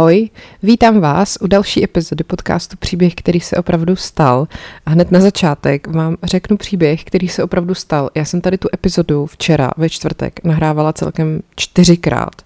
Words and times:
Ahoj, 0.00 0.30
vítám 0.62 1.00
vás 1.00 1.38
u 1.40 1.46
další 1.46 1.84
epizody 1.84 2.24
podcastu 2.24 2.76
Příběh, 2.76 3.14
který 3.14 3.40
se 3.40 3.56
opravdu 3.56 3.96
stal. 3.96 4.48
A 4.86 4.90
hned 4.90 5.10
na 5.10 5.20
začátek 5.20 5.86
vám 5.86 6.16
řeknu 6.22 6.56
příběh, 6.56 7.04
který 7.04 7.28
se 7.28 7.44
opravdu 7.44 7.74
stal. 7.74 8.10
Já 8.14 8.24
jsem 8.24 8.40
tady 8.40 8.58
tu 8.58 8.68
epizodu 8.74 9.26
včera 9.26 9.70
ve 9.76 9.88
čtvrtek 9.88 10.44
nahrávala 10.44 10.92
celkem 10.92 11.40
čtyřikrát. 11.56 12.42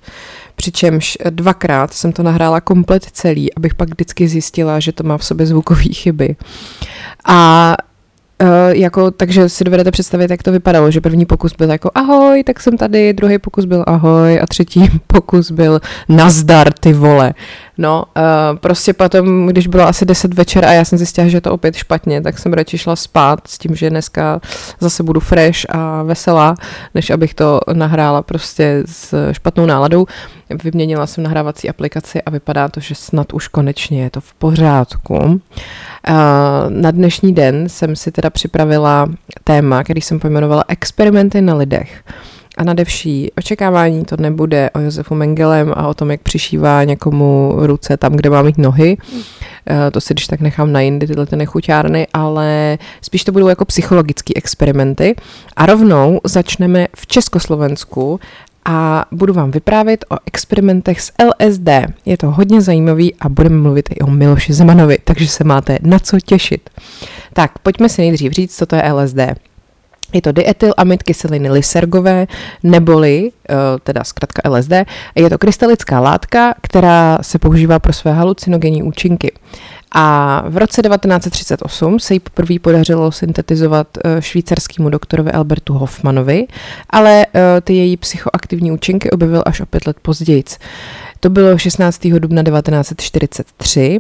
Přičemž 0.57 1.19
dvakrát 1.31 1.95
jsem 1.95 2.13
to 2.13 2.23
nahrála 2.23 2.61
komplet 2.61 3.05
celý, 3.05 3.55
abych 3.55 3.75
pak 3.75 3.89
vždycky 3.89 4.29
zjistila, 4.29 4.81
že 4.81 4.93
to 4.93 5.05
má 5.05 5.19
v 5.19 5.25
sobě 5.25 5.47
zvukové 5.47 5.83
chyby. 5.83 6.37
A 7.25 7.77
jako, 8.73 9.11
takže 9.11 9.49
si 9.49 9.65
dovedete 9.65 9.91
představit, 9.91 10.31
jak 10.31 10.43
to 10.43 10.53
vypadalo, 10.53 10.91
že 10.91 11.01
první 11.01 11.27
pokus 11.27 11.53
byl 11.59 11.71
jako 11.71 11.91
ahoj, 11.95 12.45
tak 12.45 12.61
jsem 12.61 12.77
tady, 12.77 13.13
druhý 13.13 13.39
pokus 13.39 13.65
byl 13.65 13.85
ahoj 13.87 14.41
a 14.41 14.47
třetí 14.47 14.91
pokus 15.07 15.51
byl 15.51 15.81
nazdar, 16.09 16.73
ty 16.73 16.93
vole. 16.93 17.35
No, 17.79 18.05
uh, 18.17 18.59
prostě 18.59 18.93
potom, 18.93 19.47
když 19.47 19.67
bylo 19.67 19.87
asi 19.87 20.05
10 20.05 20.35
večer 20.35 20.65
a 20.65 20.73
já 20.73 20.85
jsem 20.85 20.99
zjistila, 20.99 21.29
že 21.29 21.37
je 21.37 21.41
to 21.41 21.53
opět 21.53 21.77
špatně, 21.77 22.21
tak 22.21 22.39
jsem 22.39 22.53
radši 22.53 22.79
šla 22.79 22.97
spát 22.97 23.41
s 23.47 23.59
tím, 23.59 23.77
že 23.77 23.91
dneska 23.91 24.41
zase 24.81 25.03
budu 25.03 25.21
fresh 25.21 25.61
a 25.69 26.03
veselá, 26.03 26.55
než 26.95 27.11
abych 27.11 27.35
to 27.35 27.61
nahrála 27.73 28.23
prostě 28.23 28.83
s 28.87 29.33
špatnou 29.33 29.67
náladou. 29.67 30.07
Vyměnila 30.65 31.07
jsem 31.07 31.25
nahrávací 31.25 31.69
aplikaci 31.69 32.23
a 32.23 32.31
vypadá 32.31 32.69
to, 32.69 32.81
že 32.81 32.95
snad 32.95 33.33
už 33.33 33.49
konečně 33.49 34.03
je 34.03 34.11
to 34.11 34.21
v 34.21 34.35
pořádku. 34.35 35.15
Uh, 35.17 35.41
na 36.69 36.91
dnešní 36.91 37.35
den 37.35 37.69
jsem 37.69 37.97
si 37.97 38.13
teda 38.13 38.31
připravila 38.31 39.07
téma, 39.45 39.85
který 39.85 40.01
jsem 40.01 40.21
pojmenovala 40.21 40.65
experimenty 40.69 41.41
na 41.41 41.55
lidech. 41.55 42.05
A 42.57 42.65
nadevší 42.65 43.33
očekávání 43.39 44.05
to 44.05 44.17
nebude 44.17 44.71
o 44.71 44.81
Josefu 44.81 45.15
Mengelem 45.15 45.73
a 45.77 45.89
o 45.89 45.95
tom, 45.95 46.11
jak 46.11 46.21
přišívá 46.21 46.85
někomu 46.85 47.53
ruce 47.57 47.97
tam, 47.97 48.13
kde 48.13 48.31
má 48.31 48.43
mít 48.43 48.59
nohy. 48.59 48.97
Eh, 49.71 49.91
to 49.91 50.01
si 50.01 50.15
když 50.15 50.27
tak 50.27 50.41
nechám 50.41 50.73
na 50.73 50.81
jindy, 50.81 51.07
tyhle 51.07 51.27
ty 51.27 51.37
nechuťárny, 51.37 52.07
ale 52.13 52.79
spíš 53.03 53.25
to 53.25 53.33
budou 53.33 53.49
jako 53.49 53.65
psychologické 53.65 54.33
experimenty. 54.37 55.15
A 55.57 55.67
rovnou 55.67 56.21
začneme 56.25 56.87
v 56.97 57.07
Československu 57.07 58.21
a 58.65 59.05
budu 59.13 59.33
vám 59.35 59.51
vyprávět 59.51 60.05
o 60.09 60.17
experimentech 60.27 61.01
s 61.01 61.13
LSD. 61.25 61.69
Je 62.07 62.17
to 62.17 62.31
hodně 62.31 62.61
zajímavý 62.61 63.15
a 63.15 63.29
budeme 63.29 63.57
mluvit 63.57 63.89
i 63.91 64.01
o 64.01 64.07
Miloši 64.07 64.53
Zemanovi, 64.53 64.99
takže 65.05 65.29
se 65.29 65.45
máte 65.45 65.79
na 65.83 65.99
co 65.99 66.21
těšit. 66.21 66.71
Tak, 67.33 67.59
pojďme 67.59 67.89
si 67.89 68.03
nejdřív 68.03 68.33
říct, 68.33 68.57
co 68.57 68.67
to 68.67 68.77
je 68.77 68.93
LSD. 68.93 69.19
Je 70.13 70.55
to 70.55 70.81
amid 70.81 71.03
kyseliny 71.03 71.51
lysergové, 71.51 72.27
neboli, 72.63 73.31
eh, 73.49 73.55
teda 73.83 74.05
zkrátka 74.05 74.51
LSD, 74.51 74.73
je 75.15 75.31
to 75.31 75.39
krystalická 75.39 76.01
látka, 76.01 76.55
která 76.61 77.19
se 77.23 77.39
používá 77.39 77.79
pro 77.79 77.93
své 77.93 78.13
halucinogenní 78.13 78.83
účinky. 78.83 79.33
A 79.97 80.43
v 80.49 80.57
roce 80.57 80.83
1938 80.83 81.99
se 82.01 82.15
jí 82.15 82.21
poprvé 82.21 82.59
podařilo 82.59 83.13
syntetizovat 83.13 83.87
eh, 84.05 84.23
švýcarskému 84.23 84.91
doktorovi 84.91 85.33
Albertu 85.33 85.75
Hoffmanovi, 85.75 86.47
ale 86.91 87.27
eh, 87.27 87.61
ty 87.61 87.75
její 87.75 87.97
psychoaktivní 87.97 88.73
účinky 88.73 89.11
objevil 89.11 89.43
až 89.47 89.61
o 89.61 89.67
pět 89.67 89.87
let 89.87 89.97
později. 90.03 90.45
To 91.21 91.31
bylo 91.31 91.59
16. 91.59 92.07
dubna 92.07 92.43
1943 92.43 93.99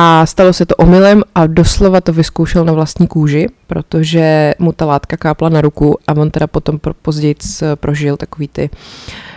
a 0.00 0.26
stalo 0.26 0.52
se 0.52 0.66
to 0.66 0.76
omylem 0.76 1.22
a 1.34 1.46
doslova 1.46 2.00
to 2.00 2.12
vyzkoušel 2.12 2.64
na 2.64 2.72
vlastní 2.72 3.06
kůži, 3.06 3.46
protože 3.66 4.54
mu 4.58 4.72
ta 4.72 4.84
látka 4.86 5.16
kápla 5.16 5.48
na 5.48 5.60
ruku 5.60 5.98
a 6.06 6.12
on 6.16 6.30
teda 6.30 6.46
potom 6.46 6.80
později 7.02 7.34
prožil 7.74 8.16
takový 8.16 8.48
ty 8.48 8.70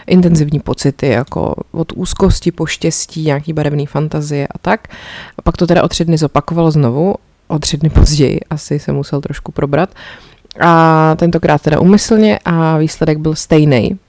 intenzivní 0.07 0.59
pocity, 0.59 1.07
jako 1.07 1.55
od 1.71 1.91
úzkosti, 1.95 2.51
poštěstí, 2.51 3.25
nějaký 3.25 3.53
barevný 3.53 3.85
fantazie 3.85 4.47
a 4.47 4.57
tak. 4.57 4.87
A 5.37 5.41
pak 5.41 5.57
to 5.57 5.67
teda 5.67 5.83
o 5.83 5.87
tři 5.87 6.05
dny 6.05 6.17
zopakovalo 6.17 6.71
znovu, 6.71 7.15
o 7.47 7.59
tři 7.59 7.77
dny 7.77 7.89
později 7.89 8.39
asi 8.49 8.79
se 8.79 8.91
musel 8.91 9.21
trošku 9.21 9.51
probrat. 9.51 9.89
A 10.59 11.15
tentokrát 11.15 11.61
teda 11.61 11.79
umyslně 11.79 12.39
a 12.45 12.77
výsledek 12.77 13.17
byl 13.17 13.35
stejný. 13.35 13.99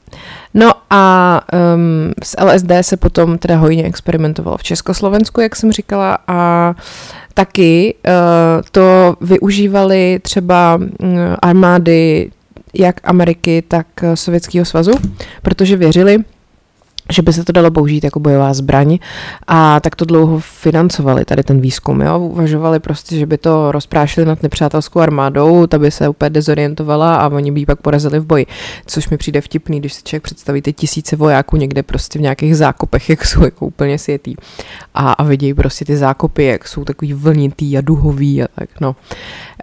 No 0.54 0.72
a 0.90 1.40
um, 1.74 2.12
s 2.22 2.40
LSD 2.44 2.70
se 2.80 2.96
potom 2.96 3.38
teda 3.38 3.56
hojně 3.56 3.84
experimentovalo 3.84 4.56
v 4.56 4.62
Československu, 4.62 5.40
jak 5.40 5.56
jsem 5.56 5.72
říkala, 5.72 6.18
a 6.28 6.74
taky 7.34 7.94
uh, 8.06 8.12
to 8.70 9.16
využívali 9.20 10.18
třeba 10.22 10.76
uh, 10.76 11.08
armády 11.42 12.30
jak 12.74 13.00
Ameriky, 13.04 13.62
tak 13.68 13.86
Sovětského 14.14 14.64
svazu, 14.64 14.92
protože 15.42 15.76
věřili, 15.76 16.18
že 17.10 17.22
by 17.22 17.32
se 17.32 17.44
to 17.44 17.52
dalo 17.52 17.70
použít 17.70 18.04
jako 18.04 18.20
bojová 18.20 18.54
zbraň 18.54 18.98
a 19.46 19.80
tak 19.80 19.96
to 19.96 20.04
dlouho 20.04 20.38
financovali 20.40 21.24
tady 21.24 21.42
ten 21.42 21.60
výzkum. 21.60 22.00
Jo? 22.00 22.18
Uvažovali 22.18 22.80
prostě, 22.80 23.16
že 23.16 23.26
by 23.26 23.38
to 23.38 23.72
rozprášili 23.72 24.26
nad 24.26 24.42
nepřátelskou 24.42 25.00
armádou, 25.00 25.66
ta 25.66 25.78
by 25.78 25.90
se 25.90 26.08
úplně 26.08 26.30
dezorientovala 26.30 27.16
a 27.16 27.28
oni 27.28 27.52
by 27.52 27.60
ji 27.60 27.66
pak 27.66 27.80
porazili 27.80 28.18
v 28.18 28.24
boji. 28.24 28.46
Což 28.86 29.08
mi 29.08 29.16
přijde 29.16 29.40
vtipný, 29.40 29.80
když 29.80 29.92
si 29.92 30.02
člověk 30.02 30.22
představí 30.22 30.62
ty 30.62 30.72
tisíce 30.72 31.16
vojáků 31.16 31.56
někde 31.56 31.82
prostě 31.82 32.18
v 32.18 32.22
nějakých 32.22 32.56
zákopech, 32.56 33.10
jak 33.10 33.24
jsou 33.24 33.44
jako 33.44 33.66
úplně 33.66 33.98
světý 33.98 34.34
a, 34.94 35.12
a 35.12 35.22
vidějí 35.22 35.54
prostě 35.54 35.84
ty 35.84 35.96
zákopy, 35.96 36.44
jak 36.44 36.68
jsou 36.68 36.84
takový 36.84 37.12
vlnitý 37.12 37.78
a 37.78 37.80
duhový 37.80 38.42
a 38.42 38.46
tak 38.54 38.68
no. 38.80 38.96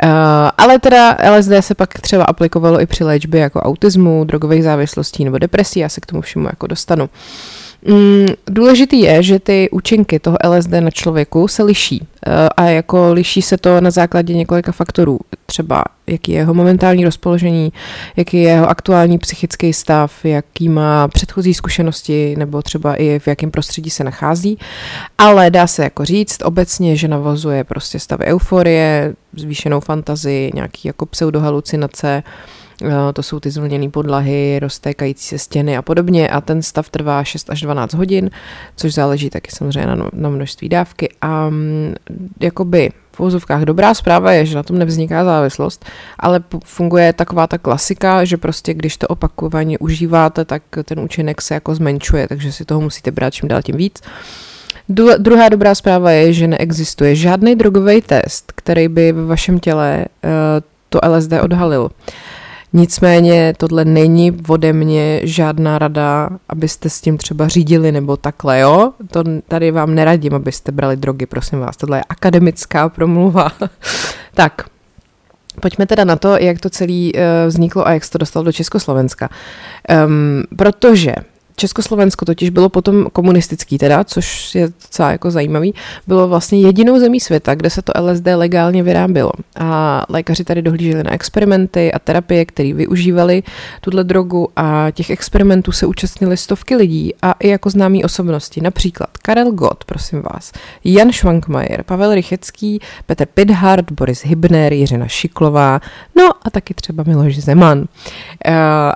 Uh, 0.03 0.11
ale 0.57 0.79
teda 0.79 1.17
LSD 1.37 1.51
se 1.59 1.75
pak 1.75 1.93
třeba 1.99 2.23
aplikovalo 2.23 2.81
i 2.81 2.85
při 2.85 3.03
léčbě 3.03 3.41
jako 3.41 3.59
autismu, 3.59 4.23
drogových 4.23 4.63
závislostí 4.63 5.25
nebo 5.25 5.37
depresí, 5.37 5.79
já 5.79 5.89
se 5.89 6.01
k 6.01 6.05
tomu 6.05 6.21
všemu 6.21 6.45
jako 6.45 6.67
dostanu. 6.67 7.09
Mm, 7.85 8.27
důležitý 8.45 8.99
je, 8.99 9.23
že 9.23 9.39
ty 9.39 9.69
účinky 9.71 10.19
toho 10.19 10.37
LSD 10.47 10.71
na 10.71 10.91
člověku 10.91 11.47
se 11.47 11.63
liší 11.63 12.07
eh, 12.27 12.49
a 12.57 12.63
jako 12.63 13.13
liší 13.13 13.41
se 13.41 13.57
to 13.57 13.81
na 13.81 13.91
základě 13.91 14.33
několika 14.33 14.71
faktorů. 14.71 15.19
Třeba 15.45 15.83
jaký 16.07 16.31
je 16.31 16.37
jeho 16.37 16.53
momentální 16.53 17.05
rozpoložení, 17.05 17.73
jaký 18.15 18.37
je 18.37 18.49
jeho 18.49 18.69
aktuální 18.69 19.17
psychický 19.17 19.73
stav, 19.73 20.25
jaký 20.25 20.69
má 20.69 21.07
předchozí 21.07 21.53
zkušenosti 21.53 22.35
nebo 22.37 22.61
třeba 22.61 22.95
i 22.95 23.19
v 23.19 23.27
jakém 23.27 23.51
prostředí 23.51 23.89
se 23.89 24.03
nachází. 24.03 24.57
Ale 25.17 25.49
dá 25.49 25.67
se 25.67 25.83
jako 25.83 26.05
říct 26.05 26.41
obecně, 26.43 26.95
že 26.95 27.07
navazuje 27.07 27.63
prostě 27.63 27.99
stavy 27.99 28.25
euforie, 28.25 29.13
zvýšenou 29.35 29.79
fantazii, 29.79 30.51
nějaký 30.53 30.87
jako 30.87 31.05
pseudohalucinace, 31.05 32.23
to 33.13 33.23
jsou 33.23 33.39
ty 33.39 33.51
zvlněné 33.51 33.89
podlahy, 33.89 34.59
roztékající 34.59 35.27
se 35.27 35.37
stěny 35.37 35.77
a 35.77 35.81
podobně 35.81 36.29
a 36.29 36.41
ten 36.41 36.61
stav 36.61 36.89
trvá 36.89 37.23
6 37.23 37.49
až 37.49 37.61
12 37.61 37.93
hodin, 37.93 38.29
což 38.75 38.93
záleží 38.93 39.29
taky 39.29 39.51
samozřejmě 39.51 39.95
na, 39.95 40.09
na 40.13 40.29
množství 40.29 40.69
dávky 40.69 41.09
a 41.21 41.49
mm, 41.49 41.95
jakoby 42.39 42.91
v 43.19 43.19
úzovkách 43.19 43.61
dobrá 43.61 43.93
zpráva 43.93 44.31
je, 44.31 44.45
že 44.45 44.55
na 44.55 44.63
tom 44.63 44.79
nevzniká 44.79 45.25
závislost, 45.25 45.85
ale 46.19 46.43
funguje 46.65 47.13
taková 47.13 47.47
ta 47.47 47.57
klasika, 47.57 48.25
že 48.25 48.37
prostě 48.37 48.73
když 48.73 48.97
to 48.97 49.07
opakovaně 49.07 49.77
užíváte, 49.77 50.45
tak 50.45 50.63
ten 50.83 50.99
účinek 50.99 51.41
se 51.41 51.53
jako 51.53 51.75
zmenšuje, 51.75 52.27
takže 52.27 52.51
si 52.51 52.65
toho 52.65 52.81
musíte 52.81 53.11
brát 53.11 53.33
čím 53.33 53.49
dál 53.49 53.61
tím 53.61 53.75
víc. 53.75 54.01
Druhá 55.17 55.49
dobrá 55.49 55.75
zpráva 55.75 56.11
je, 56.11 56.33
že 56.33 56.47
neexistuje 56.47 57.15
žádný 57.15 57.55
drogový 57.55 58.01
test, 58.01 58.51
který 58.55 58.87
by 58.87 59.11
ve 59.11 59.25
vašem 59.25 59.59
těle 59.59 60.05
uh, 60.23 60.29
to 60.89 60.99
LSD 61.03 61.33
odhalil. 61.41 61.89
Nicméně 62.73 63.53
tohle 63.57 63.85
není 63.85 64.39
ode 64.47 64.73
mě 64.73 65.21
žádná 65.23 65.79
rada, 65.79 66.29
abyste 66.49 66.89
s 66.89 67.01
tím 67.01 67.17
třeba 67.17 67.47
řídili 67.47 67.91
nebo 67.91 68.17
takhle, 68.17 68.59
jo? 68.59 68.93
To 69.11 69.23
tady 69.47 69.71
vám 69.71 69.95
neradím, 69.95 70.33
abyste 70.33 70.71
brali 70.71 70.97
drogy, 70.97 71.25
prosím 71.25 71.59
vás. 71.59 71.77
Tohle 71.77 71.97
je 71.97 72.03
akademická 72.09 72.89
promluva. 72.89 73.51
tak, 74.33 74.61
Pojďme 75.61 75.85
teda 75.85 76.03
na 76.03 76.15
to, 76.15 76.37
jak 76.37 76.59
to 76.59 76.69
celé 76.69 77.11
uh, 77.15 77.21
vzniklo 77.47 77.87
a 77.87 77.91
jak 77.91 78.05
se 78.05 78.11
to 78.11 78.17
dostalo 78.17 78.43
do 78.43 78.51
Československa. 78.51 79.29
Um, 80.05 80.43
protože 80.57 81.15
Československo 81.59 82.25
totiž 82.25 82.49
bylo 82.49 82.69
potom 82.69 83.07
komunistický 83.13 83.77
teda, 83.77 84.03
což 84.03 84.55
je 84.55 84.67
docela 84.67 85.11
jako 85.11 85.31
zajímavý, 85.31 85.73
bylo 86.07 86.27
vlastně 86.27 86.61
jedinou 86.61 86.99
zemí 86.99 87.19
světa, 87.19 87.55
kde 87.55 87.69
se 87.69 87.81
to 87.81 87.93
LSD 88.01 88.27
legálně 88.35 88.83
vyrábělo. 88.83 89.31
A 89.59 90.05
lékaři 90.09 90.43
tady 90.43 90.61
dohlíželi 90.61 91.03
na 91.03 91.13
experimenty 91.13 91.91
a 91.91 91.99
terapie, 91.99 92.45
které 92.45 92.73
využívali 92.73 93.43
tuhle 93.81 94.03
drogu 94.03 94.49
a 94.55 94.87
těch 94.91 95.09
experimentů 95.09 95.71
se 95.71 95.85
účastnili 95.85 96.37
stovky 96.37 96.75
lidí 96.75 97.13
a 97.21 97.31
i 97.31 97.47
jako 97.49 97.69
známí 97.69 98.03
osobnosti, 98.03 98.61
například 98.61 99.17
Karel 99.17 99.51
Gott, 99.51 99.83
prosím 99.83 100.21
vás, 100.33 100.51
Jan 100.83 101.11
Schwankmajer, 101.11 101.83
Pavel 101.83 102.15
Rychecký, 102.15 102.79
Petr 103.05 103.25
Pidhart, 103.25 103.91
Boris 103.91 104.25
Hybner, 104.25 104.73
Jiřina 104.73 105.07
Šiklová, 105.07 105.79
no 106.15 106.29
a 106.43 106.49
taky 106.49 106.73
třeba 106.73 107.03
Miloš 107.07 107.37
Zeman. 107.37 107.85
Eh, 108.45 108.53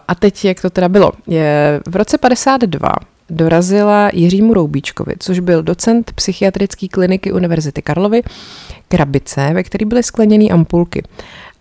a 0.07 0.15
teď, 0.19 0.45
jak 0.45 0.61
to 0.61 0.69
teda 0.69 0.89
bylo? 0.89 1.11
Je 1.27 1.81
v 1.87 1.95
roce 1.95 2.17
50 2.17 2.52
1992 2.57 3.13
dorazila 3.29 4.09
Jiřímu 4.13 4.53
Roubíčkovi, 4.53 5.13
což 5.19 5.39
byl 5.39 5.63
docent 5.63 6.11
psychiatrické 6.15 6.87
kliniky 6.87 7.31
Univerzity 7.31 7.81
Karlovy, 7.81 8.21
krabice, 8.87 9.53
ve 9.53 9.63
které 9.63 9.85
byly 9.85 10.03
skleněné 10.03 10.45
ampulky. 10.45 11.03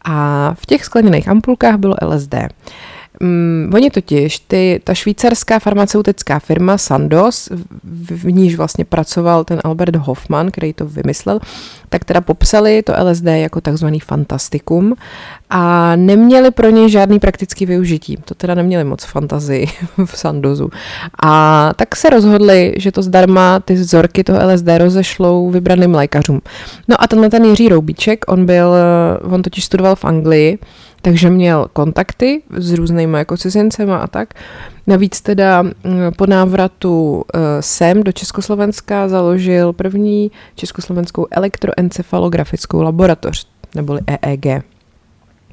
A 0.04 0.50
v 0.54 0.66
těch 0.66 0.84
skleněných 0.84 1.28
ampulkách 1.28 1.76
bylo 1.76 1.96
LSD. 2.02 2.34
Um, 3.20 3.70
oni 3.74 3.90
totiž, 3.90 4.38
ty, 4.38 4.80
ta 4.84 4.94
švýcarská 4.94 5.58
farmaceutická 5.58 6.38
firma 6.38 6.78
Sandoz, 6.78 7.48
v, 7.82 8.24
v 8.24 8.32
níž 8.32 8.54
vlastně 8.54 8.84
pracoval 8.84 9.44
ten 9.44 9.60
Albert 9.64 9.96
Hoffman, 9.96 10.50
který 10.50 10.72
to 10.72 10.86
vymyslel, 10.86 11.40
tak 11.88 12.04
teda 12.04 12.20
popsali 12.20 12.82
to 12.82 12.92
LSD 13.04 13.26
jako 13.26 13.60
takzvaný 13.60 14.00
fantastikum 14.00 14.94
a 15.50 15.96
neměli 15.96 16.50
pro 16.50 16.70
něj 16.70 16.90
žádný 16.90 17.18
praktický 17.18 17.66
využití. 17.66 18.16
To 18.24 18.34
teda 18.34 18.54
neměli 18.54 18.84
moc 18.84 19.04
fantazii 19.04 19.66
v 20.04 20.18
Sandozu. 20.18 20.70
A 21.22 21.70
tak 21.76 21.96
se 21.96 22.10
rozhodli, 22.10 22.74
že 22.76 22.92
to 22.92 23.02
zdarma 23.02 23.60
ty 23.60 23.74
vzorky 23.74 24.24
toho 24.24 24.38
LSD 24.52 24.68
rozešlou 24.78 25.50
vybraným 25.50 25.94
lékařům. 25.94 26.40
No 26.88 26.96
a 27.02 27.06
tenhle 27.06 27.30
ten 27.30 27.44
Jiří 27.44 27.68
Roubíček, 27.68 28.24
on 28.28 28.46
byl, 28.46 28.74
on 29.22 29.42
totiž 29.42 29.64
studoval 29.64 29.96
v 29.96 30.04
Anglii, 30.04 30.58
takže 31.02 31.30
měl 31.30 31.68
kontakty 31.72 32.42
s 32.56 32.72
různými 32.72 33.18
jako 33.18 33.36
cizincema 33.36 33.98
a 33.98 34.06
tak. 34.06 34.34
Navíc 34.86 35.20
teda 35.20 35.64
po 36.16 36.26
návratu 36.26 37.24
eh, 37.34 37.38
sem 37.62 38.02
do 38.02 38.12
Československa 38.12 39.08
založil 39.08 39.72
první 39.72 40.30
československou 40.54 41.26
elektroencefalografickou 41.30 42.82
laboratoř, 42.82 43.46
neboli 43.74 44.00
EEG. 44.06 44.71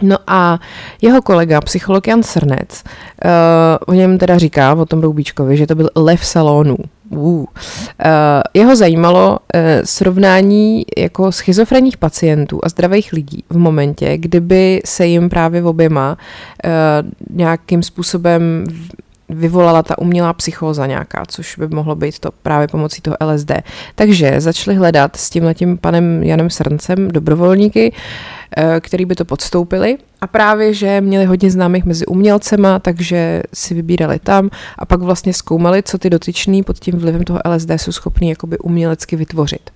No 0.01 0.18
a 0.28 0.60
jeho 1.01 1.22
kolega, 1.22 1.62
psycholog 1.62 2.07
Jan 2.07 2.24
Srnec, 2.24 2.84
uh, 3.25 3.31
o 3.88 3.94
něm 3.94 4.18
teda 4.18 4.38
říká, 4.38 4.74
o 4.74 4.86
tom 4.86 5.01
Roubíčkovi, 5.01 5.57
že 5.57 5.68
to 5.68 5.75
byl 5.75 5.90
lev 5.96 6.25
salonů. 6.25 6.78
Uh. 7.10 7.19
Uh, 7.19 7.46
jeho 8.54 8.75
zajímalo 8.75 9.30
uh, 9.30 9.62
srovnání 9.84 10.84
jako 10.98 11.31
schizofrenních 11.31 11.98
pacientů 11.98 12.60
a 12.63 12.69
zdravých 12.69 13.13
lidí 13.13 13.44
v 13.50 13.57
momentě, 13.57 14.18
kdyby 14.18 14.81
se 14.86 15.06
jim 15.06 15.30
právě 15.30 15.63
oběma 15.63 16.18
uh, 16.66 17.38
nějakým 17.38 17.84
způsobem 17.84 18.66
vyvolala 19.30 19.84
ta 19.84 19.98
umělá 19.98 20.34
psychóza 20.34 20.86
nějaká, 20.86 21.24
což 21.28 21.57
by 21.57 21.68
mohlo 21.68 21.96
být 21.96 22.19
to 22.19 22.30
právě 22.44 22.68
pomocí 22.68 23.01
toho 23.01 23.18
LSD. 23.25 23.51
Takže 23.96 24.42
začali 24.42 24.78
hledat 24.78 25.16
s 25.16 25.30
tímhletím 25.30 25.78
panem 25.78 26.24
Janem 26.24 26.50
Srncem 26.50 27.07
dobrovolníky, 27.07 27.94
eh, 27.94 28.49
který 28.79 29.06
by 29.06 29.15
to 29.15 29.25
podstoupili 29.25 29.97
a 30.21 30.27
právě, 30.27 30.73
že 30.73 31.01
měli 31.01 31.25
hodně 31.25 31.51
známých 31.51 31.85
mezi 31.85 32.06
umělcema, 32.06 32.79
takže 32.79 33.44
si 33.53 33.73
vybírali 33.73 34.19
tam 34.19 34.50
a 34.77 34.85
pak 34.85 35.01
vlastně 35.01 35.33
zkoumali, 35.33 35.83
co 35.83 35.97
ty 35.97 36.09
dotyční 36.09 36.63
pod 36.63 36.79
tím 36.79 37.00
vlivem 37.00 37.23
toho 37.23 37.39
LSD 37.45 37.71
jsou 37.75 37.91
schopní 37.91 38.29
jakoby 38.29 38.57
umělecky 38.57 39.15
vytvořit. 39.15 39.69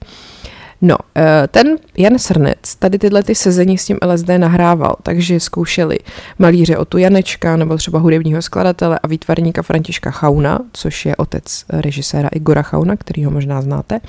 No, 0.86 0.96
eh, 1.18 1.48
ten 1.52 1.68
Jan 1.98 2.20
Srnec 2.20 2.76
tady 2.80 3.00
tyhle 3.00 3.24
ty 3.24 3.36
sezení 3.36 3.78
s 3.78 3.86
tím 3.86 3.98
LSD 4.06 4.30
nahrával, 4.38 4.96
takže 5.04 5.40
zkoušeli 5.40 6.00
malíře 6.40 6.78
o 6.78 6.86
tu 6.86 6.98
Janečka 6.98 7.58
nebo 7.58 7.78
třeba 7.78 8.00
hudebního 8.00 8.42
skladatele 8.42 9.00
a 9.04 9.08
výtvarníka 9.08 9.62
Františka 9.62 10.12
Chauna, 10.12 10.60
což 10.74 11.06
je 11.06 11.16
otec 11.16 11.66
režiséra 11.70 12.30
Igora 12.32 12.62
Chauna, 12.62 12.96
který 12.96 13.26
ho 13.26 13.32
možná 13.32 13.62
znáte. 13.62 14.00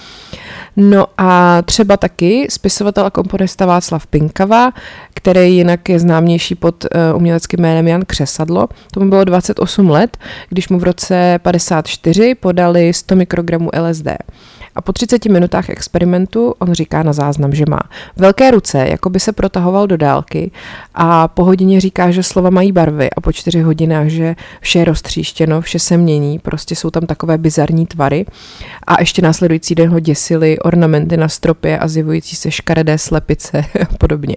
No 0.76 1.06
a 1.18 1.62
třeba 1.62 1.96
taky 1.96 2.46
spisovatel 2.50 3.06
a 3.06 3.10
komponista 3.10 3.66
Václav 3.66 4.06
Pinkava, 4.06 4.72
který 5.14 5.56
jinak 5.56 5.88
je 5.88 5.98
známější 5.98 6.54
pod 6.54 6.84
uh, 6.84 7.16
uměleckým 7.16 7.60
jménem 7.60 7.88
Jan 7.88 8.02
Křesadlo. 8.06 8.68
Tomu 8.92 9.10
bylo 9.10 9.24
28 9.24 9.90
let, 9.90 10.16
když 10.48 10.68
mu 10.68 10.78
v 10.78 10.82
roce 10.82 11.38
54 11.42 12.34
podali 12.34 12.92
100 12.92 13.16
mikrogramů 13.16 13.70
LSD. 13.88 14.08
A 14.76 14.80
po 14.80 14.92
30 14.92 15.24
minutách 15.26 15.70
experimentu 15.70 16.54
on 16.58 16.72
říká 16.72 17.02
na 17.02 17.12
záznam, 17.12 17.54
že 17.54 17.64
má 17.68 17.80
velké 18.16 18.50
ruce, 18.50 18.88
jako 18.88 19.10
by 19.10 19.20
se 19.20 19.32
protahoval 19.32 19.86
do 19.86 19.96
dálky 19.96 20.50
a 20.94 21.28
po 21.28 21.44
hodině 21.44 21.80
říká, 21.80 22.10
že 22.10 22.22
slova 22.22 22.50
mají 22.50 22.72
barvy 22.72 23.10
a 23.10 23.20
po 23.20 23.32
čtyři 23.32 23.60
hodinách, 23.60 24.06
že 24.06 24.36
vše 24.60 24.78
je 24.78 24.84
roztříštěno, 24.84 25.60
vše 25.60 25.78
se 25.78 25.96
mění, 25.96 26.38
prostě 26.38 26.76
jsou 26.76 26.90
tam 26.90 27.06
takové 27.06 27.38
bizarní 27.38 27.86
tvary 27.86 28.26
a 28.86 29.00
ještě 29.00 29.22
následující 29.22 29.74
den 29.74 29.90
ho 29.90 30.00
děsily 30.00 30.58
ornamenty 30.58 31.16
na 31.16 31.28
stropě 31.28 31.78
a 31.78 31.88
zjevující 31.88 32.36
se 32.36 32.50
škaredé 32.50 32.98
slepice 32.98 33.64
a 33.90 33.96
podobně. 33.98 34.36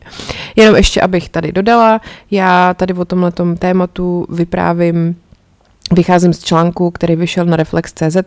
Jenom 0.56 0.76
ještě, 0.76 1.02
abych 1.02 1.30
tady 1.30 1.52
dodala, 1.52 2.02
já 2.32 2.74
tady 2.74 2.94
o 2.94 3.06
tomhle 3.06 3.32
tématu 3.60 4.26
vyprávím 4.30 5.16
Vycházím 5.92 6.34
z 6.34 6.44
článku, 6.44 6.92
který 6.92 7.16
vyšel 7.16 7.46
na 7.46 7.56
Reflex.cz 7.56 8.18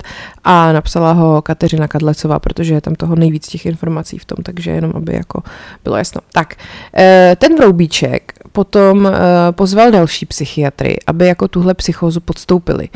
a 0.45 0.73
napsala 0.73 1.13
ho 1.13 1.43
Kateřina 1.43 1.89
Kadlecová, 1.89 2.39
protože 2.39 2.75
je 2.75 2.81
tam 2.81 2.95
toho 2.95 3.17
nejvíc 3.17 3.49
těch 3.49 3.67
informací 3.67 4.19
v 4.19 4.25
tom, 4.25 4.37
takže 4.43 4.71
jenom 4.71 4.93
aby 4.95 5.15
jako 5.15 5.43
bylo 5.85 5.97
jasno. 5.97 6.21
Tak, 6.33 6.55
eh, 6.97 7.37
ten 7.39 7.57
Vroubíček 7.57 8.33
potom 8.53 9.07
eh, 9.07 9.13
pozval 9.51 9.91
další 9.91 10.27
psychiatry, 10.27 10.97
aby 11.07 11.27
jako 11.27 11.49
tuhle 11.49 11.75
psychózu 11.75 12.21
podstoupili. 12.21 12.89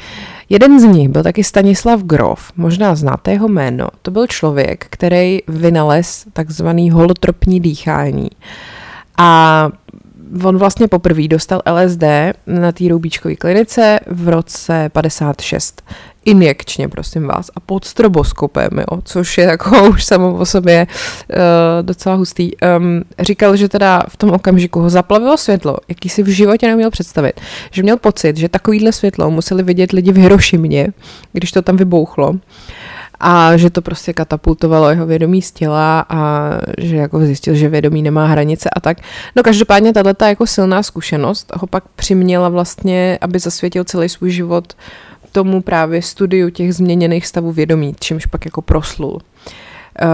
Jeden 0.48 0.80
z 0.80 0.84
nich 0.84 1.08
byl 1.08 1.22
taky 1.22 1.44
Stanislav 1.44 2.02
Grof, 2.02 2.52
možná 2.56 2.94
znáte 2.94 3.32
jeho 3.32 3.48
jméno. 3.48 3.88
To 4.02 4.10
byl 4.10 4.26
člověk, 4.26 4.86
který 4.90 5.38
vynalez 5.48 6.24
takzvaný 6.32 6.90
holotropní 6.90 7.60
dýchání. 7.60 8.30
A 9.18 9.70
on 10.44 10.58
vlastně 10.58 10.88
poprvé 10.88 11.28
dostal 11.28 11.62
LSD 11.70 12.02
na 12.46 12.72
té 12.72 12.88
roubíčkové 12.88 13.36
klinice 13.36 14.00
v 14.06 14.28
roce 14.28 14.90
56 14.92 15.82
injekčně, 16.24 16.88
prosím 16.88 17.26
vás, 17.26 17.50
a 17.56 17.60
pod 17.60 17.84
stroboskopem, 17.84 18.68
jo, 18.78 19.02
což 19.04 19.38
je 19.38 19.44
jako 19.44 19.88
už 19.88 20.04
samo 20.04 20.34
o 20.34 20.46
sobě 20.46 20.86
uh, 20.86 21.36
docela 21.82 22.14
hustý. 22.14 22.50
Um, 22.56 23.02
říkal, 23.18 23.56
že 23.56 23.68
teda 23.68 24.02
v 24.08 24.16
tom 24.16 24.30
okamžiku 24.30 24.80
ho 24.80 24.90
zaplavilo 24.90 25.36
světlo, 25.36 25.76
jaký 25.88 26.08
si 26.08 26.22
v 26.22 26.28
životě 26.28 26.66
neuměl 26.66 26.90
představit, 26.90 27.40
že 27.70 27.82
měl 27.82 27.96
pocit, 27.96 28.36
že 28.36 28.48
takovýhle 28.48 28.92
světlo 28.92 29.30
museli 29.30 29.62
vidět 29.62 29.92
lidi 29.92 30.12
v 30.12 30.16
Hirošimě, 30.16 30.88
když 31.32 31.52
to 31.52 31.62
tam 31.62 31.76
vybouchlo 31.76 32.34
a 33.20 33.56
že 33.56 33.70
to 33.70 33.82
prostě 33.82 34.12
katapultovalo 34.12 34.90
jeho 34.90 35.06
vědomí 35.06 35.42
z 35.42 35.52
těla 35.52 36.06
a 36.08 36.50
že 36.78 36.96
jako 36.96 37.18
zjistil, 37.18 37.54
že 37.54 37.68
vědomí 37.68 38.02
nemá 38.02 38.26
hranice 38.26 38.70
a 38.70 38.80
tak. 38.80 38.98
No 39.36 39.42
každopádně 39.42 39.92
tato 39.92 40.24
jako 40.24 40.46
silná 40.46 40.82
zkušenost 40.82 41.52
ho 41.54 41.66
pak 41.66 41.84
přiměla 41.96 42.48
vlastně, 42.48 43.18
aby 43.20 43.38
zasvětil 43.38 43.84
celý 43.84 44.08
svůj 44.08 44.30
život 44.30 44.74
tomu 45.32 45.62
právě 45.62 46.02
studiu 46.02 46.50
těch 46.50 46.74
změněných 46.74 47.26
stavů 47.26 47.52
vědomí, 47.52 47.94
čímž 48.00 48.26
pak 48.26 48.44
jako 48.44 48.62
proslul. 48.62 49.20
Eh, 50.02 50.06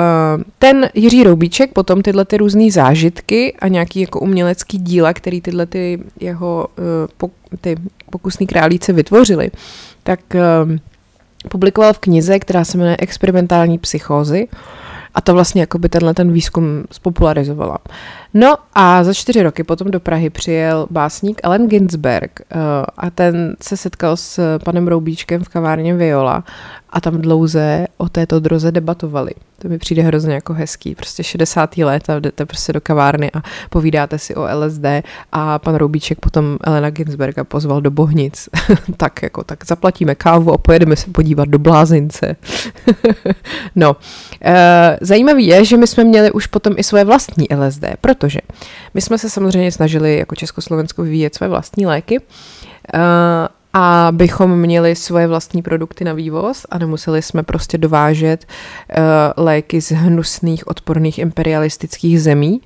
ten 0.58 0.91
Jiří 0.94 1.25
Roubíček 1.25 1.73
potom 1.73 2.03
tyhle 2.03 2.25
ty 2.25 2.37
různé 2.37 2.70
zážitky 2.70 3.55
a 3.58 3.69
nějaký 3.69 4.00
jako 4.00 4.20
umělecký 4.20 4.79
díla, 4.79 5.12
který 5.12 5.41
tyhle 5.41 5.67
ty 5.67 5.99
jeho 6.20 6.69
eh, 7.25 7.56
ty 7.61 7.76
pokusní 8.10 8.46
králíce 8.46 8.93
vytvořili, 8.93 9.51
tak 10.03 10.20
eh, 10.34 10.41
publikoval 11.49 11.93
v 11.93 11.99
knize, 11.99 12.39
která 12.39 12.65
se 12.65 12.79
jmenuje 12.79 12.97
Experimentální 12.99 13.79
psychózy 13.79 14.49
a 15.15 15.20
to 15.20 15.35
vlastně 15.35 15.61
jako 15.61 15.79
by 15.79 15.89
tenhle 15.89 16.15
ten 16.15 16.32
výzkum 16.32 16.85
spopularizovala. 16.91 17.79
No 18.34 18.56
a 18.75 19.05
za 19.05 19.15
čtyři 19.15 19.43
roky 19.43 19.65
potom 19.65 19.91
do 19.91 20.01
Prahy 20.01 20.31
přijel 20.31 20.87
básník 20.91 21.41
Allen 21.44 21.69
Ginsberg 21.69 22.41
uh, 22.41 22.60
a 22.96 23.10
ten 23.10 23.56
se 23.63 23.77
setkal 23.77 24.17
s 24.17 24.58
panem 24.65 24.89
Roubíčkem 24.89 25.44
v 25.44 25.49
kavárně 25.49 25.94
Viola 25.94 26.44
a 26.91 27.01
tam 27.01 27.20
dlouze 27.20 27.87
o 27.96 28.08
této 28.08 28.41
droze 28.41 28.72
debatovali. 28.72 29.31
To 29.58 29.69
mi 29.69 29.79
přijde 29.79 30.03
hrozně 30.03 30.34
jako 30.34 30.53
hezký. 30.53 30.94
Prostě 30.94 31.25
60. 31.25 31.77
let 31.79 32.10
a 32.10 32.19
jdete 32.19 32.46
prostě 32.46 32.72
do 32.72 32.81
kavárny 32.81 33.31
a 33.32 33.43
povídáte 33.70 34.19
si 34.19 34.34
o 34.34 34.46
LSD 34.58 34.84
a 35.32 35.58
pan 35.58 35.75
Roubíček 35.75 36.20
potom 36.20 36.58
Elena 36.65 36.91
Ginsberga 36.91 37.44
pozval 37.44 37.81
do 37.81 37.91
Bohnic. 37.91 38.49
tak 38.96 39.22
jako, 39.22 39.44
tak 39.44 39.67
zaplatíme 39.67 40.15
kávu 40.15 40.53
a 40.53 40.58
pojedeme 40.58 40.96
se 40.96 41.10
podívat 41.10 41.49
do 41.49 41.58
blázince. 41.58 42.37
no, 43.77 43.96
e, 44.44 44.99
zajímavý 45.01 45.46
je, 45.46 45.65
že 45.65 45.77
my 45.77 45.87
jsme 45.87 46.05
měli 46.05 46.31
už 46.31 46.46
potom 46.46 46.75
i 46.77 46.84
svoje 46.84 47.05
vlastní 47.05 47.46
LSD, 47.56 47.84
protože 48.20 48.41
my 48.94 49.00
jsme 49.00 49.19
se 49.19 49.31
samozřejmě 49.31 49.72
snažili 49.72 50.19
jako 50.19 50.34
Československo 50.34 51.03
vyvíjet 51.03 51.34
své 51.34 51.48
vlastní 51.48 51.86
léky, 51.86 52.20
e, 52.94 52.98
a 53.74 54.08
bychom 54.10 54.56
měli 54.56 54.96
svoje 54.96 55.27
vlastní 55.27 55.62
produkty 55.62 56.05
na 56.05 56.12
vývoz 56.12 56.67
a 56.70 56.79
nemuseli 56.79 57.22
jsme 57.22 57.43
prostě 57.43 57.79
dovážet 57.79 58.44
uh, 58.98 59.44
léky 59.44 59.81
z 59.81 59.93
hnusných 59.93 60.67
odporných 60.67 61.19
imperialistických 61.19 62.22
zemí. 62.22 62.60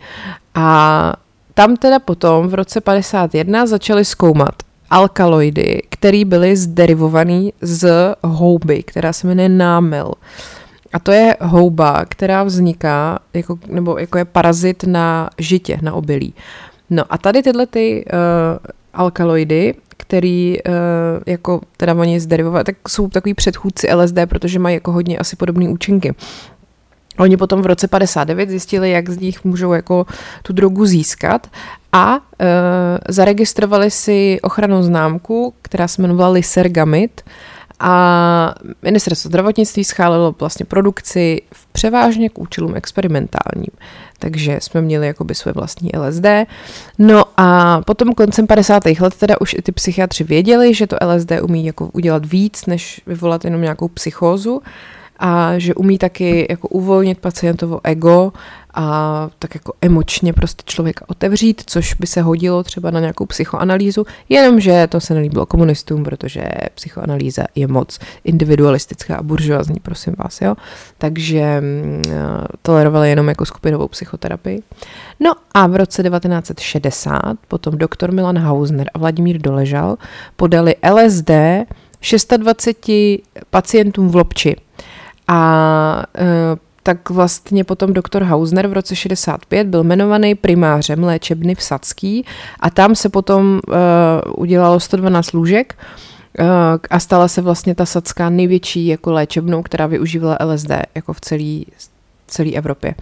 A 0.55 1.13
tam 1.55 1.77
teda 1.77 1.99
potom 1.99 2.49
v 2.49 2.55
roce 2.55 2.81
51 2.81 3.67
začali 3.67 4.05
zkoumat 4.05 4.55
alkaloidy, 4.91 5.83
které 5.89 6.25
byly 6.25 6.57
zderivované 6.57 7.49
z 7.61 8.15
houby, 8.23 8.83
která 8.83 9.13
se 9.13 9.27
jmenuje 9.27 9.49
námel. 9.49 10.13
A 10.95 10.99
to 10.99 11.13
je 11.13 11.37
houba, 11.41 12.05
která 12.05 12.43
vzniká, 12.43 13.19
jako, 13.35 13.59
nebo 13.67 13.99
jako 13.99 14.19
je 14.19 14.25
parazit 14.25 14.85
na 14.85 15.31
žitě, 15.39 15.79
na 15.83 15.93
obilí. 15.93 16.35
No 16.91 17.05
a 17.11 17.19
tady 17.19 17.43
tyhle 17.43 17.67
ty 17.67 18.05
uh, 18.05 18.59
alkaloidy 18.95 19.75
který 19.97 20.59
uh, 20.69 20.75
jako 21.27 21.61
teda 21.77 21.95
oni 21.95 22.21
zderivovali, 22.21 22.65
tak 22.65 22.89
jsou 22.89 23.09
takový 23.09 23.35
předchůdci 23.35 23.95
LSD, 23.95 24.19
protože 24.27 24.59
mají 24.59 24.75
jako 24.75 24.93
hodně 24.93 25.19
asi 25.19 25.37
podobné 25.37 25.69
účinky. 25.69 26.15
Oni 27.19 27.37
potom 27.37 27.63
v 27.63 27.67
roce 27.67 27.89
59 27.89 28.51
zjistili, 28.51 28.91
jak 28.91 29.11
z 29.11 29.19
nich 29.19 29.45
můžou 29.45 29.73
jako 29.73 30.07
tu 30.43 30.53
drogu 30.53 30.87
získat 30.87 31.47
a 31.93 32.17
e, 32.17 32.47
zaregistrovali 33.09 33.91
si 33.91 34.39
ochranou 34.43 34.83
známku, 34.83 35.55
která 35.63 35.89
se 35.89 36.03
jmenovala 36.03 36.31
Lysergamid 36.31 37.23
a 37.81 38.55
ministerstvo 38.83 39.29
zdravotnictví 39.29 39.85
schálilo 39.85 40.35
vlastně 40.41 40.67
produkci 40.67 41.43
v 41.55 41.67
převážně 41.67 42.29
k 42.29 42.39
účelům 42.39 42.77
experimentálním. 42.77 43.71
Takže 44.19 44.59
jsme 44.61 44.81
měli 44.81 45.07
jakoby 45.07 45.35
své 45.35 45.53
vlastní 45.53 45.91
LSD. 45.99 46.27
No 46.99 47.25
a 47.37 47.81
potom 47.81 48.15
koncem 48.15 48.47
50. 48.47 48.83
let 49.01 49.15
teda 49.15 49.41
už 49.41 49.55
i 49.55 49.63
ty 49.63 49.73
psychiatři 49.73 50.25
věděli, 50.25 50.75
že 50.75 50.87
to 50.87 50.97
LSD 51.07 51.33
umí 51.43 51.67
jako 51.67 51.91
udělat 51.93 52.27
víc, 52.27 52.67
než 52.67 53.01
vyvolat 53.07 53.45
jenom 53.45 53.61
nějakou 53.61 53.89
psychózu 53.89 54.63
a 55.19 55.59
že 55.59 55.75
umí 55.75 55.99
taky 55.99 56.47
jako 56.51 56.69
uvolnit 56.69 57.19
pacientovo 57.19 57.81
ego 57.85 58.33
a 58.75 59.29
tak 59.39 59.55
jako 59.55 59.73
emočně 59.81 60.33
prostě 60.33 60.63
člověka 60.67 61.05
otevřít, 61.09 61.63
což 61.67 61.95
by 61.95 62.07
se 62.07 62.23
hodilo 62.23 62.63
třeba 62.63 62.91
na 62.91 63.01
nějakou 63.01 63.27
psychoanalýzu, 63.27 64.07
jenomže 64.29 64.87
to 64.87 65.01
se 65.01 65.15
nelíbilo 65.15 65.47
komunistům, 65.47 66.05
protože 66.05 66.45
psychoanalýza 66.75 67.45
je 67.55 67.67
moc 67.67 67.99
individualistická 68.25 69.17
a 69.17 69.23
buržoazní, 69.23 69.81
prosím 69.83 70.15
vás, 70.19 70.41
jo. 70.41 70.55
Takže 70.99 71.61
mm, 71.61 72.03
tolerovali 72.63 73.11
jenom 73.11 73.29
jako 73.29 73.47
skupinovou 73.47 73.89
psychoterapii. 73.89 74.63
No 75.21 75.33
a 75.55 75.67
v 75.67 75.77
roce 75.77 76.03
1960 76.03 77.21
potom 77.49 77.79
doktor 77.79 78.13
Milan 78.13 78.39
Hausner 78.39 78.91
a 78.95 78.99
Vladimír 78.99 79.39
Doležal 79.39 79.97
podali 80.37 80.75
LSD 80.93 81.31
26 82.37 83.23
pacientům 83.51 84.09
v 84.09 84.17
Lobči. 84.17 84.57
A 85.29 86.03
e, 86.19 86.25
tak 86.87 87.11
vlastně 87.11 87.65
potom 87.65 87.93
doktor 87.93 88.23
Hausner 88.23 88.67
v 88.67 88.73
roce 88.73 88.97
65 88.97 89.67
byl 89.67 89.81
jmenovaný 89.81 90.35
primářem 90.35 91.05
léčebny 91.05 91.55
v 91.55 91.63
Sadský 91.63 92.25
a 92.61 92.71
tam 92.71 92.95
se 92.95 93.09
potom 93.09 93.61
uh, 93.69 93.75
udělalo 94.37 94.81
112 94.81 95.33
lůžek 95.33 95.79
uh, 96.39 96.47
a 96.91 97.01
stala 97.01 97.29
se 97.29 97.43
vlastně 97.43 97.75
ta 97.75 97.87
Sadská 97.87 98.31
největší 98.31 98.87
jako 98.87 99.13
léčebnou, 99.13 99.63
která 99.63 99.87
využívala 99.87 100.39
LSD 100.45 100.71
jako 100.95 101.13
v 101.13 101.21
celé 101.21 101.61
celé 102.27 102.51
Evropě. 102.51 102.95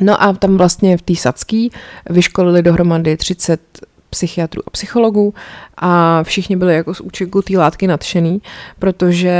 No 0.00 0.22
a 0.22 0.32
tam 0.32 0.56
vlastně 0.56 0.96
v 0.96 1.02
té 1.02 1.16
Sadský 1.16 1.72
vyškolili 2.10 2.62
dohromady 2.62 3.16
30 3.16 3.60
psychiatrů 4.12 4.62
a 4.66 4.70
psychologů 4.70 5.34
a 5.76 6.22
všichni 6.22 6.56
byli 6.56 6.74
jako 6.74 6.94
z 6.94 7.00
účinku 7.00 7.42
té 7.42 7.58
látky 7.58 7.86
nadšený, 7.86 8.42
protože 8.78 9.34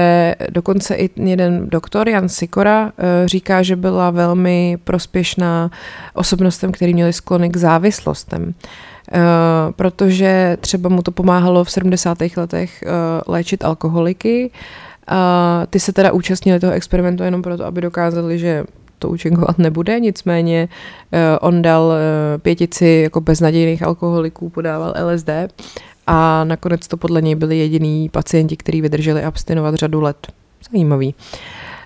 dokonce 0.50 0.95
i 0.95 1.11
jeden 1.17 1.69
doktor, 1.69 2.09
Jan 2.09 2.29
Sikora, 2.29 2.93
eh, 2.99 3.29
říká, 3.29 3.62
že 3.62 3.76
byla 3.76 4.11
velmi 4.11 4.79
prospěšná 4.85 5.71
osobnostem, 6.14 6.73
který 6.73 6.95
měli 6.95 7.12
sklony 7.12 7.49
k 7.50 7.57
závislostem. 7.57 8.55
Uh, 9.12 9.73
protože 9.76 10.57
třeba 10.61 10.88
mu 10.88 11.02
to 11.02 11.11
pomáhalo 11.11 11.64
v 11.64 11.71
70. 11.71 12.19
letech 12.37 12.85
uh, 12.87 12.91
léčit 13.26 13.64
alkoholiky. 13.64 14.50
Uh, 15.11 15.67
ty 15.71 15.81
se 15.81 15.93
teda 15.93 16.12
účastnili 16.12 16.61
toho 16.61 16.73
experimentu 16.73 17.23
jenom 17.23 17.43
proto, 17.43 17.64
aby 17.64 17.81
dokázali, 17.81 18.38
že 18.38 18.64
to 19.02 19.09
účinkovat 19.09 19.59
nebude, 19.59 20.00
nicméně 20.00 20.68
uh, 21.12 21.18
on 21.40 21.62
dal 21.62 21.82
uh, 21.85 21.94
pětici 22.42 23.00
jako 23.02 23.21
beznadějných 23.21 23.82
alkoholiků, 23.82 24.50
podával 24.50 24.94
LSD 25.04 25.28
a 26.06 26.44
nakonec 26.44 26.88
to 26.88 26.97
podle 26.97 27.23
něj 27.23 27.35
byli 27.35 27.59
jediní 27.59 28.09
pacienti, 28.09 28.56
kteří 28.56 28.80
vydrželi 28.80 29.25
abstinovat 29.25 29.75
řadu 29.75 30.00
let. 30.00 30.16
Zajímavý. 30.73 31.14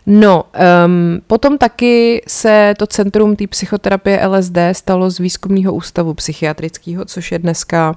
No, 0.06 0.44
um, 0.86 1.20
potom 1.26 1.58
taky 1.58 2.22
se 2.28 2.74
to 2.78 2.86
centrum 2.86 3.36
té 3.36 3.46
psychoterapie 3.46 4.26
LSD 4.26 4.58
stalo 4.72 5.10
z 5.10 5.18
výzkumného 5.18 5.74
ústavu 5.74 6.14
psychiatrického, 6.14 7.04
což 7.04 7.32
je 7.32 7.38
dneska 7.38 7.96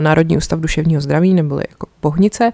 Národní 0.00 0.36
ústav 0.36 0.60
duševního 0.60 1.00
zdraví, 1.00 1.34
neboli 1.34 1.64
jako 1.70 1.86
Bohnice. 2.02 2.52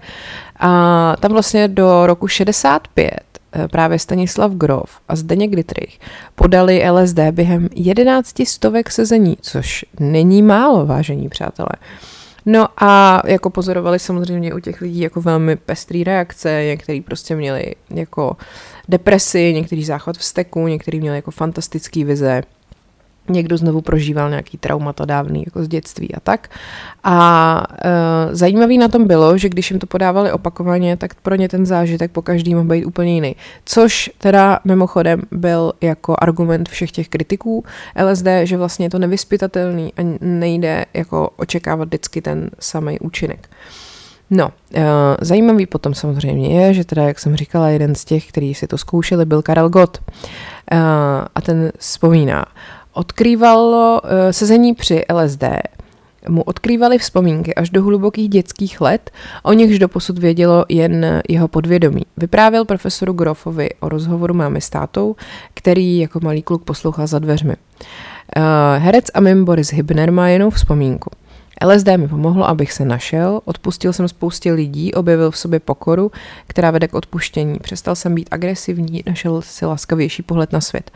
A 0.59 1.15
tam 1.19 1.31
vlastně 1.31 1.67
do 1.67 2.07
roku 2.07 2.27
65 2.27 3.11
Eh, 3.11 3.28
právě 3.71 3.99
Stanislav 3.99 4.51
Grof 4.51 4.99
a 5.07 5.15
Zdeněk 5.15 5.55
Dietrich 5.55 5.99
podali 6.35 6.83
LSD 6.91 7.19
během 7.31 7.69
11 7.75 8.47
stovek 8.47 8.91
sezení, 8.91 9.37
což 9.41 9.85
není 9.99 10.41
málo, 10.41 10.85
vážení 10.85 11.29
přátelé. 11.29 11.69
No 12.45 12.67
a 12.77 13.21
jako 13.25 13.49
pozorovali 13.49 13.99
samozřejmě 13.99 14.53
u 14.53 14.59
těch 14.59 14.81
lidí 14.81 14.99
jako 14.99 15.21
velmi 15.21 15.55
pestrý 15.55 16.03
reakce, 16.03 16.63
někteří 16.65 17.01
prostě 17.01 17.35
měli 17.35 17.75
jako 17.89 18.37
depresi, 18.89 19.53
někteří 19.53 19.83
záchvat 19.83 20.17
vzteku, 20.17 20.67
někteří 20.67 20.99
měli 20.99 21.15
jako 21.15 21.31
fantastický 21.31 22.03
vize, 22.03 22.41
někdo 23.29 23.57
znovu 23.57 23.81
prožíval 23.81 24.29
nějaký 24.29 24.57
traumata 24.57 25.05
dávný 25.05 25.43
jako 25.45 25.63
z 25.63 25.67
dětství 25.67 26.15
a 26.15 26.19
tak. 26.19 26.49
A 27.03 27.63
e, 27.85 28.35
zajímavý 28.35 28.77
na 28.77 28.87
tom 28.87 29.07
bylo, 29.07 29.37
že 29.37 29.49
když 29.49 29.71
jim 29.71 29.79
to 29.79 29.87
podávali 29.87 30.31
opakovaně, 30.31 30.97
tak 30.97 31.13
pro 31.15 31.35
ně 31.35 31.49
ten 31.49 31.65
zážitek 31.65 32.11
po 32.11 32.21
každý 32.21 32.55
mohl 32.55 32.67
být 32.67 32.85
úplně 32.85 33.13
jiný. 33.13 33.35
Což 33.65 34.11
teda 34.17 34.59
mimochodem 34.63 35.21
byl 35.31 35.73
jako 35.81 36.15
argument 36.19 36.69
všech 36.69 36.91
těch 36.91 37.09
kritiků 37.09 37.63
LSD, 38.05 38.27
že 38.43 38.57
vlastně 38.57 38.85
je 38.85 38.89
to 38.89 38.99
nevyspytatelný 38.99 39.93
a 39.97 40.17
nejde 40.21 40.85
jako 40.93 41.29
očekávat 41.37 41.87
vždycky 41.87 42.21
ten 42.21 42.49
samý 42.59 42.99
účinek. 42.99 43.49
No, 44.29 44.51
e, 44.75 44.85
zajímavý 45.21 45.65
potom 45.65 45.93
samozřejmě 45.93 46.65
je, 46.65 46.73
že 46.73 46.83
teda, 46.83 47.03
jak 47.03 47.19
jsem 47.19 47.35
říkala, 47.35 47.69
jeden 47.69 47.95
z 47.95 48.05
těch, 48.05 48.27
kteří 48.27 48.53
si 48.53 48.67
to 48.67 48.77
zkoušeli, 48.77 49.25
byl 49.25 49.41
Karel 49.41 49.69
Gott. 49.69 49.97
E, 49.97 50.77
a 51.35 51.41
ten 51.41 51.71
vzpomíná, 51.77 52.45
odkrývalo 52.99 54.01
eh, 54.03 54.33
sezení 54.33 54.75
při 54.75 55.03
LSD, 55.13 55.43
mu 56.29 56.41
odkrývali 56.41 56.97
vzpomínky 56.97 57.55
až 57.55 57.69
do 57.69 57.83
hlubokých 57.83 58.29
dětských 58.29 58.81
let, 58.81 59.11
o 59.43 59.53
nichž 59.53 59.79
doposud 59.79 60.17
vědělo 60.17 60.65
jen 60.69 61.21
jeho 61.29 61.47
podvědomí. 61.47 62.01
Vyprávěl 62.17 62.65
profesoru 62.65 63.13
Grofovi 63.13 63.69
o 63.79 63.89
rozhovoru 63.89 64.33
mámy 64.33 64.61
s 64.61 64.69
tátou, 64.69 65.15
který 65.53 65.97
jako 65.97 66.19
malý 66.23 66.41
kluk 66.41 66.63
poslouchal 66.63 67.07
za 67.07 67.19
dveřmi. 67.19 67.55
Uh, 67.55 68.43
herec 68.77 69.05
a 69.13 69.19
mim 69.19 69.45
Boris 69.45 69.73
Hybner 69.73 70.11
má 70.11 70.27
jenom 70.27 70.51
vzpomínku. 70.51 71.09
LSD 71.65 71.87
mi 71.97 72.07
pomohlo, 72.07 72.47
abych 72.49 72.73
se 72.73 72.85
našel, 72.85 73.41
odpustil 73.45 73.93
jsem 73.93 74.07
spoustě 74.07 74.53
lidí, 74.53 74.93
objevil 74.93 75.31
v 75.31 75.37
sobě 75.37 75.59
pokoru, 75.59 76.11
která 76.47 76.71
vede 76.71 76.87
k 76.87 76.93
odpuštění. 76.93 77.59
Přestal 77.59 77.95
jsem 77.95 78.15
být 78.15 78.27
agresivní, 78.31 79.03
našel 79.07 79.41
si 79.41 79.65
laskavější 79.65 80.23
pohled 80.23 80.53
na 80.53 80.61
svět. 80.61 80.91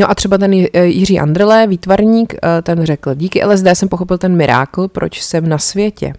No 0.00 0.10
a 0.10 0.14
třeba 0.14 0.38
ten 0.38 0.52
eh, 0.54 0.86
Jiří 0.86 1.18
Andrle, 1.18 1.66
výtvarník, 1.66 2.34
eh, 2.34 2.62
ten 2.62 2.84
řekl, 2.84 3.14
díky 3.14 3.44
LSD 3.44 3.66
jsem 3.74 3.88
pochopil 3.88 4.18
ten 4.18 4.36
mirákl, 4.36 4.88
proč 4.88 5.22
jsem 5.22 5.48
na 5.48 5.58
světě. 5.58 6.12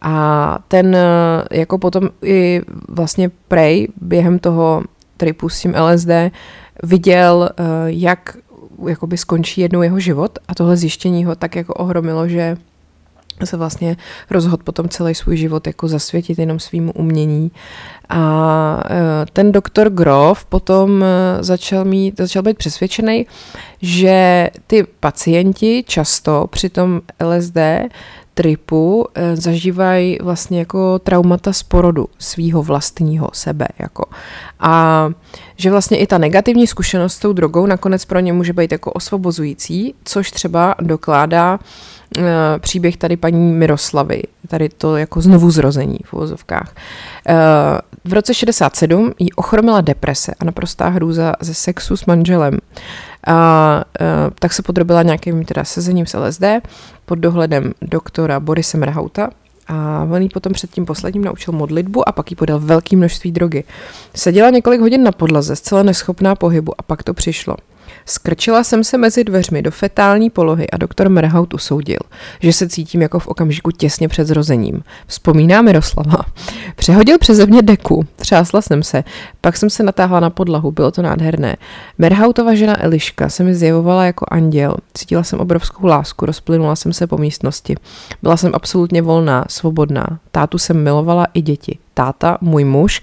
A 0.00 0.58
ten 0.68 0.94
eh, 0.94 1.58
jako 1.60 1.78
potom 1.78 2.08
i 2.22 2.62
vlastně 2.88 3.30
Prej 3.48 3.88
během 4.00 4.38
toho 4.38 4.82
tripu 5.16 5.48
s 5.48 5.60
tím 5.60 5.74
LSD 5.74 6.10
viděl, 6.82 7.50
jak 7.86 8.36
jakoby 8.88 9.16
skončí 9.16 9.60
jednou 9.60 9.82
jeho 9.82 10.00
život 10.00 10.38
a 10.48 10.54
tohle 10.54 10.76
zjištění 10.76 11.24
ho 11.24 11.34
tak 11.34 11.56
jako 11.56 11.74
ohromilo, 11.74 12.28
že 12.28 12.56
se 13.46 13.56
vlastně 13.56 13.96
rozhodl 14.30 14.62
potom 14.64 14.88
celý 14.88 15.14
svůj 15.14 15.36
život 15.36 15.66
jako 15.66 15.88
zasvětit 15.88 16.38
jenom 16.38 16.58
svýmu 16.58 16.92
umění. 16.92 17.50
A 18.08 18.82
e, 18.90 19.26
ten 19.32 19.52
doktor 19.52 19.90
Grof 19.90 20.44
potom 20.44 21.02
e, 21.02 21.42
začal, 21.42 21.84
mít, 21.84 22.18
začal 22.18 22.42
být 22.42 22.56
přesvědčený, 22.58 23.26
že 23.82 24.50
ty 24.66 24.86
pacienti 25.00 25.84
často 25.86 26.46
při 26.50 26.68
tom 26.68 27.00
LSD 27.24 27.58
tripu 28.40 29.06
e, 29.14 29.36
zažívají 29.36 30.18
vlastně 30.22 30.58
jako 30.58 30.98
traumata 30.98 31.52
z 31.52 31.62
porodu 31.62 32.08
svýho 32.18 32.62
vlastního 32.62 33.30
sebe. 33.32 33.68
Jako. 33.78 34.04
A 34.60 35.08
že 35.56 35.70
vlastně 35.70 35.98
i 35.98 36.06
ta 36.06 36.18
negativní 36.18 36.66
zkušenost 36.66 37.14
s 37.14 37.18
tou 37.18 37.32
drogou 37.32 37.66
nakonec 37.66 38.04
pro 38.04 38.20
ně 38.20 38.32
může 38.32 38.52
být 38.52 38.72
jako 38.72 38.92
osvobozující, 38.92 39.94
což 40.04 40.30
třeba 40.30 40.74
dokládá 40.80 41.58
Eh, 42.18 42.58
příběh 42.58 42.96
tady 42.96 43.16
paní 43.16 43.52
Miroslavy, 43.52 44.22
tady 44.48 44.68
to 44.68 44.96
jako 44.96 45.20
znovu 45.20 45.50
zrození 45.50 45.98
v 46.04 46.14
uvozovkách. 46.14 46.74
Eh, 47.28 47.34
v 48.04 48.12
roce 48.12 48.34
67 48.34 49.12
jí 49.18 49.32
ochromila 49.32 49.80
deprese 49.80 50.34
a 50.40 50.44
naprostá 50.44 50.88
hrůza 50.88 51.32
ze 51.40 51.54
sexu 51.54 51.96
s 51.96 52.06
manželem. 52.06 52.58
A 53.26 53.84
eh, 54.00 54.06
tak 54.38 54.52
se 54.52 54.62
podrobila 54.62 55.02
nějakým 55.02 55.44
teda 55.44 55.64
sezením 55.64 56.06
s 56.06 56.18
LSD 56.18 56.44
pod 57.06 57.18
dohledem 57.18 57.72
doktora 57.82 58.40
Borise 58.40 58.78
Mrhauta, 58.78 59.30
a 59.72 60.06
on 60.10 60.22
jí 60.22 60.28
potom 60.28 60.52
před 60.52 60.70
tím 60.70 60.86
posledním 60.86 61.24
naučil 61.24 61.54
modlitbu 61.54 62.08
a 62.08 62.12
pak 62.12 62.30
jí 62.30 62.36
podal 62.36 62.58
velké 62.58 62.96
množství 62.96 63.32
drogy. 63.32 63.64
Seděla 64.14 64.50
několik 64.50 64.80
hodin 64.80 65.02
na 65.02 65.12
podlaze, 65.12 65.56
zcela 65.56 65.82
neschopná 65.82 66.34
pohybu 66.34 66.72
a 66.78 66.82
pak 66.82 67.02
to 67.02 67.14
přišlo. 67.14 67.56
Skrčila 68.06 68.64
jsem 68.64 68.84
se 68.84 68.98
mezi 68.98 69.24
dveřmi 69.24 69.62
do 69.62 69.70
fetální 69.70 70.30
polohy 70.30 70.70
a 70.70 70.76
doktor 70.76 71.08
Merhaut 71.08 71.54
usoudil, 71.54 71.98
že 72.40 72.52
se 72.52 72.68
cítím 72.68 73.02
jako 73.02 73.18
v 73.18 73.26
okamžiku 73.26 73.70
těsně 73.70 74.08
před 74.08 74.26
zrozením. 74.26 74.82
Vzpomíná 75.06 75.62
Miroslava. 75.62 76.18
Přehodil 76.76 77.18
přeze 77.18 77.46
mě 77.46 77.62
deku, 77.62 78.06
třásla 78.16 78.62
jsem 78.62 78.82
se, 78.82 79.04
pak 79.40 79.56
jsem 79.56 79.70
se 79.70 79.82
natáhla 79.82 80.20
na 80.20 80.30
podlahu, 80.30 80.72
bylo 80.72 80.90
to 80.90 81.02
nádherné. 81.02 81.56
Merhautova 81.98 82.54
žena 82.54 82.84
Eliška 82.84 83.28
se 83.28 83.44
mi 83.44 83.54
zjevovala 83.54 84.04
jako 84.04 84.26
anděl, 84.28 84.76
cítila 84.94 85.22
jsem 85.22 85.40
obrovskou 85.40 85.86
lásku, 85.86 86.26
rozplynula 86.26 86.76
jsem 86.76 86.92
se 86.92 87.06
po 87.06 87.18
místnosti. 87.18 87.76
Byla 88.22 88.36
jsem 88.36 88.50
absolutně 88.54 89.02
volná, 89.02 89.44
svobodná. 89.48 90.18
Tátu 90.30 90.58
jsem 90.58 90.82
milovala 90.82 91.26
i 91.34 91.42
děti. 91.42 91.78
Táta, 91.94 92.38
můj 92.40 92.64
muž, 92.64 93.02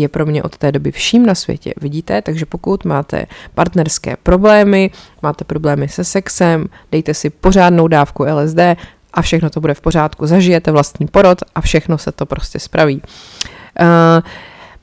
je 0.00 0.08
pro 0.08 0.26
mě 0.26 0.42
od 0.42 0.56
té 0.56 0.72
doby 0.72 0.92
vším 0.92 1.26
na 1.26 1.34
světě. 1.34 1.74
Vidíte, 1.80 2.22
takže 2.22 2.46
pokud 2.46 2.84
máte 2.84 3.26
partnerské 3.54 4.16
problémy, 4.22 4.90
máte 5.22 5.44
problémy 5.44 5.88
se 5.88 6.04
sexem, 6.04 6.66
dejte 6.92 7.14
si 7.14 7.30
pořádnou 7.30 7.88
dávku 7.88 8.24
LSD 8.24 8.58
a 9.12 9.22
všechno 9.22 9.50
to 9.50 9.60
bude 9.60 9.74
v 9.74 9.80
pořádku. 9.80 10.26
Zažijete 10.26 10.70
vlastní 10.70 11.06
porod 11.06 11.38
a 11.54 11.60
všechno 11.60 11.98
se 11.98 12.12
to 12.12 12.26
prostě 12.26 12.58
spraví. 12.58 13.02
Uh, 13.80 14.22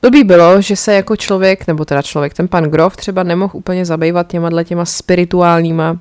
Blbý 0.02 0.24
bylo, 0.24 0.60
že 0.60 0.76
se 0.76 0.94
jako 0.94 1.16
člověk, 1.16 1.66
nebo 1.66 1.84
teda 1.84 2.02
člověk, 2.02 2.34
ten 2.34 2.48
pan 2.48 2.64
Grof 2.64 2.96
třeba 2.96 3.22
nemohl 3.22 3.56
úplně 3.56 3.84
zabývat 3.84 4.26
těma 4.26 4.62
těma 4.64 4.84
spirituálníma 4.84 5.98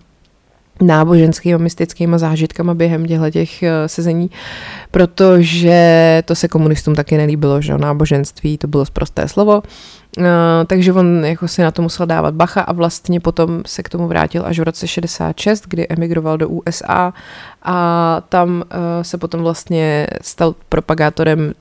náboženskými 0.81 1.63
mystickými 1.63 2.19
zážitkama 2.19 2.73
během 2.73 3.05
těchto 3.05 3.29
těch 3.29 3.63
eh, 3.63 3.87
sezení, 3.87 4.29
protože 4.91 6.23
to 6.25 6.35
se 6.35 6.47
komunistům 6.47 6.95
taky 6.95 7.17
nelíbilo, 7.17 7.61
že 7.61 7.77
náboženství 7.77 8.57
to 8.57 8.67
bylo 8.67 8.85
zprosté 8.85 9.27
slovo, 9.27 9.63
uh, 10.17 10.23
takže 10.67 10.93
on 10.93 11.25
jako 11.25 11.47
si 11.47 11.61
na 11.61 11.71
to 11.71 11.81
musel 11.81 12.05
dávat 12.05 12.33
bacha 12.33 12.61
a 12.61 12.73
vlastně 12.73 13.19
potom 13.19 13.61
se 13.65 13.83
k 13.83 13.89
tomu 13.89 14.07
vrátil 14.07 14.43
až 14.45 14.59
v 14.59 14.63
roce 14.63 14.87
66, 14.87 15.63
kdy 15.67 15.87
emigroval 15.89 16.37
do 16.37 16.49
USA 16.49 17.13
a 17.63 18.21
tam 18.29 18.49
uh, 18.55 18.63
se 19.01 19.17
potom 19.17 19.41
vlastně 19.41 20.07
stal 20.21 20.55
propagátorem 20.69 21.53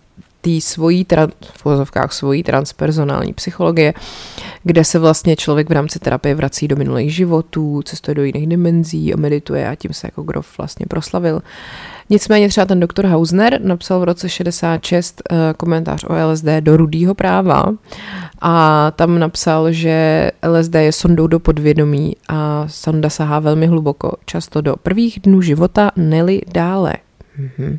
té 0.42 0.60
svojí, 0.60 1.06
v 1.42 1.64
vozovkách 1.64 2.12
svojí 2.12 2.42
transpersonální 2.42 3.32
psychologie, 3.32 3.94
kde 4.62 4.84
se 4.84 4.98
vlastně 4.98 5.36
člověk 5.36 5.68
v 5.68 5.72
rámci 5.72 5.98
terapie 5.98 6.34
vrací 6.34 6.68
do 6.68 6.76
minulých 6.76 7.14
životů, 7.14 7.82
cestuje 7.82 8.14
do 8.14 8.24
jiných 8.24 8.46
dimenzí 8.46 9.14
a 9.14 9.16
medituje 9.16 9.68
a 9.68 9.74
tím 9.74 9.92
se 9.92 10.06
jako 10.06 10.22
Grof 10.22 10.58
vlastně 10.58 10.86
proslavil. 10.86 11.42
Nicméně 12.10 12.48
třeba 12.48 12.66
ten 12.66 12.80
doktor 12.80 13.06
Hausner 13.06 13.60
napsal 13.62 14.00
v 14.00 14.04
roce 14.04 14.28
66 14.28 15.22
uh, 15.30 15.38
eh, 15.38 15.54
komentář 15.56 16.04
o 16.04 16.30
LSD 16.30 16.46
do 16.60 16.76
rudýho 16.76 17.14
práva 17.14 17.72
a 18.40 18.90
tam 18.96 19.18
napsal, 19.18 19.72
že 19.72 20.30
LSD 20.42 20.74
je 20.74 20.92
sondou 20.92 21.26
do 21.26 21.40
podvědomí 21.40 22.16
a 22.28 22.64
sonda 22.68 23.10
sahá 23.10 23.38
velmi 23.38 23.66
hluboko, 23.66 24.12
často 24.26 24.60
do 24.60 24.76
prvních 24.76 25.20
dnů 25.20 25.40
života, 25.40 25.90
neli 25.96 26.40
dále. 26.52 26.94
Mm-hmm. 27.40 27.78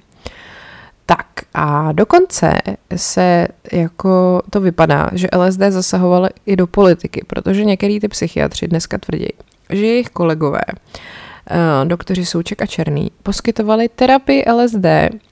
Tak 1.05 1.27
a 1.53 1.91
dokonce 1.91 2.53
se 2.95 3.47
jako 3.71 4.41
to 4.49 4.61
vypadá, 4.61 5.09
že 5.13 5.27
LSD 5.37 5.61
zasahovalo 5.69 6.29
i 6.45 6.55
do 6.55 6.67
politiky, 6.67 7.21
protože 7.27 7.65
některý 7.65 7.99
ty 7.99 8.07
psychiatři 8.07 8.67
dneska 8.67 8.97
tvrdí, 8.97 9.27
že 9.69 9.85
jejich 9.85 10.09
kolegové, 10.09 10.61
uh, 10.71 11.87
doktoři 11.87 12.25
Souček 12.25 12.61
a 12.61 12.65
Černý, 12.65 13.11
poskytovali 13.23 13.89
terapii 13.89 14.43
LSD 14.51 14.85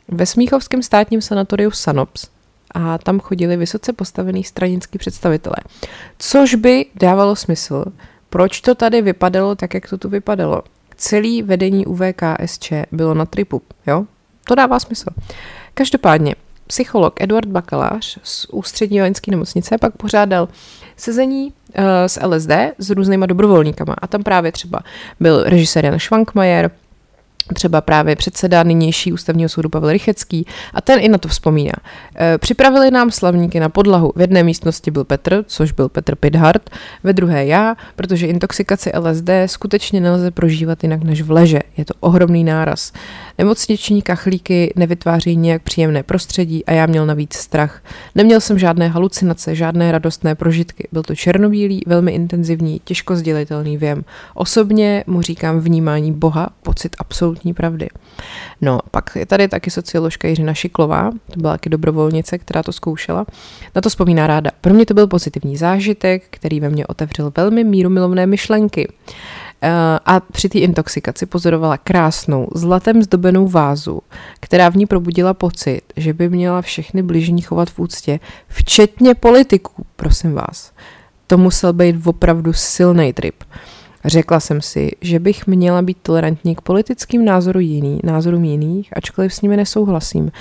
ve 0.08 0.26
Smíchovském 0.26 0.84
státním 0.84 1.22
sanatoriu 1.22 1.72
Sanops 1.72 2.28
a 2.72 2.98
tam 2.98 3.20
chodili 3.20 3.58
vysoce 3.58 3.94
postavený 3.94 4.44
stranický 4.44 4.98
představitelé. 4.98 5.56
Což 6.18 6.56
by 6.56 6.86
dávalo 6.96 7.36
smysl, 7.36 7.86
proč 8.30 8.62
to 8.62 8.76
tady 8.76 9.02
vypadalo 9.02 9.56
tak, 9.56 9.74
jak 9.74 9.90
to 9.90 9.98
tu 9.98 10.10
vypadalo. 10.10 10.64
Celý 10.96 11.44
vedení 11.44 11.86
UVKSČ 11.86 12.72
bylo 12.92 13.14
na 13.14 13.26
tripu, 13.26 13.62
jo? 13.88 14.06
To 14.48 14.56
dává 14.56 14.80
smysl. 14.80 15.10
Každopádně, 15.82 16.36
psycholog 16.68 17.22
Eduard 17.22 17.50
Bakalář 17.50 18.18
z 18.24 18.46
Ústřední 18.46 19.00
vojenské 19.00 19.32
nemocnice 19.32 19.78
pak 19.78 19.98
pořádal 19.98 20.48
sezení 20.98 21.46
uh, 21.46 21.84
s 22.08 22.20
LSD 22.26 22.52
s 22.78 22.90
různýma 22.90 23.26
dobrovolníkama. 23.26 23.96
A 24.02 24.08
tam 24.08 24.24
právě 24.24 24.52
třeba 24.52 24.80
byl 25.20 25.44
režisér 25.44 25.86
Jan 25.86 26.00
Švankmajer, 26.00 26.72
třeba 27.54 27.82
právě 27.82 28.16
předseda 28.16 28.64
nynější 28.64 29.14
ústavního 29.14 29.50
soudu 29.50 29.70
Pavel 29.70 29.92
Rychecký 29.92 30.46
a 30.74 30.82
ten 30.82 31.00
i 31.00 31.10
na 31.10 31.18
to 31.18 31.28
vzpomíná. 31.28 31.74
E, 32.20 32.38
připravili 32.38 32.92
nám 32.92 33.12
slavníky 33.12 33.60
na 33.60 33.70
podlahu. 33.70 34.14
V 34.16 34.22
jedné 34.22 34.44
místnosti 34.44 34.92
byl 34.92 35.04
Petr, 35.04 35.44
což 35.48 35.72
byl 35.72 35.90
Petr 35.90 36.16
Pidhart, 36.16 36.70
ve 37.04 37.14
druhé 37.14 37.46
já, 37.46 37.76
protože 37.96 38.28
intoxikaci 38.28 38.92
LSD 38.98 39.30
skutečně 39.46 40.02
nelze 40.02 40.32
prožívat 40.32 40.84
jinak 40.84 41.04
než 41.04 41.22
v 41.22 41.32
leže. 41.32 41.60
Je 41.78 41.86
to 41.86 41.94
ohromný 42.00 42.44
náraz. 42.44 42.92
Nemocniční 43.38 44.02
kachlíky 44.02 44.74
nevytváří 44.76 45.36
nějak 45.36 45.62
příjemné 45.62 46.04
prostředí 46.04 46.66
a 46.66 46.72
já 46.72 46.86
měl 46.86 47.06
navíc 47.06 47.34
strach. 47.34 47.84
Neměl 48.16 48.42
jsem 48.42 48.60
žádné 48.60 48.88
halucinace, 48.88 49.56
žádné 49.56 49.92
radostné 49.92 50.36
prožitky. 50.36 50.88
Byl 50.92 51.04
to 51.04 51.16
černobílý, 51.16 51.84
velmi 51.88 52.12
intenzivní, 52.12 52.82
těžko 52.84 53.16
sdělitelný 53.16 53.78
věm. 53.78 54.04
Osobně 54.34 55.04
mu 55.08 55.22
říkám 55.22 55.60
vnímání 55.60 56.12
Boha, 56.12 56.50
pocit 56.64 56.96
absolutní 57.00 57.41
pravdy. 57.54 57.90
No, 58.62 58.80
pak 58.92 59.16
je 59.16 59.26
tady 59.26 59.48
taky 59.48 59.72
socioložka 59.72 60.28
Jiřina 60.28 60.54
Šiklová, 60.54 61.12
to 61.34 61.40
byla 61.40 61.54
taky 61.54 61.70
dobrovolnice, 61.70 62.38
která 62.38 62.64
to 62.64 62.72
zkoušela. 62.72 63.26
Na 63.76 63.82
to 63.82 63.90
vzpomíná 63.90 64.28
ráda. 64.28 64.52
Pro 64.62 64.74
mě 64.74 64.86
to 64.86 64.94
byl 64.94 65.08
pozitivní 65.08 65.58
zážitek, 65.58 66.24
který 66.30 66.60
ve 66.60 66.70
mně 66.70 66.88
otevřel 66.88 67.32
velmi 67.38 67.64
mírumilovné 67.64 68.28
myšlenky. 68.28 68.88
Eh, 69.64 70.00
a 70.06 70.20
při 70.20 70.50
té 70.50 70.60
intoxikaci 70.60 71.26
pozorovala 71.26 71.78
krásnou, 71.78 72.48
zlatem 72.56 73.04
zdobenou 73.04 73.48
vázu, 73.48 74.02
která 74.40 74.70
v 74.70 74.76
ní 74.76 74.86
probudila 74.86 75.34
pocit, 75.34 75.82
že 75.98 76.14
by 76.14 76.30
měla 76.30 76.62
všechny 76.62 77.04
bližní 77.04 77.42
chovat 77.42 77.70
v 77.70 77.80
úctě, 77.80 78.20
včetně 78.48 79.16
politiků, 79.16 79.86
prosím 79.96 80.34
vás. 80.34 80.72
To 81.28 81.38
musel 81.38 81.74
být 81.74 82.08
opravdu 82.08 82.54
silný 82.54 83.14
trip. 83.14 83.44
Řekla 84.06 84.40
jsem 84.40 84.62
si, 84.62 84.92
že 85.02 85.20
bych 85.20 85.48
měla 85.48 85.82
být 85.82 85.98
tolerantní 86.04 86.56
k 86.56 86.62
politickým 86.62 87.26
názoru 87.26 87.60
jiný, 87.60 88.00
názorům 88.04 88.44
jiných, 88.44 88.98
ačkoliv 88.98 89.34
s 89.34 89.42
nimi 89.42 89.58
nesouhlasím. 89.58 90.32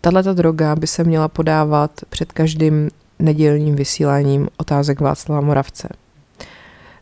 Tahle 0.00 0.22
droga 0.22 0.76
by 0.76 0.86
se 0.86 1.04
měla 1.04 1.28
podávat 1.28 1.90
před 2.08 2.32
každým 2.32 2.90
nedělním 3.18 3.76
vysíláním 3.76 4.48
otázek 4.56 5.00
Václava 5.00 5.40
Moravce. 5.40 5.88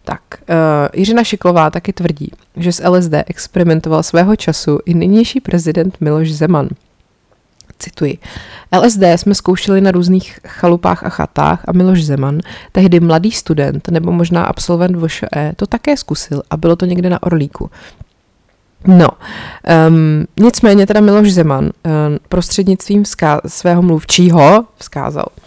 Tak, 0.04 0.20
uh, 0.30 0.54
Jiřina 0.94 1.24
Šiklová 1.24 1.70
taky 1.70 1.92
tvrdí, 1.92 2.30
že 2.56 2.72
s 2.72 2.88
LSD 2.88 3.14
experimentoval 3.26 4.02
svého 4.02 4.36
času 4.36 4.78
i 4.84 4.94
nynější 4.94 5.40
prezident 5.40 6.00
Miloš 6.00 6.32
Zeman. 6.32 6.68
Cituji. 7.84 8.18
LSD 8.82 9.02
jsme 9.16 9.34
zkoušeli 9.34 9.80
na 9.80 9.90
různých 9.90 10.38
chalupách 10.46 11.04
a 11.04 11.08
chatách 11.08 11.64
a 11.68 11.72
Miloš 11.72 12.04
Zeman, 12.04 12.40
tehdy 12.72 13.00
mladý 13.00 13.30
student 13.30 13.88
nebo 13.88 14.12
možná 14.12 14.44
absolvent 14.44 14.96
VŠE, 14.96 15.52
to 15.56 15.66
také 15.66 15.96
zkusil 15.96 16.42
a 16.50 16.56
bylo 16.56 16.76
to 16.76 16.86
někde 16.86 17.10
na 17.10 17.22
Orlíku. 17.22 17.70
No, 18.86 19.08
um, 19.88 20.24
nicméně 20.40 20.86
teda 20.86 21.00
Miloš 21.00 21.32
Zeman 21.32 21.64
um, 21.64 21.70
prostřednictvím 22.28 23.04
svého 23.46 23.82
mluvčího 23.82 24.64
vzkázal– 24.78 25.26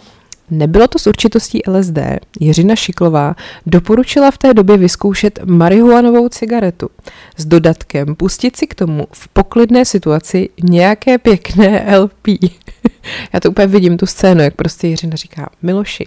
Nebylo 0.50 0.88
to 0.88 0.98
s 0.98 1.06
určitostí 1.06 1.62
LSD. 1.68 1.98
Jiřina 2.40 2.76
Šiklová 2.76 3.36
doporučila 3.66 4.30
v 4.30 4.38
té 4.38 4.54
době 4.54 4.76
vyzkoušet 4.76 5.38
marihuanovou 5.44 6.28
cigaretu 6.28 6.88
s 7.36 7.44
dodatkem 7.44 8.14
pustit 8.14 8.56
si 8.56 8.66
k 8.66 8.74
tomu 8.74 9.06
v 9.12 9.28
poklidné 9.28 9.84
situaci 9.84 10.48
nějaké 10.62 11.18
pěkné 11.18 11.98
LP. 11.98 12.26
Já 13.32 13.40
to 13.40 13.50
úplně 13.50 13.66
vidím, 13.66 13.96
tu 13.96 14.06
scénu, 14.06 14.42
jak 14.42 14.54
prostě 14.54 14.86
Jiřina 14.86 15.16
říká, 15.16 15.50
Miloši, 15.62 16.04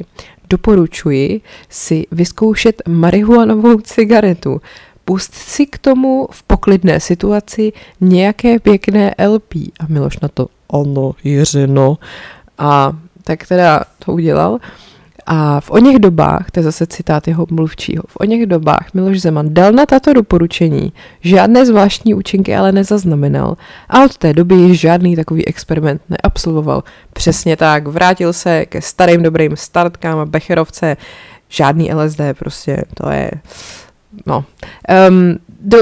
doporučuji 0.49 1.41
si 1.69 2.05
vyzkoušet 2.11 2.81
marihuanovou 2.87 3.79
cigaretu. 3.81 4.61
Pust 5.05 5.33
si 5.33 5.65
k 5.65 5.77
tomu 5.77 6.27
v 6.31 6.43
poklidné 6.43 6.99
situaci 6.99 7.73
nějaké 8.01 8.59
pěkné 8.59 9.15
LP. 9.27 9.55
A 9.55 9.85
Miloš 9.87 10.19
na 10.19 10.27
to, 10.27 10.47
ono, 10.67 11.11
Jiřino. 11.23 11.97
A 12.57 12.97
tak 13.23 13.47
teda 13.47 13.83
to 14.05 14.11
udělal. 14.11 14.59
A 15.25 15.59
v 15.59 15.71
o 15.71 15.77
něch 15.77 15.99
dobách, 15.99 16.51
to 16.51 16.59
je 16.59 16.63
zase 16.63 16.87
citát 16.87 17.27
jeho 17.27 17.45
mluvčího, 17.51 18.03
v 18.07 18.17
o 18.19 18.23
něch 18.23 18.45
dobách 18.45 18.93
Miloš 18.93 19.21
Zeman 19.21 19.53
dal 19.53 19.71
na 19.71 19.85
tato 19.85 20.13
doporučení, 20.13 20.93
žádné 21.21 21.65
zvláštní 21.65 22.13
účinky 22.13 22.55
ale 22.55 22.71
nezaznamenal 22.71 23.57
a 23.89 24.03
od 24.03 24.17
té 24.17 24.33
doby 24.33 24.55
již 24.55 24.79
žádný 24.79 25.15
takový 25.15 25.47
experiment 25.47 26.01
neabsolvoval. 26.09 26.83
Přesně 27.13 27.57
tak, 27.57 27.87
vrátil 27.87 28.33
se 28.33 28.65
ke 28.65 28.81
starým 28.81 29.23
dobrým 29.23 29.55
startkám 29.55 30.19
a 30.19 30.25
Becherovce, 30.25 30.97
žádný 31.49 31.93
LSD 31.93 32.21
prostě, 32.39 32.83
to 32.93 33.09
je 33.09 33.31
no. 34.25 34.45
Um, 35.09 35.37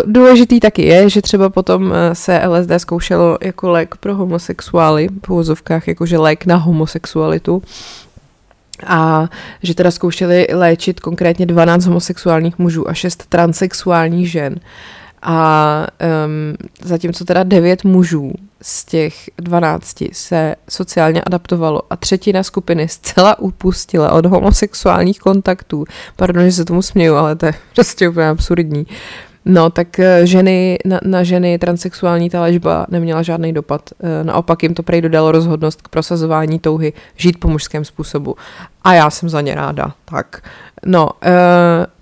důležitý 0.05 0.59
taky 0.59 0.85
je, 0.85 1.09
že 1.09 1.21
třeba 1.21 1.49
potom 1.49 1.93
eh, 1.93 2.15
se 2.15 2.47
LSD 2.47 2.71
zkoušelo 2.77 3.37
jako 3.41 3.69
lék 3.69 3.95
pro 3.95 4.15
homosexuály, 4.15 5.09
v 5.25 5.29
uvozovkách 5.29 5.87
jakože 5.87 6.17
lék 6.17 6.45
na 6.45 6.55
homosexualitu. 6.55 7.61
a 8.87 9.27
že 9.63 9.75
teda 9.75 9.91
zkoušeli 9.91 10.47
léčit 10.53 10.99
konkrétně 10.99 11.45
12 11.45 11.85
homosexuálních 11.85 12.59
mužů 12.59 12.89
a 12.89 12.93
6 12.93 13.25
transexuálních 13.29 14.31
žen. 14.31 14.59
A 15.21 15.87
um, 16.25 16.57
zatímco 16.81 17.25
teda 17.25 17.43
9 17.43 17.83
mužů 17.83 18.31
z 18.61 18.85
těch 18.85 19.29
12 19.37 20.03
se 20.11 20.55
sociálně 20.69 21.21
adaptovalo 21.21 21.81
a 21.89 21.95
třetina 21.95 22.43
skupiny 22.43 22.87
zcela 22.87 23.39
upustila 23.39 24.11
od 24.11 24.25
homosexuálních 24.25 25.19
kontaktů. 25.19 25.85
Pardon, 26.15 26.45
že 26.45 26.51
se 26.51 26.65
tomu 26.65 26.81
směju, 26.81 27.15
ale 27.15 27.35
to 27.35 27.45
je 27.45 27.53
prostě 27.75 28.09
úplně 28.09 28.29
absurdní. 28.29 28.85
No, 29.45 29.69
tak 29.69 29.99
eh, 29.99 30.25
ženy, 30.25 30.77
na, 30.85 30.99
na 31.03 31.23
ženy 31.23 31.59
transexuální 31.59 32.29
ta 32.29 32.41
léčba 32.41 32.85
neměla 32.89 33.21
žádný 33.21 33.53
dopad. 33.53 33.89
Eh, 34.03 34.23
naopak 34.23 34.63
jim 34.63 34.73
to 34.73 34.83
prej 34.83 35.01
dodalo 35.01 35.31
rozhodnost 35.31 35.81
k 35.81 35.87
prosazování 35.87 36.59
touhy 36.59 36.93
žít 37.15 37.39
po 37.39 37.47
mužském 37.47 37.85
způsobu. 37.85 38.35
A 38.83 38.93
já 38.93 39.09
jsem 39.09 39.29
za 39.29 39.41
ně 39.41 39.55
ráda. 39.55 39.93
Tak, 40.05 40.41
no, 40.85 41.09
e, 41.23 41.31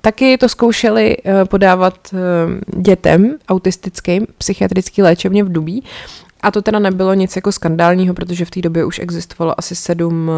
taky 0.02 0.38
to 0.38 0.50
zkoušeli 0.50 1.18
podávat 1.50 2.16
dětem 2.78 3.36
autistickým 3.50 4.28
psychiatrický 4.38 5.02
léčebně 5.02 5.44
v 5.44 5.52
Dubí. 5.52 5.84
A 6.42 6.52
to 6.52 6.62
teda 6.62 6.80
nebylo 6.80 7.14
nic 7.14 7.36
jako 7.36 7.52
skandálního, 7.52 8.14
protože 8.14 8.46
v 8.46 8.52
té 8.52 8.62
době 8.62 8.86
už 8.86 9.00
existovalo 9.00 9.60
asi 9.60 9.76
sedm 9.76 10.32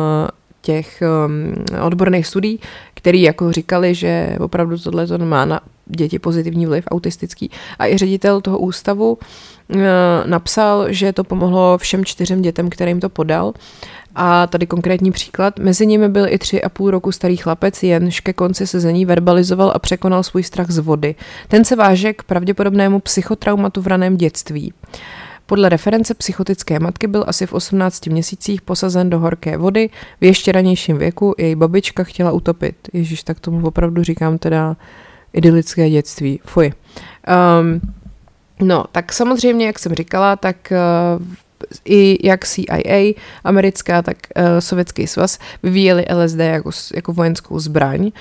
těch 0.69 1.03
um, 1.25 1.53
odborných 1.81 2.27
studií, 2.27 2.59
který 2.93 3.21
jako 3.21 3.51
říkali, 3.51 3.95
že 3.95 4.37
opravdu 4.39 4.77
tohle 4.77 5.07
to 5.07 5.17
má 5.17 5.45
na 5.45 5.59
děti 5.85 6.19
pozitivní 6.19 6.65
vliv, 6.65 6.85
autistický. 6.91 7.51
A 7.79 7.87
i 7.87 7.97
ředitel 7.97 8.41
toho 8.41 8.59
ústavu 8.59 9.17
uh, 9.17 9.81
napsal, 10.25 10.93
že 10.93 11.13
to 11.13 11.23
pomohlo 11.23 11.77
všem 11.77 12.05
čtyřem 12.05 12.41
dětem, 12.41 12.69
kterým 12.69 12.99
to 12.99 13.09
podal. 13.09 13.53
A 14.15 14.47
tady 14.47 14.67
konkrétní 14.67 15.11
příklad. 15.11 15.59
Mezi 15.59 15.87
nimi 15.87 16.09
byl 16.09 16.27
i 16.27 16.37
tři 16.37 16.63
a 16.63 16.69
půl 16.69 16.91
roku 16.91 17.11
starý 17.11 17.37
chlapec, 17.37 17.83
jenž 17.83 18.19
ke 18.19 18.33
konci 18.33 18.67
sezení 18.67 19.05
verbalizoval 19.05 19.71
a 19.75 19.79
překonal 19.79 20.23
svůj 20.23 20.43
strach 20.43 20.69
z 20.69 20.77
vody. 20.77 21.15
Ten 21.47 21.65
se 21.65 21.75
váže 21.75 22.13
k 22.13 22.23
pravděpodobnému 22.23 22.99
psychotraumatu 22.99 23.81
v 23.81 23.87
raném 23.87 24.17
dětství. 24.17 24.73
Podle 25.49 25.69
reference 25.69 26.13
psychotické 26.13 26.79
matky 26.79 27.07
byl 27.07 27.23
asi 27.27 27.45
v 27.45 27.53
18 27.53 28.07
měsících 28.07 28.61
posazen 28.61 29.09
do 29.09 29.19
horké 29.19 29.57
vody. 29.57 29.89
V 30.21 30.23
ještě 30.23 30.51
ranějším 30.51 30.97
věku 30.97 31.35
její 31.37 31.55
babička 31.55 32.03
chtěla 32.03 32.31
utopit. 32.31 32.75
Ježíš, 32.93 33.23
tak 33.23 33.39
tomu 33.39 33.67
opravdu 33.67 34.03
říkám 34.03 34.37
teda 34.37 34.75
idylické 35.33 35.89
dětství. 35.89 36.39
Fuj. 36.45 36.73
Um, 37.61 37.81
no, 38.67 38.85
tak 38.91 39.13
samozřejmě, 39.13 39.65
jak 39.65 39.79
jsem 39.79 39.93
říkala, 39.93 40.35
tak 40.35 40.73
uh, 41.19 41.25
i 41.85 42.27
jak 42.27 42.45
CIA 42.45 43.13
americká, 43.43 44.01
tak 44.01 44.17
uh, 44.37 44.43
sovětský 44.59 45.07
svaz 45.07 45.39
vyvíjeli 45.63 46.05
LSD 46.23 46.39
jako, 46.39 46.69
jako 46.95 47.13
vojenskou 47.13 47.59
zbraň, 47.59 48.01
uh, 48.01 48.11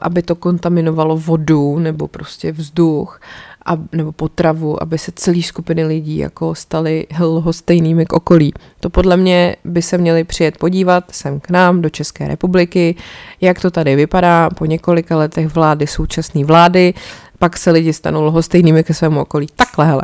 aby 0.00 0.22
to 0.22 0.34
kontaminovalo 0.34 1.16
vodu 1.16 1.78
nebo 1.78 2.08
prostě 2.08 2.52
vzduch 2.52 3.20
a, 3.66 3.78
nebo 3.92 4.12
potravu, 4.12 4.82
aby 4.82 4.98
se 4.98 5.12
celý 5.14 5.42
skupiny 5.42 5.84
lidí 5.84 6.16
jako 6.16 6.54
staly 6.54 7.06
lhostejnými 7.20 8.06
k 8.06 8.12
okolí. 8.12 8.52
To 8.80 8.90
podle 8.90 9.16
mě 9.16 9.56
by 9.64 9.82
se 9.82 9.98
měli 9.98 10.24
přijet 10.24 10.58
podívat 10.58 11.04
sem 11.10 11.40
k 11.40 11.50
nám 11.50 11.82
do 11.82 11.90
České 11.90 12.28
republiky, 12.28 12.96
jak 13.40 13.60
to 13.60 13.70
tady 13.70 13.96
vypadá 13.96 14.50
po 14.50 14.64
několika 14.66 15.16
letech 15.16 15.54
vlády, 15.54 15.86
současné 15.86 16.44
vlády, 16.44 16.94
pak 17.38 17.56
se 17.56 17.70
lidi 17.70 17.92
stanou 17.92 18.24
lhostejnými 18.24 18.84
ke 18.84 18.94
svému 18.94 19.20
okolí. 19.20 19.46
Takhle, 19.56 19.86
hele. 19.86 20.02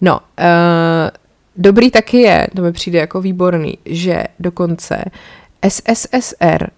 No, 0.00 0.20
uh, 0.38 0.44
dobrý 1.56 1.90
taky 1.90 2.16
je, 2.16 2.46
to 2.56 2.62
mi 2.62 2.72
přijde 2.72 2.98
jako 2.98 3.20
výborný, 3.20 3.78
že 3.84 4.24
dokonce 4.40 5.04
SSSR 5.68 6.70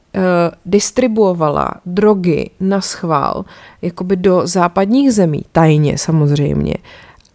distribuovala 0.66 1.70
drogy 1.86 2.50
na 2.60 2.80
schvál 2.80 3.44
jakoby 3.82 4.16
do 4.16 4.46
západních 4.46 5.12
zemí, 5.12 5.42
tajně 5.52 5.98
samozřejmě, 5.98 6.74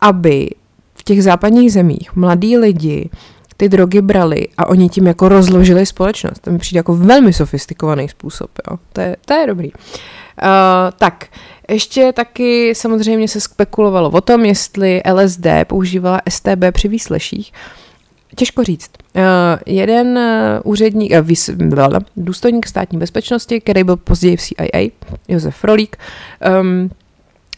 aby 0.02 0.50
v 0.96 1.04
těch 1.04 1.24
západních 1.24 1.74
zemích 1.74 2.16
mladí 2.16 2.58
lidi 2.58 3.10
ty 3.58 3.70
drogy 3.70 4.02
brali 4.02 4.48
a 4.58 4.68
oni 4.68 4.90
tím 4.90 5.08
jako 5.08 5.30
rozložili 5.30 5.86
společnost. 5.86 6.40
To 6.40 6.52
mi 6.52 6.58
přijde 6.58 6.80
jako 6.80 6.96
velmi 6.96 7.34
sofistikovaný 7.34 8.10
způsob. 8.10 8.50
Jo. 8.72 8.78
To, 8.94 9.02
je, 9.02 9.16
to 9.26 9.34
je 9.34 9.48
dobrý. 9.48 9.72
Uh, 9.74 9.80
tak, 10.98 11.26
ještě 11.70 12.14
taky 12.14 12.76
samozřejmě 12.76 13.28
se 13.28 13.40
spekulovalo 13.40 14.10
o 14.10 14.22
tom, 14.22 14.46
jestli 14.46 15.02
LSD 15.14 15.48
používala 15.68 16.22
STB 16.30 16.64
při 16.72 16.88
výsleších. 16.88 17.54
Uh, 17.54 17.83
Těžko 18.36 18.64
říct. 18.64 18.92
Uh, 19.16 19.22
jeden 19.66 20.08
uh, 20.18 20.72
úředník, 20.72 21.12
uh, 21.12 21.18
vys, 21.22 21.50
důstojník 22.18 22.68
státní 22.68 23.00
bezpečnosti, 23.00 23.62
který 23.62 23.84
byl 23.84 23.98
později 23.98 24.38
v 24.38 24.42
CIA, 24.42 24.90
Josef 25.28 25.56
Frolík, 25.56 25.98
um, 26.62 26.90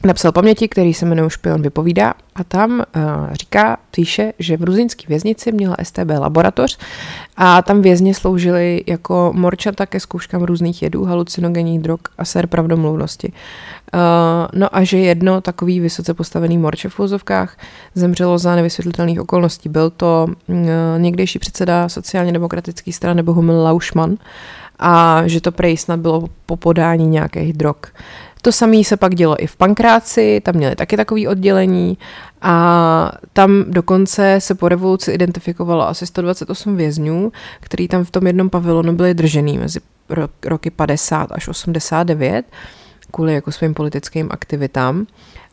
napsal 0.05 0.31
paměti, 0.31 0.67
který 0.67 0.93
se 0.93 1.05
jmenuje 1.05 1.29
Špion 1.29 1.61
vypovídá 1.61 2.13
a 2.35 2.43
tam 2.43 2.71
uh, 2.71 2.83
říká, 3.33 3.77
píše, 3.91 4.33
že 4.39 4.57
v 4.57 4.63
ruzinské 4.63 5.03
věznici 5.07 5.51
měla 5.51 5.75
STB 5.83 6.09
laboratoř 6.19 6.77
a 7.37 7.61
tam 7.61 7.81
vězně 7.81 8.13
sloužili 8.13 8.83
jako 8.87 9.31
morčata 9.35 9.85
ke 9.85 9.99
zkouškám 9.99 10.43
různých 10.43 10.81
jedů, 10.81 11.05
halucinogenních 11.05 11.79
drog 11.79 11.99
a 12.17 12.25
ser 12.25 12.47
pravdomluvnosti. 12.47 13.31
Uh, 13.93 13.99
no 14.59 14.75
a 14.75 14.83
že 14.83 14.97
jedno 14.97 15.41
takový 15.41 15.79
vysoce 15.79 16.13
postavený 16.13 16.57
morče 16.57 16.89
v 16.89 16.99
úzovkách 16.99 17.57
zemřelo 17.95 18.37
za 18.37 18.55
nevysvětlitelných 18.55 19.21
okolností. 19.21 19.69
Byl 19.69 19.89
to 19.89 20.27
uh, 20.47 20.55
někdejší 20.97 21.39
předseda 21.39 21.89
sociálně 21.89 22.31
demokratické 22.31 22.91
strany 22.91 23.23
Bohumil 23.23 23.63
Laušman 23.63 24.17
a 24.79 25.23
že 25.25 25.41
to 25.41 25.51
prej 25.51 25.77
snad 25.77 25.99
bylo 25.99 26.27
po 26.45 26.57
podání 26.57 27.07
nějakých 27.07 27.53
drog. 27.53 27.77
To 28.45 28.51
samé 28.51 28.83
se 28.83 28.97
pak 28.97 29.15
dělo 29.15 29.43
i 29.43 29.47
v 29.47 29.55
Pankráci, 29.55 30.41
tam 30.43 30.55
měli 30.55 30.75
taky 30.75 30.97
takový 30.97 31.27
oddělení 31.27 31.97
a 32.41 33.11
tam 33.33 33.63
dokonce 33.67 34.35
se 34.39 34.55
po 34.55 34.69
revoluci 34.69 35.11
identifikovalo 35.11 35.87
asi 35.87 36.07
128 36.07 36.77
vězňů, 36.77 37.31
který 37.59 37.87
tam 37.87 38.03
v 38.03 38.11
tom 38.11 38.27
jednom 38.27 38.49
pavilonu 38.49 38.93
byli 38.93 39.13
držený 39.13 39.57
mezi 39.57 39.79
roky 40.45 40.69
50 40.71 41.31
až 41.31 41.47
89 41.47 42.45
kvůli 43.11 43.33
jako 43.33 43.51
svým 43.51 43.73
politickým 43.73 44.27
aktivitám. 44.31 45.05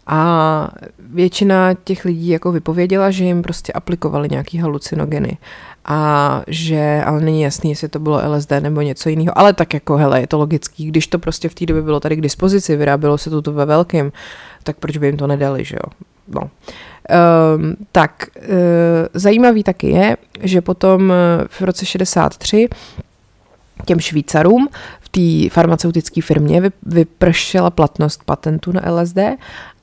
A 0.06 0.68
většina 0.98 1.74
těch 1.84 2.04
lidí 2.04 2.28
jako 2.28 2.52
vypověděla, 2.52 3.10
že 3.10 3.24
jim 3.24 3.42
prostě 3.42 3.72
aplikovali 3.72 4.28
nějaký 4.30 4.58
halucinogeny 4.58 5.38
a 5.84 6.42
že, 6.46 7.02
ale 7.06 7.20
není 7.20 7.42
jasný, 7.42 7.70
jestli 7.70 7.88
to 7.88 7.98
bylo 7.98 8.20
LSD 8.30 8.50
nebo 8.60 8.80
něco 8.80 9.08
jiného, 9.08 9.38
ale 9.38 9.52
tak 9.52 9.74
jako, 9.74 9.96
hele, 9.96 10.20
je 10.20 10.26
to 10.26 10.38
logický, 10.38 10.86
když 10.86 11.06
to 11.06 11.18
prostě 11.18 11.48
v 11.48 11.54
té 11.54 11.66
době 11.66 11.82
bylo 11.82 12.00
tady 12.00 12.16
k 12.16 12.20
dispozici, 12.20 12.76
vyrábělo 12.76 13.18
se 13.18 13.30
to 13.30 13.52
ve 13.52 13.64
velkém, 13.64 14.12
tak 14.62 14.76
proč 14.76 14.96
by 14.96 15.06
jim 15.06 15.16
to 15.16 15.26
nedali, 15.26 15.64
že 15.64 15.76
jo? 15.76 15.92
No. 16.28 16.50
Um, 17.56 17.76
tak, 17.92 18.26
uh, 18.36 18.54
zajímavý 19.14 19.62
taky 19.62 19.90
je, 19.90 20.16
že 20.42 20.60
potom 20.60 21.12
v 21.48 21.60
roce 21.60 21.86
63 21.86 22.68
těm 23.84 24.00
Švýcarům 24.00 24.68
v 25.00 25.08
té 25.08 25.54
farmaceutické 25.54 26.22
firmě 26.22 26.62
vypršela 26.82 27.70
platnost 27.70 28.24
patentu 28.24 28.72
na 28.72 28.82
LSD 28.92 29.18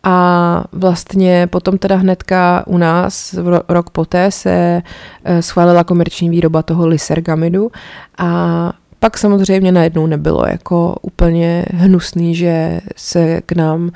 a 0.03 0.63
vlastně 0.71 1.47
potom 1.47 1.77
teda 1.77 1.95
hnedka 1.95 2.63
u 2.67 2.77
nás 2.77 3.35
rok 3.69 3.89
poté 3.89 4.31
se 4.31 4.81
eh, 5.23 5.41
schválila 5.41 5.83
komerční 5.83 6.29
výroba 6.29 6.63
toho 6.63 6.87
lisergamidu 6.87 7.71
a 8.17 8.73
pak 8.99 9.17
samozřejmě 9.17 9.71
najednou 9.71 10.07
nebylo 10.07 10.45
jako 10.47 10.95
úplně 11.01 11.65
hnusný, 11.73 12.35
že 12.35 12.81
se 12.95 13.41
k 13.45 13.51
nám 13.51 13.81
uh, 13.83 13.89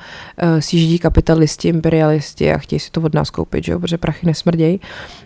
sjíždí 0.58 0.98
kapitalisti, 0.98 1.68
imperialisti 1.68 2.52
a 2.52 2.58
chtějí 2.58 2.80
si 2.80 2.90
to 2.90 3.00
od 3.00 3.14
nás 3.14 3.30
koupit, 3.30 3.64
že 3.64 3.72
jo, 3.72 3.80
protože 3.80 3.98
prachy 3.98 4.26
nesmrdějí. 4.26 4.80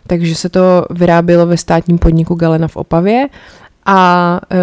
Takže 0.06 0.34
se 0.34 0.48
to 0.48 0.86
vyrábělo 0.90 1.46
ve 1.46 1.56
státním 1.56 1.98
podniku 1.98 2.34
Galena 2.34 2.68
v 2.68 2.76
Opavě 2.76 3.28
a 3.86 4.40
uh, 4.52 4.58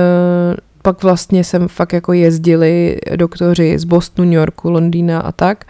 pak 0.81 1.03
vlastně 1.03 1.43
jsem 1.43 1.67
fakt 1.67 1.93
jako 1.93 2.13
jezdili 2.13 2.97
doktoři 3.15 3.79
z 3.79 3.83
Bostonu, 3.83 4.29
New 4.29 4.39
Yorku, 4.39 4.69
Londýna 4.69 5.19
a 5.19 5.31
tak. 5.31 5.65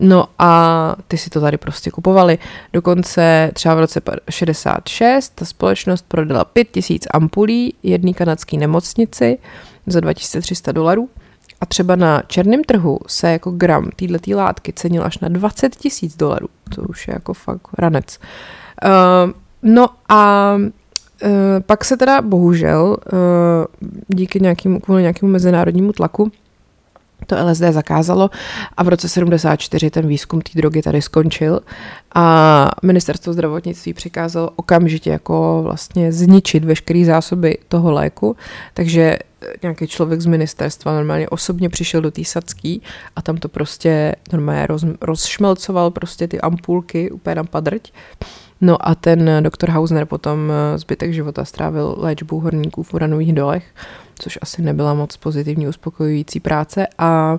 No 0.00 0.28
a 0.38 0.96
ty 1.08 1.18
si 1.18 1.30
to 1.30 1.40
tady 1.40 1.56
prostě 1.56 1.90
kupovali. 1.90 2.38
Dokonce 2.72 3.50
třeba 3.54 3.74
v 3.74 3.80
roce 3.80 4.00
66 4.30 5.32
ta 5.34 5.44
společnost 5.44 6.04
prodala 6.08 6.44
5000 6.44 7.06
ampulí 7.10 7.74
jedné 7.82 8.12
kanadské 8.12 8.56
nemocnici 8.56 9.38
za 9.86 10.00
2300 10.00 10.72
dolarů. 10.72 11.08
A 11.60 11.66
třeba 11.66 11.96
na 11.96 12.22
černém 12.26 12.64
trhu 12.64 12.98
se 13.06 13.32
jako 13.32 13.50
gram 13.50 13.90
této 13.96 14.36
látky 14.36 14.72
cenil 14.72 15.04
až 15.04 15.18
na 15.18 15.28
20 15.28 15.76
tisíc 15.76 16.16
dolarů. 16.16 16.48
To 16.74 16.82
už 16.82 17.08
je 17.08 17.14
jako 17.14 17.34
fakt 17.34 17.68
ranec. 17.78 18.18
Uh, 18.84 19.32
no 19.62 19.88
a 20.08 20.54
uh, 20.56 21.30
pak 21.66 21.84
se 21.84 21.96
teda 21.96 22.22
bohužel 22.22 22.96
uh, 23.12 23.18
díky 24.08 24.40
nějakému, 24.40 24.80
kvůli 24.80 25.02
nějakému 25.02 25.32
mezinárodnímu 25.32 25.92
tlaku 25.92 26.32
to 27.30 27.46
LSD 27.46 27.62
zakázalo 27.62 28.30
a 28.76 28.82
v 28.82 28.88
roce 28.88 29.08
74 29.08 29.90
ten 29.90 30.06
výzkum 30.06 30.40
té 30.40 30.50
drogy 30.54 30.82
tady 30.82 31.02
skončil 31.02 31.60
a 32.14 32.68
ministerstvo 32.82 33.32
zdravotnictví 33.32 33.92
přikázalo 33.92 34.50
okamžitě 34.56 35.10
jako 35.10 35.60
vlastně 35.62 36.12
zničit 36.12 36.64
veškeré 36.64 37.04
zásoby 37.04 37.58
toho 37.68 37.92
léku, 37.92 38.36
takže 38.74 39.18
nějaký 39.62 39.86
člověk 39.86 40.20
z 40.20 40.26
ministerstva 40.26 40.92
normálně 40.92 41.28
osobně 41.28 41.68
přišel 41.68 42.00
do 42.00 42.10
té 42.10 42.24
Sacký 42.24 42.82
a 43.16 43.22
tam 43.22 43.36
to 43.36 43.48
prostě 43.48 44.14
normálně 44.32 44.66
roz, 44.66 44.84
rozšmelcoval 45.00 45.90
prostě 45.90 46.28
ty 46.28 46.40
ampulky 46.40 47.10
úplně 47.10 47.34
na 47.34 47.44
padrť. 47.44 47.92
No 48.60 48.88
a 48.88 48.94
ten 48.94 49.30
doktor 49.40 49.70
Hausner 49.70 50.06
potom 50.06 50.52
zbytek 50.76 51.12
života 51.12 51.44
strávil 51.44 51.94
léčbou 51.98 52.40
horníků 52.40 52.82
v 52.82 52.94
uranových 52.94 53.32
dolech, 53.32 53.64
což 54.18 54.38
asi 54.42 54.62
nebyla 54.62 54.94
moc 54.94 55.16
pozitivní 55.16 55.68
uspokojující 55.68 56.40
práce 56.40 56.86
a 56.98 57.38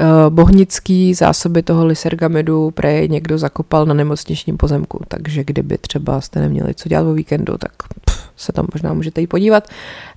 Eh, 0.00 0.30
bohnický 0.30 1.14
zásoby 1.14 1.62
toho 1.62 1.86
lysergamidu 1.86 2.70
prej 2.70 3.08
někdo 3.08 3.38
zakopal 3.38 3.86
na 3.86 3.94
nemocničním 3.94 4.56
pozemku, 4.56 5.00
takže 5.08 5.44
kdyby 5.44 5.78
třeba 5.78 6.20
jste 6.20 6.40
neměli 6.40 6.74
co 6.74 6.88
dělat 6.88 7.06
o 7.06 7.12
víkendu, 7.12 7.58
tak 7.58 7.72
pff, 8.04 8.30
se 8.36 8.52
tam 8.52 8.66
možná 8.74 8.92
můžete 8.92 9.20
jít 9.20 9.26
podívat. 9.26 9.68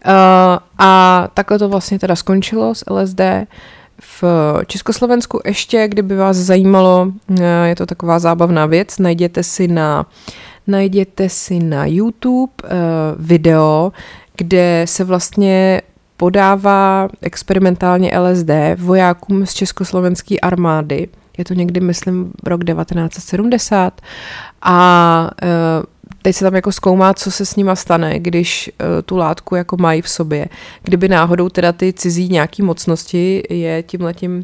Uh, 0.05 0.13
a 0.77 1.27
takhle 1.33 1.59
to 1.59 1.69
vlastně 1.69 1.99
teda 1.99 2.15
skončilo 2.15 2.75
s 2.75 2.83
LSD. 2.89 3.21
V 4.03 4.23
Československu 4.67 5.39
ještě, 5.45 5.87
kdyby 5.87 6.15
vás 6.15 6.37
zajímalo, 6.37 7.11
eh, 7.39 7.67
je 7.67 7.75
to 7.75 7.85
taková 7.85 8.19
zábavná 8.19 8.65
věc, 8.65 8.97
najděte 8.97 9.43
si 9.43 9.67
na, 9.67 10.05
najděte 10.67 11.29
si 11.29 11.59
na 11.59 11.85
YouTube 11.85 12.53
uh, 12.63 12.69
video, 13.17 13.91
kde 14.35 14.85
se 14.87 15.03
vlastně 15.03 15.81
podává 16.17 17.09
experimentálně 17.21 18.19
LSD 18.19 18.49
vojákům 18.77 19.45
z 19.45 19.53
československé 19.53 20.39
armády. 20.39 21.07
Je 21.37 21.45
to 21.45 21.53
někdy, 21.53 21.79
myslím, 21.79 22.31
rok 22.43 22.63
1970. 22.63 24.01
A 24.61 25.29
e, 25.41 25.47
teď 26.21 26.35
se 26.35 26.45
tam 26.45 26.55
jako 26.55 26.71
zkoumá, 26.71 27.13
co 27.13 27.31
se 27.31 27.45
s 27.45 27.55
nima 27.55 27.75
stane, 27.75 28.19
když 28.19 28.67
e, 28.67 29.01
tu 29.01 29.17
látku 29.17 29.55
jako 29.55 29.77
mají 29.77 30.01
v 30.01 30.09
sobě. 30.09 30.47
Kdyby 30.83 31.07
náhodou 31.07 31.49
teda 31.49 31.71
ty 31.71 31.93
cizí 31.93 32.29
nějaký 32.29 32.61
mocnosti 32.61 33.43
je 33.49 33.83
tímhletím 33.83 34.43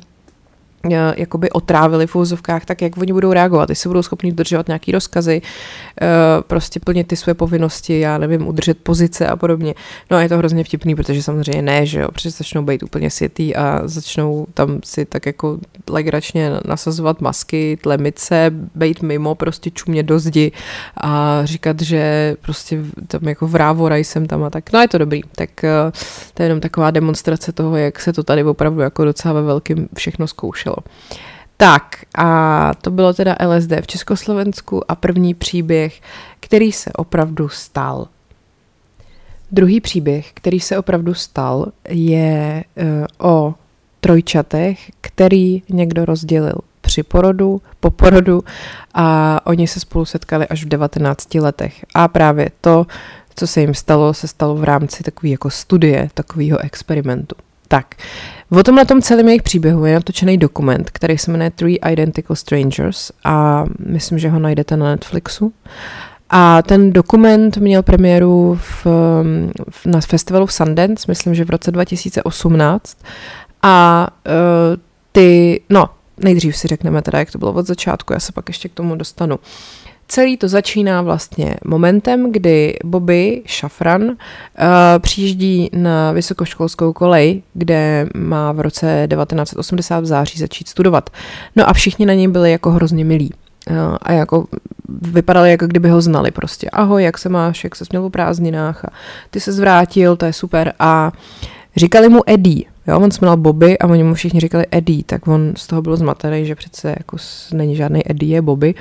jakoby 0.96 1.50
otrávili 1.50 2.08
v 2.08 2.16
úzovkách, 2.16 2.66
tak 2.66 2.82
jak 2.82 2.98
oni 2.98 3.14
budou 3.14 3.34
reagovat, 3.34 3.70
jestli 3.70 3.88
budou 3.88 4.04
schopni 4.04 4.32
dodržovat 4.32 4.68
nějaký 4.68 4.92
rozkazy, 4.92 5.42
eh, 6.02 6.08
prostě 6.48 6.80
plnit 6.80 7.08
ty 7.08 7.16
své 7.16 7.34
povinnosti, 7.34 8.00
já 8.00 8.18
nevím, 8.18 8.48
udržet 8.48 8.78
pozice 8.78 9.28
a 9.28 9.36
podobně. 9.36 9.74
No 10.12 10.18
a 10.18 10.22
je 10.22 10.30
to 10.30 10.38
hrozně 10.38 10.64
vtipný, 10.64 10.96
protože 10.96 11.24
samozřejmě 11.24 11.62
ne, 11.62 11.86
že 11.86 12.00
jo, 12.00 12.08
protože 12.12 12.30
začnou 12.30 12.62
být 12.62 12.84
úplně 12.84 13.10
světý 13.10 13.56
a 13.56 13.82
začnou 13.86 14.48
tam 14.54 14.80
si 14.84 15.06
tak 15.06 15.26
jako 15.26 15.60
legračně 15.90 16.52
nasazovat 16.66 17.22
masky, 17.22 17.78
tlemit 17.82 18.20
se, 18.20 18.52
být 18.76 19.02
mimo, 19.02 19.36
prostě 19.36 19.72
čumě 19.72 20.04
do 20.04 20.20
zdi 20.20 20.52
a 20.98 21.42
říkat, 21.44 21.82
že 21.82 22.36
prostě 22.42 22.80
tam 23.08 23.28
jako 23.28 23.48
vrávoraj 23.48 24.04
jsem 24.04 24.26
tam 24.26 24.44
a 24.44 24.50
tak. 24.50 24.74
No 24.74 24.82
je 24.82 24.88
to 24.88 24.98
dobrý, 24.98 25.22
tak 25.36 25.64
eh, 25.64 25.92
to 26.34 26.44
je 26.44 26.46
jenom 26.46 26.60
taková 26.60 26.92
demonstrace 26.92 27.52
toho, 27.52 27.78
jak 27.78 28.00
se 28.00 28.14
to 28.14 28.24
tady 28.24 28.44
opravdu 28.44 28.82
jako 28.82 29.06
docela 29.06 29.34
ve 29.34 29.42
velkým 29.42 29.90
všechno 29.96 30.28
zkoušelo. 30.28 30.77
Tak 31.58 31.96
a 32.18 32.72
to 32.82 32.92
bylo 32.92 33.14
teda 33.14 33.36
LSD 33.46 33.72
v 33.82 33.88
Československu 33.88 34.92
a 34.92 34.96
první 34.96 35.34
příběh, 35.34 36.02
který 36.40 36.72
se 36.72 36.94
opravdu 36.94 37.50
stal. 37.50 38.08
Druhý 39.52 39.82
příběh, 39.82 40.32
který 40.34 40.60
se 40.60 40.78
opravdu 40.78 41.14
stal, 41.14 41.66
je 41.90 42.64
uh, 43.20 43.30
o 43.32 43.56
trojčatech, 44.00 44.92
který 45.02 45.64
někdo 45.70 46.06
rozdělil 46.06 46.56
při 46.82 47.04
porodu, 47.04 47.62
po 47.80 47.90
porodu 47.90 48.44
a 48.94 49.40
oni 49.46 49.68
se 49.68 49.80
spolu 49.80 50.06
setkali 50.06 50.48
až 50.48 50.64
v 50.66 50.68
19 50.68 51.36
letech. 51.36 51.86
A 51.94 52.08
právě 52.08 52.50
to, 52.62 52.86
co 53.36 53.48
se 53.48 53.62
jim 53.62 53.74
stalo, 53.74 54.14
se 54.14 54.28
stalo 54.28 54.56
v 54.56 54.64
rámci 54.64 55.04
takové 55.04 55.30
jako 55.30 55.50
studie, 55.50 56.10
takového 56.14 56.60
experimentu. 56.60 57.36
Tak, 57.68 57.96
o 58.50 58.64
tomhle 58.64 58.86
tom 58.86 59.02
celém 59.02 59.28
jejich 59.28 59.42
příběhu 59.42 59.86
je 59.86 59.94
natočený 59.94 60.38
dokument, 60.38 60.90
který 60.90 61.18
se 61.18 61.32
jmenuje 61.32 61.52
Three 61.52 61.80
Identical 61.92 62.36
Strangers 62.36 63.12
a 63.24 63.66
myslím, 63.80 64.20
že 64.20 64.30
ho 64.30 64.40
najdete 64.40 64.78
na 64.78 64.86
Netflixu. 64.86 65.54
A 66.30 66.62
ten 66.62 66.94
dokument 66.94 67.58
měl 67.58 67.84
premiéru 67.84 68.60
v, 68.62 68.86
v, 69.70 69.86
na 69.86 70.02
festivalu 70.02 70.46
v 70.46 70.54
Sundance, 70.54 71.06
myslím, 71.08 71.36
že 71.36 71.46
v 71.46 71.50
roce 71.50 71.72
2018. 71.72 72.98
A 73.62 74.08
uh, 74.28 74.34
ty, 75.12 75.62
no, 75.70 75.90
nejdřív 76.18 76.58
si 76.58 76.68
řekneme 76.68 77.02
teda, 77.02 77.20
jak 77.20 77.32
to 77.32 77.38
bylo 77.38 77.54
od 77.54 77.68
začátku, 77.68 78.14
já 78.14 78.20
se 78.20 78.32
pak 78.32 78.48
ještě 78.48 78.70
k 78.70 78.74
tomu 78.74 78.96
dostanu. 78.96 79.36
Uh, 79.36 79.42
Celý 80.08 80.38
to 80.38 80.48
začíná 80.48 81.02
vlastně 81.02 81.56
momentem, 81.66 82.32
kdy 82.32 82.78
Bobby 82.84 83.42
Šafran 83.46 84.04
uh, 84.04 84.16
přijíždí 85.00 85.70
na 85.74 86.12
vysokoškolskou 86.12 86.94
kolej, 86.94 87.44
kde 87.54 88.08
má 88.16 88.52
v 88.52 88.60
roce 88.60 89.08
1980 89.12 90.00
v 90.00 90.06
září 90.06 90.40
začít 90.40 90.70
studovat. 90.70 91.10
No 91.56 91.70
a 91.70 91.74
všichni 91.74 92.06
na 92.06 92.14
něj 92.14 92.28
byli 92.28 92.52
jako 92.52 92.72
hrozně 92.72 93.06
milí. 93.06 93.34
Uh, 93.70 93.98
a 94.02 94.12
jako 94.12 94.48
vypadali, 95.02 95.52
jako 95.52 95.68
kdyby 95.68 95.90
ho 95.90 96.02
znali 96.02 96.32
prostě. 96.32 96.70
Ahoj, 96.70 97.04
jak 97.04 97.18
se 97.18 97.30
máš, 97.30 97.64
jak 97.64 97.76
se 97.76 97.86
měl 97.92 98.02
po 98.02 98.10
prázdninách 98.10 98.86
a 98.86 98.90
ty 99.30 99.40
se 99.40 99.52
zvrátil, 99.52 100.16
to 100.16 100.26
je 100.26 100.34
super. 100.34 100.74
A 100.80 101.12
říkali 101.76 102.10
mu 102.10 102.30
Eddie, 102.30 102.64
Jo, 102.88 103.00
on 103.00 103.12
se 103.12 103.20
jmenoval 103.22 103.38
Bobby 103.38 103.78
a 103.78 103.88
oni 103.88 104.04
mu 104.04 104.14
všichni 104.14 104.40
říkali 104.40 104.66
Eddie, 104.72 105.04
tak 105.04 105.28
on 105.28 105.54
z 105.56 105.68
toho 105.68 105.82
byl 105.82 105.98
zmatený, 105.98 106.46
že 106.46 106.56
přece 106.56 106.90
jako 106.90 107.18
není 107.54 107.76
žádný 107.76 108.12
Eddie, 108.12 108.36
je 108.36 108.42
Bobby. 108.42 108.76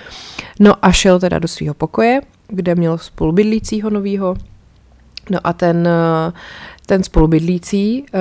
No 0.61 0.73
a 0.83 0.93
šel 0.93 1.21
teda 1.21 1.39
do 1.39 1.49
svého 1.49 1.75
pokoje, 1.75 2.21
kde 2.49 2.75
měl 2.75 2.99
spolubydlícího 2.99 3.91
novýho. 3.91 4.37
No 5.31 5.39
a 5.45 5.53
ten, 5.53 5.89
ten 6.87 7.03
spolubydlící 7.03 8.03
uh, 8.03 8.19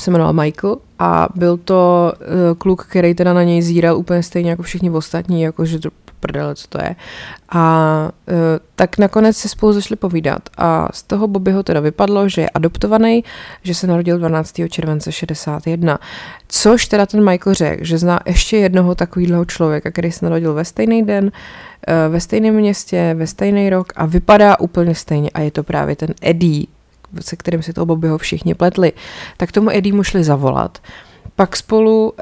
se 0.00 0.10
jmenoval 0.10 0.32
Michael 0.32 0.76
a 0.98 1.28
byl 1.34 1.56
to 1.56 2.12
uh, 2.20 2.58
kluk, 2.58 2.86
který 2.86 3.14
teda 3.14 3.32
na 3.32 3.42
něj 3.42 3.62
zíral 3.62 3.96
úplně 3.96 4.22
stejně 4.22 4.50
jako 4.50 4.62
všichni 4.62 4.90
ostatní, 4.90 5.42
jako 5.42 5.64
že 5.64 5.78
to 5.78 5.88
prdele, 6.22 6.54
co 6.54 6.68
to 6.68 6.78
je. 6.82 6.96
A 7.48 7.64
uh, 8.28 8.34
tak 8.76 8.98
nakonec 8.98 9.36
se 9.36 9.48
spolu 9.48 9.72
zašli 9.72 9.96
povídat 9.96 10.42
a 10.58 10.88
z 10.92 11.02
toho 11.02 11.28
Bobbyho 11.28 11.62
teda 11.62 11.80
vypadlo, 11.80 12.28
že 12.28 12.40
je 12.40 12.50
adoptovaný, 12.50 13.24
že 13.62 13.74
se 13.74 13.86
narodil 13.86 14.18
12. 14.18 14.54
července 14.68 15.12
61. 15.12 15.98
Což 16.48 16.86
teda 16.86 17.06
ten 17.06 17.24
Michael 17.24 17.54
řekl, 17.54 17.84
že 17.84 17.98
zná 17.98 18.20
ještě 18.26 18.56
jednoho 18.56 18.94
takového 18.94 19.44
člověka, 19.44 19.90
který 19.90 20.12
se 20.12 20.24
narodil 20.24 20.54
ve 20.54 20.64
stejný 20.64 21.02
den, 21.02 21.24
uh, 21.24 22.12
ve 22.12 22.20
stejném 22.20 22.54
městě, 22.54 23.14
ve 23.18 23.26
stejný 23.26 23.70
rok 23.70 23.92
a 23.96 24.06
vypadá 24.06 24.60
úplně 24.60 24.94
stejně 24.94 25.30
a 25.30 25.40
je 25.40 25.50
to 25.50 25.62
právě 25.62 25.96
ten 25.96 26.14
Eddie, 26.22 26.66
se 27.20 27.36
kterým 27.36 27.62
si 27.62 27.72
toho 27.72 27.86
Bobbyho 27.86 28.18
všichni 28.18 28.54
pletli. 28.54 28.92
Tak 29.36 29.52
tomu 29.52 29.70
Eddie 29.70 29.94
mu 29.94 30.02
šli 30.02 30.24
zavolat. 30.24 30.78
Pak 31.36 31.56
spolu 31.56 32.10
uh, 32.10 32.16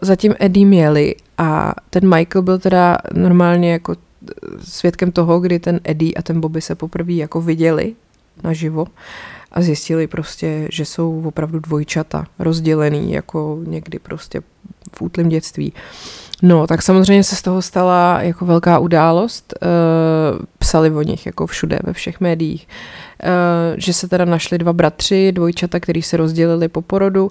zatím 0.00 0.34
Eddie 0.38 0.66
měli 0.66 1.14
a 1.42 1.74
ten 1.90 2.14
Michael 2.16 2.42
byl 2.42 2.58
teda 2.58 2.98
normálně 3.14 3.72
jako 3.72 3.96
svědkem 4.64 5.12
toho, 5.12 5.40
kdy 5.40 5.58
ten 5.58 5.80
Eddie 5.84 6.12
a 6.14 6.22
ten 6.22 6.40
Bobby 6.40 6.60
se 6.60 6.74
poprvé 6.74 7.12
jako 7.12 7.40
viděli 7.40 7.94
naživo 8.44 8.86
a 9.52 9.62
zjistili 9.62 10.06
prostě, 10.06 10.68
že 10.70 10.84
jsou 10.84 11.22
opravdu 11.26 11.60
dvojčata, 11.60 12.26
rozdělený 12.38 13.12
jako 13.12 13.58
někdy 13.64 13.98
prostě 13.98 14.40
v 14.96 15.02
útlém 15.02 15.28
dětství. 15.28 15.72
No, 16.42 16.66
tak 16.66 16.82
samozřejmě 16.82 17.24
se 17.24 17.36
z 17.36 17.42
toho 17.42 17.62
stala 17.62 18.22
jako 18.22 18.46
velká 18.46 18.78
událost. 18.78 19.54
E, 19.62 19.66
psali 20.58 20.90
o 20.90 21.02
nich 21.02 21.26
jako 21.26 21.46
všude, 21.46 21.78
ve 21.84 21.92
všech 21.92 22.20
médiích. 22.20 22.68
E, 23.22 23.30
že 23.80 23.92
se 23.92 24.08
teda 24.08 24.24
našli 24.24 24.58
dva 24.58 24.72
bratři, 24.72 25.32
dvojčata, 25.32 25.80
který 25.80 26.02
se 26.02 26.16
rozdělili 26.16 26.68
po 26.68 26.82
porodu 26.82 27.30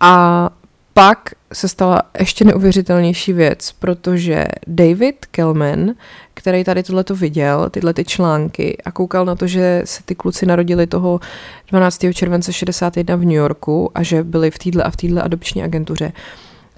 a 0.00 0.50
pak 0.94 1.34
se 1.52 1.68
stala 1.68 2.02
ještě 2.18 2.44
neuvěřitelnější 2.44 3.32
věc, 3.32 3.72
protože 3.72 4.44
David 4.66 5.26
Kelman, 5.26 5.94
který 6.34 6.64
tady 6.64 6.82
tohleto 6.82 7.14
viděl, 7.14 7.70
tyhle 7.70 7.94
ty 7.94 8.04
články 8.04 8.76
a 8.84 8.92
koukal 8.92 9.24
na 9.24 9.34
to, 9.34 9.46
že 9.46 9.82
se 9.84 10.02
ty 10.02 10.14
kluci 10.14 10.46
narodili 10.46 10.86
toho 10.86 11.20
12. 11.68 12.04
července 12.14 12.52
61 12.52 13.16
v 13.16 13.20
New 13.20 13.30
Yorku 13.30 13.90
a 13.94 14.02
že 14.02 14.22
byli 14.22 14.50
v 14.50 14.58
téhle 14.58 14.82
a 14.82 14.90
v 14.90 14.96
téhle 14.96 15.22
adopční 15.22 15.62
agentuře, 15.62 16.12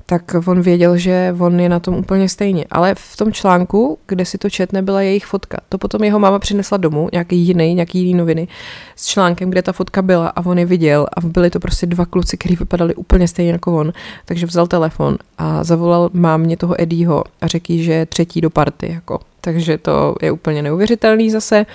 tak 0.06 0.22
on 0.46 0.60
věděl, 0.60 0.96
že 0.96 1.34
on 1.38 1.60
je 1.60 1.68
na 1.68 1.80
tom 1.80 1.94
úplně 1.94 2.28
stejně. 2.28 2.64
Ale 2.70 2.94
v 2.94 3.16
tom 3.16 3.32
článku, 3.32 3.98
kde 4.06 4.24
si 4.24 4.38
to 4.38 4.50
čet, 4.50 4.72
nebyla 4.72 5.00
jejich 5.00 5.26
fotka. 5.26 5.58
To 5.68 5.78
potom 5.78 6.04
jeho 6.04 6.18
máma 6.18 6.38
přinesla 6.38 6.76
domů, 6.76 7.08
nějaký 7.12 7.36
jiný, 7.36 7.74
nějaký 7.74 7.98
jiný 7.98 8.14
noviny, 8.14 8.48
s 8.96 9.06
článkem, 9.06 9.50
kde 9.50 9.62
ta 9.62 9.72
fotka 9.72 10.02
byla 10.02 10.28
a 10.28 10.46
on 10.46 10.58
je 10.58 10.66
viděl 10.66 11.06
a 11.16 11.20
byli 11.20 11.50
to 11.50 11.60
prostě 11.60 11.86
dva 11.86 12.06
kluci, 12.06 12.36
kteří 12.36 12.56
vypadali 12.56 12.94
úplně 12.94 13.28
stejně 13.28 13.52
jako 13.52 13.76
on. 13.76 13.92
Takže 14.24 14.46
vzal 14.46 14.66
telefon 14.66 15.16
a 15.38 15.64
zavolal 15.64 16.10
mámě 16.12 16.56
toho 16.56 16.82
Eddieho 16.82 17.24
a 17.40 17.46
řekl 17.46 17.72
že 17.76 17.92
je 17.92 18.06
třetí 18.06 18.40
do 18.40 18.50
party. 18.50 18.92
Jako. 18.92 19.20
Takže 19.40 19.78
to 19.78 20.14
je 20.22 20.32
úplně 20.32 20.62
neuvěřitelný 20.62 21.30
zase. 21.30 21.66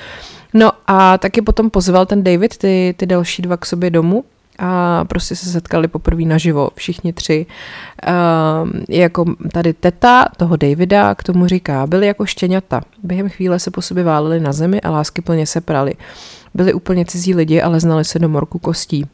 No 0.54 0.72
a 0.88 1.17
taky 1.17 1.41
potom 1.41 1.70
pozval 1.70 2.06
ten 2.06 2.24
David 2.24 2.58
ty, 2.58 2.96
ty 2.98 3.06
další 3.06 3.41
dva 3.41 3.58
k 3.58 3.65
sobě 3.65 3.89
domů 3.89 4.24
a 4.62 5.06
prostě 5.06 5.36
se 5.36 5.50
setkali 5.50 5.88
poprvé 5.88 6.24
naživo, 6.24 6.69
všichni 6.76 7.13
tři. 7.13 7.45
Uh, 8.08 8.69
jako 8.89 9.26
tady 9.54 9.74
teta 9.74 10.26
toho 10.38 10.56
Davida 10.56 11.15
k 11.15 11.24
tomu 11.24 11.47
říká, 11.47 11.88
byli 11.88 12.08
jako 12.08 12.26
štěňata. 12.26 12.82
Během 13.04 13.30
chvíle 13.30 13.60
se 13.60 13.71
po 13.71 13.82
sobě 13.82 14.04
váleli 14.04 14.39
na 14.39 14.54
zemi 14.54 14.82
a 14.82 14.89
lásky 14.89 15.21
plně 15.21 15.47
se 15.47 15.62
prali. 15.62 15.93
Byli 16.54 16.74
úplně 16.74 17.06
cizí 17.06 17.36
lidi, 17.36 17.62
ale 17.62 17.80
znali 17.80 18.06
se 18.06 18.19
do 18.19 18.30
morku 18.30 18.60
kostí. 18.60 19.06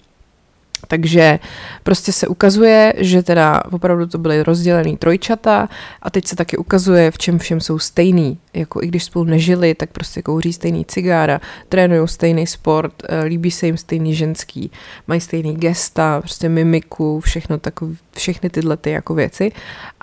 Takže 0.87 1.39
prostě 1.83 2.11
se 2.11 2.27
ukazuje, 2.27 2.93
že 2.97 3.23
teda 3.23 3.63
opravdu 3.71 4.07
to 4.07 4.17
byly 4.17 4.43
rozdělený 4.43 4.97
trojčata 4.97 5.69
a 6.01 6.09
teď 6.09 6.27
se 6.27 6.35
taky 6.35 6.57
ukazuje, 6.57 7.11
v 7.11 7.17
čem 7.17 7.39
všem 7.39 7.61
jsou 7.61 7.79
stejný. 7.79 8.37
Jako 8.53 8.83
i 8.83 8.87
když 8.87 9.03
spolu 9.03 9.25
nežili, 9.25 9.75
tak 9.75 9.89
prostě 9.89 10.21
kouří 10.21 10.53
stejný 10.53 10.85
cigára, 10.85 11.41
trénují 11.69 12.07
stejný 12.07 12.47
sport, 12.47 12.93
eh, 13.09 13.23
líbí 13.23 13.51
se 13.51 13.65
jim 13.65 13.77
stejný 13.77 14.15
ženský, 14.15 14.71
mají 15.07 15.21
stejný 15.21 15.55
gesta, 15.55 16.21
prostě 16.21 16.49
mimiku, 16.49 17.19
všechno 17.19 17.57
takové, 17.57 17.95
všechny 18.15 18.49
tyhle 18.49 18.77
ty 18.77 18.91
jako 18.91 19.13
věci. 19.13 19.51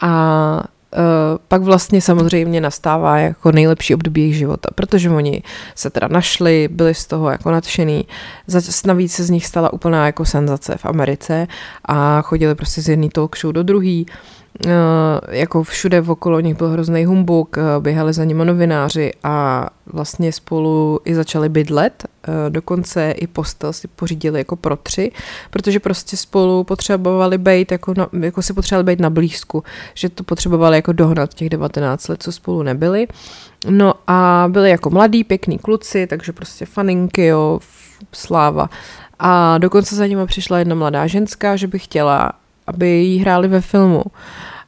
A 0.02 0.64
pak 1.48 1.62
vlastně 1.62 2.02
samozřejmě 2.02 2.60
nastává 2.60 3.18
jako 3.18 3.52
nejlepší 3.52 3.94
období 3.94 4.20
jejich 4.20 4.36
života, 4.36 4.68
protože 4.74 5.10
oni 5.10 5.42
se 5.74 5.90
teda 5.90 6.08
našli, 6.08 6.68
byli 6.72 6.94
z 6.94 7.06
toho 7.06 7.30
jako 7.30 7.50
nadšený, 7.50 8.06
navíc 8.86 9.12
se 9.12 9.24
z 9.24 9.30
nich 9.30 9.46
stala 9.46 9.72
úplná 9.72 10.06
jako 10.06 10.24
senzace 10.24 10.76
v 10.76 10.86
Americe 10.86 11.46
a 11.84 12.22
chodili 12.22 12.54
prostě 12.54 12.82
z 12.82 12.88
jedné 12.88 13.08
talk 13.08 13.38
show 13.38 13.52
do 13.52 13.62
druhý, 13.62 14.06
uh, 14.08 14.43
jako 15.30 15.62
všude 15.62 16.02
okolo 16.02 16.40
nich 16.40 16.56
byl 16.56 16.68
hrozný 16.68 17.04
humbuk, 17.04 17.56
uh, 17.56 17.82
běhali 17.82 18.12
za 18.12 18.24
nimi 18.24 18.44
novináři 18.44 19.12
a 19.24 19.66
vlastně 19.86 20.32
spolu 20.32 21.00
i 21.04 21.14
začali 21.14 21.48
bydlet, 21.48 22.04
uh, 22.28 22.34
dokonce 22.48 23.10
i 23.10 23.26
postel 23.26 23.72
si 23.72 23.88
pořídili 23.88 24.40
jako 24.40 24.56
pro 24.56 24.76
tři, 24.76 25.12
protože 25.50 25.80
prostě 25.80 26.16
spolu 26.16 26.64
potřebovali 26.64 27.38
být, 27.38 27.72
jako, 27.72 27.94
na, 27.96 28.08
jako 28.20 28.42
si 28.42 28.52
potřebovali 28.52 28.84
být 28.84 29.00
na 29.00 29.10
blízku, 29.10 29.64
že 29.94 30.08
to 30.08 30.24
potřebovali 30.24 30.76
jako 30.76 30.92
dohnat 30.92 31.34
těch 31.34 31.48
19 31.48 32.08
let, 32.08 32.22
co 32.22 32.32
spolu 32.32 32.62
nebyli. 32.62 33.06
No 33.70 33.94
a 34.06 34.48
byli 34.48 34.70
jako 34.70 34.90
mladí, 34.90 35.24
pěkný 35.24 35.58
kluci, 35.58 36.06
takže 36.06 36.32
prostě 36.32 36.66
faninky, 36.66 37.26
jo, 37.26 37.60
sláva. 38.12 38.70
A 39.18 39.58
dokonce 39.58 39.96
za 39.96 40.06
nimi 40.06 40.26
přišla 40.26 40.58
jedna 40.58 40.74
mladá 40.74 41.06
ženská, 41.06 41.56
že 41.56 41.66
by 41.66 41.78
chtěla, 41.78 42.32
aby 42.66 42.88
jí 42.88 43.18
hráli 43.18 43.48
ve 43.48 43.60
filmu. 43.60 44.02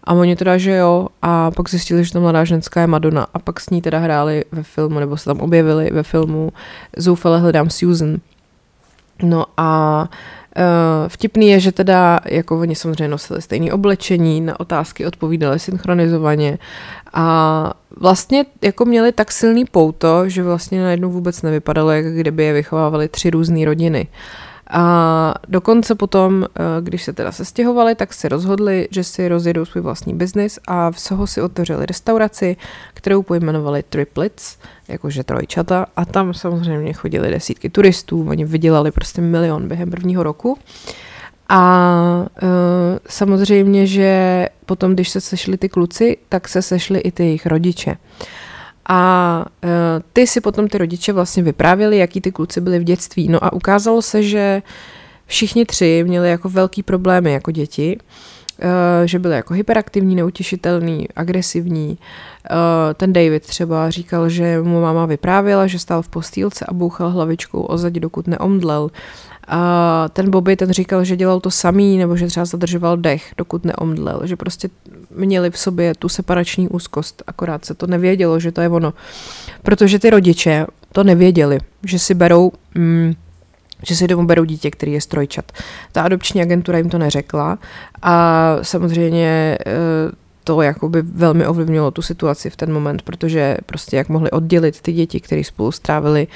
A 0.05 0.15
oni 0.15 0.37
teda, 0.37 0.59
že 0.59 0.77
jo, 0.77 1.09
a 1.23 1.51
pak 1.51 1.71
zjistili, 1.71 2.05
že 2.05 2.13
ta 2.13 2.21
mladá 2.21 2.45
ženská 2.45 2.81
je 2.81 2.87
Madonna 2.87 3.27
a 3.35 3.39
pak 3.39 3.61
s 3.61 3.71
ní 3.71 3.83
teda 3.83 3.99
hráli 3.99 4.45
ve 4.53 4.63
filmu, 4.63 5.01
nebo 5.01 5.17
se 5.17 5.25
tam 5.25 5.41
objevili 5.41 5.91
ve 5.93 6.03
filmu 6.03 6.53
Zoufale 6.97 7.41
hledám 7.41 7.71
Susan. 7.71 8.17
No 9.23 9.45
a 9.57 10.09
Uh, 10.59 11.09
vtipný 11.09 11.49
je, 11.49 11.61
že 11.61 11.73
teda, 11.73 12.21
jako 12.25 12.61
oni 12.61 12.75
samozřejmě 12.75 13.09
nosili 13.09 13.43
stejné 13.43 13.73
oblečení, 13.73 14.41
na 14.41 14.61
otázky 14.61 15.07
odpovídali 15.07 15.59
synchronizovaně 15.59 16.59
a 17.13 17.73
vlastně 18.01 18.45
jako 18.63 18.85
měli 18.85 19.13
tak 19.13 19.33
silný 19.33 19.65
pouto, 19.65 20.29
že 20.29 20.43
vlastně 20.43 20.83
najednou 20.83 21.11
vůbec 21.11 21.43
nevypadalo, 21.43 21.91
jak 21.91 22.07
kdyby 22.07 22.45
je 22.45 22.53
vychovávali 22.53 23.09
tři 23.09 23.31
různé 23.31 23.65
rodiny. 23.65 24.07
A 24.70 25.35
dokonce 25.48 25.94
potom, 25.94 26.44
eh, 26.44 26.62
když 26.81 27.02
se 27.02 27.12
teda 27.12 27.33
sestěhovali, 27.33 27.94
tak 27.94 28.14
si 28.14 28.29
rozhodli, 28.29 28.88
že 28.90 29.05
si 29.05 29.29
rozjedou 29.29 29.64
svůj 29.64 29.83
vlastní 29.83 30.14
biznis 30.14 30.59
a 30.66 30.90
v 30.90 31.00
Soho 31.00 31.26
si 31.26 31.42
otevřeli 31.42 31.87
restauraci, 31.87 32.57
kterou 32.94 33.22
pojmenovali 33.22 33.83
Triplets, 33.83 34.59
jakože 34.88 35.24
trojčata 35.24 35.87
a 35.96 36.05
tam 36.05 36.35
samozřejmě 36.35 36.92
chodili 36.92 37.31
desítky 37.31 37.70
turistů, 37.70 38.26
oni 38.29 38.44
vydělali 38.44 38.90
prostě 38.90 39.20
milion 39.20 39.68
během 39.68 39.90
prvního 39.90 40.22
roku. 40.22 40.59
A 41.48 42.26
uh, 42.42 42.48
samozřejmě, 43.09 43.87
že 43.87 44.48
potom, 44.66 44.94
když 44.94 45.09
se 45.09 45.20
sešli 45.20 45.57
ty 45.57 45.68
kluci, 45.68 46.16
tak 46.29 46.48
se 46.48 46.62
sešli 46.62 46.98
i 46.98 47.12
ty 47.12 47.24
jejich 47.24 47.46
rodiče. 47.46 47.90
Uh, 47.90 47.96
a 48.88 49.44
uh, 49.64 49.70
ty 50.12 50.27
si 50.27 50.40
potom 50.40 50.68
ty 50.68 50.79
rodiče 50.79 51.12
vlastně 51.12 51.42
vyprávěli, 51.42 51.99
jaký 51.99 52.20
ty 52.20 52.33
kluci 52.33 52.61
byli 52.61 52.79
v 52.79 52.85
dětství. 52.85 53.29
No 53.29 53.44
a 53.44 53.53
ukázalo 53.53 54.03
se, 54.03 54.22
že 54.22 54.62
všichni 55.27 55.64
tři 55.64 56.05
měli 56.07 56.31
jako 56.31 56.49
velký 56.49 56.83
problémy 56.83 57.33
jako 57.33 57.51
děti, 57.51 57.99
uh, 57.99 58.68
že 59.05 59.18
byli 59.18 59.35
jako 59.35 59.55
hyperaktivní, 59.55 60.14
neutěšitelný, 60.14 61.09
agresivní. 61.16 61.88
Uh, 61.88 62.57
ten 62.94 63.12
David 63.12 63.46
třeba 63.46 63.90
říkal, 63.90 64.29
že 64.29 64.62
mu 64.62 64.81
máma 64.81 65.07
vyprávěla, 65.07 65.66
že 65.66 65.79
stál 65.79 66.03
v 66.03 66.09
postýlce 66.09 66.64
a 66.68 66.75
bouchal 66.75 67.11
hlavičkou 67.11 67.62
o 67.62 67.79
zadi, 67.79 68.01
dokud 68.01 68.27
neomdlel. 68.27 68.90
A 69.49 70.09
ten 70.12 70.31
Bobby 70.31 70.57
ten 70.57 70.70
říkal, 70.70 71.05
že 71.05 71.16
dělal 71.16 71.40
to 71.40 71.51
samý, 71.51 71.99
nebo 71.99 72.16
že 72.16 72.27
třeba 72.27 72.46
zadržoval 72.46 72.96
dech, 72.96 73.33
dokud 73.38 73.64
neomdlel, 73.64 74.20
že 74.25 74.37
prostě 74.37 74.68
měli 75.16 75.50
v 75.50 75.59
sobě 75.59 75.94
tu 75.94 76.09
separační 76.09 76.68
úzkost, 76.68 77.22
akorát 77.26 77.64
se 77.64 77.74
to 77.74 77.87
nevědělo, 77.87 78.40
že 78.40 78.52
to 78.52 78.61
je 78.61 78.68
ono. 78.68 78.94
Protože 79.62 79.98
ty 79.98 80.11
rodiče 80.11 80.66
to 80.92 81.05
nevěděli, 81.05 81.59
že 81.85 81.98
si 81.98 82.14
berou... 82.14 82.52
Mm, 82.74 83.14
že 83.87 83.96
si 83.96 84.07
domů 84.07 84.26
berou 84.26 84.44
dítě, 84.44 84.70
který 84.70 84.92
je 84.92 85.00
strojčat. 85.00 85.52
Ta 85.92 86.02
adopční 86.02 86.42
agentura 86.42 86.79
jim 86.79 86.90
to 86.90 86.98
neřekla 86.98 87.59
a 88.02 88.57
samozřejmě 88.62 89.59
eh, 89.66 89.72
to 90.44 90.62
jakoby 90.62 91.02
velmi 91.02 91.46
ovlivnilo 91.46 91.90
tu 91.90 92.02
situaci 92.02 92.50
v 92.50 92.57
ten 92.57 92.72
moment, 92.72 93.02
protože 93.02 93.57
prostě 93.66 93.96
jak 93.96 94.09
mohli 94.09 94.31
oddělit 94.31 94.81
ty 94.81 94.92
děti, 94.92 95.20
které 95.20 95.44
spolu 95.44 95.72
strávili 95.72 96.26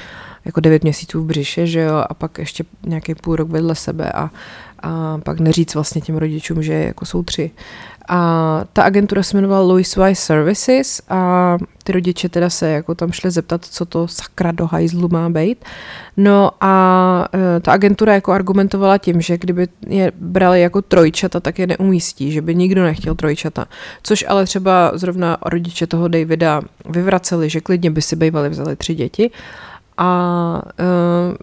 jako 0.45 0.61
devět 0.61 0.83
měsíců 0.83 1.23
v 1.23 1.27
břiše, 1.27 1.67
že 1.67 1.81
jo, 1.81 2.05
a 2.09 2.15
pak 2.15 2.39
ještě 2.39 2.65
nějaký 2.87 3.15
půl 3.15 3.37
rok 3.37 3.49
vedle 3.49 3.75
sebe 3.75 4.13
a, 4.13 4.31
a 4.83 5.19
pak 5.25 5.41
neříct 5.41 5.75
vlastně 5.75 6.01
těm 6.01 6.17
rodičům, 6.17 6.63
že 6.63 6.73
jako 6.75 7.07
jsou 7.07 7.23
tři. 7.23 7.51
A 8.13 8.65
ta 8.73 8.83
agentura 8.83 9.23
se 9.23 9.37
jmenovala 9.37 9.61
Louis 9.61 9.97
Wise 9.97 10.23
Services 10.23 11.03
a 11.09 11.59
ty 11.85 11.93
rodiče 11.93 12.29
teda 12.29 12.51
se 12.51 12.71
jako 12.71 12.95
tam 12.95 13.13
šli 13.13 13.31
zeptat, 13.31 13.65
co 13.65 13.85
to 13.85 14.09
sakra 14.09 14.53
do 14.53 14.67
hajzlu 14.67 15.09
má 15.09 15.31
být. 15.31 15.65
No 16.17 16.51
a 16.61 17.29
e, 17.57 17.61
ta 17.61 17.73
agentura 17.73 18.15
jako 18.15 18.33
argumentovala 18.33 18.99
tím, 18.99 19.21
že 19.21 19.39
kdyby 19.39 19.69
je 19.87 20.13
brali 20.17 20.61
jako 20.61 20.83
trojčata, 20.83 21.41
tak 21.41 21.59
je 21.59 21.67
neumístí, 21.67 22.33
že 22.33 22.43
by 22.43 22.55
nikdo 22.55 22.83
nechtěl 22.83 23.15
trojčata. 23.15 23.67
Což 24.03 24.25
ale 24.29 24.45
třeba 24.45 24.93
zrovna 24.95 25.37
rodiče 25.47 25.87
toho 25.87 26.09
Davida 26.09 26.63
vyvraceli, 26.89 27.51
že 27.51 27.61
klidně 27.61 27.91
by 27.91 28.03
si 28.03 28.17
bývali 28.17 28.49
vzali 28.49 28.77
tři 28.77 28.95
děti. 28.95 29.31
A 30.03 30.63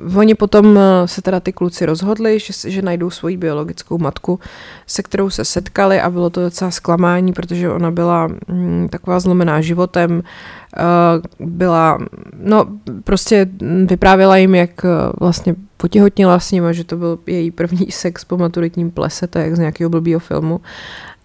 uh, 0.07 0.17
oni 0.17 0.35
potom 0.35 0.77
eh, 0.77 1.07
se 1.07 1.21
teda 1.21 1.39
ty 1.39 1.53
kluci 1.53 1.85
rozhodli, 1.85 2.39
že, 2.39 2.69
že 2.69 2.81
najdou 2.81 3.09
svoji 3.09 3.37
biologickou 3.37 3.97
matku, 3.97 4.39
se 4.87 5.03
kterou 5.03 5.29
se 5.29 5.45
setkali 5.45 6.01
a 6.01 6.09
bylo 6.09 6.29
to 6.29 6.41
docela 6.41 6.71
zklamání, 6.71 7.33
protože 7.33 7.69
ona 7.69 7.91
byla 7.91 8.27
mm, 8.47 8.87
taková 8.89 9.19
zlomená 9.19 9.61
životem, 9.61 10.11
uh, 10.21 11.47
byla, 11.47 11.97
no 12.43 12.65
prostě 13.03 13.49
vyprávěla 13.85 14.37
jim, 14.37 14.55
jak 14.55 14.85
vlastně 15.19 15.55
potěhotněla 15.77 16.39
s 16.39 16.51
nima, 16.51 16.71
že 16.71 16.83
to 16.83 16.97
byl 16.97 17.19
její 17.27 17.51
první 17.51 17.87
sex 17.91 18.25
po 18.25 18.37
maturitním 18.37 18.91
plese, 18.91 19.27
to 19.27 19.39
je 19.39 19.45
jak 19.45 19.55
z 19.55 19.59
nějakého 19.59 19.89
blbýho 19.89 20.19
filmu 20.19 20.61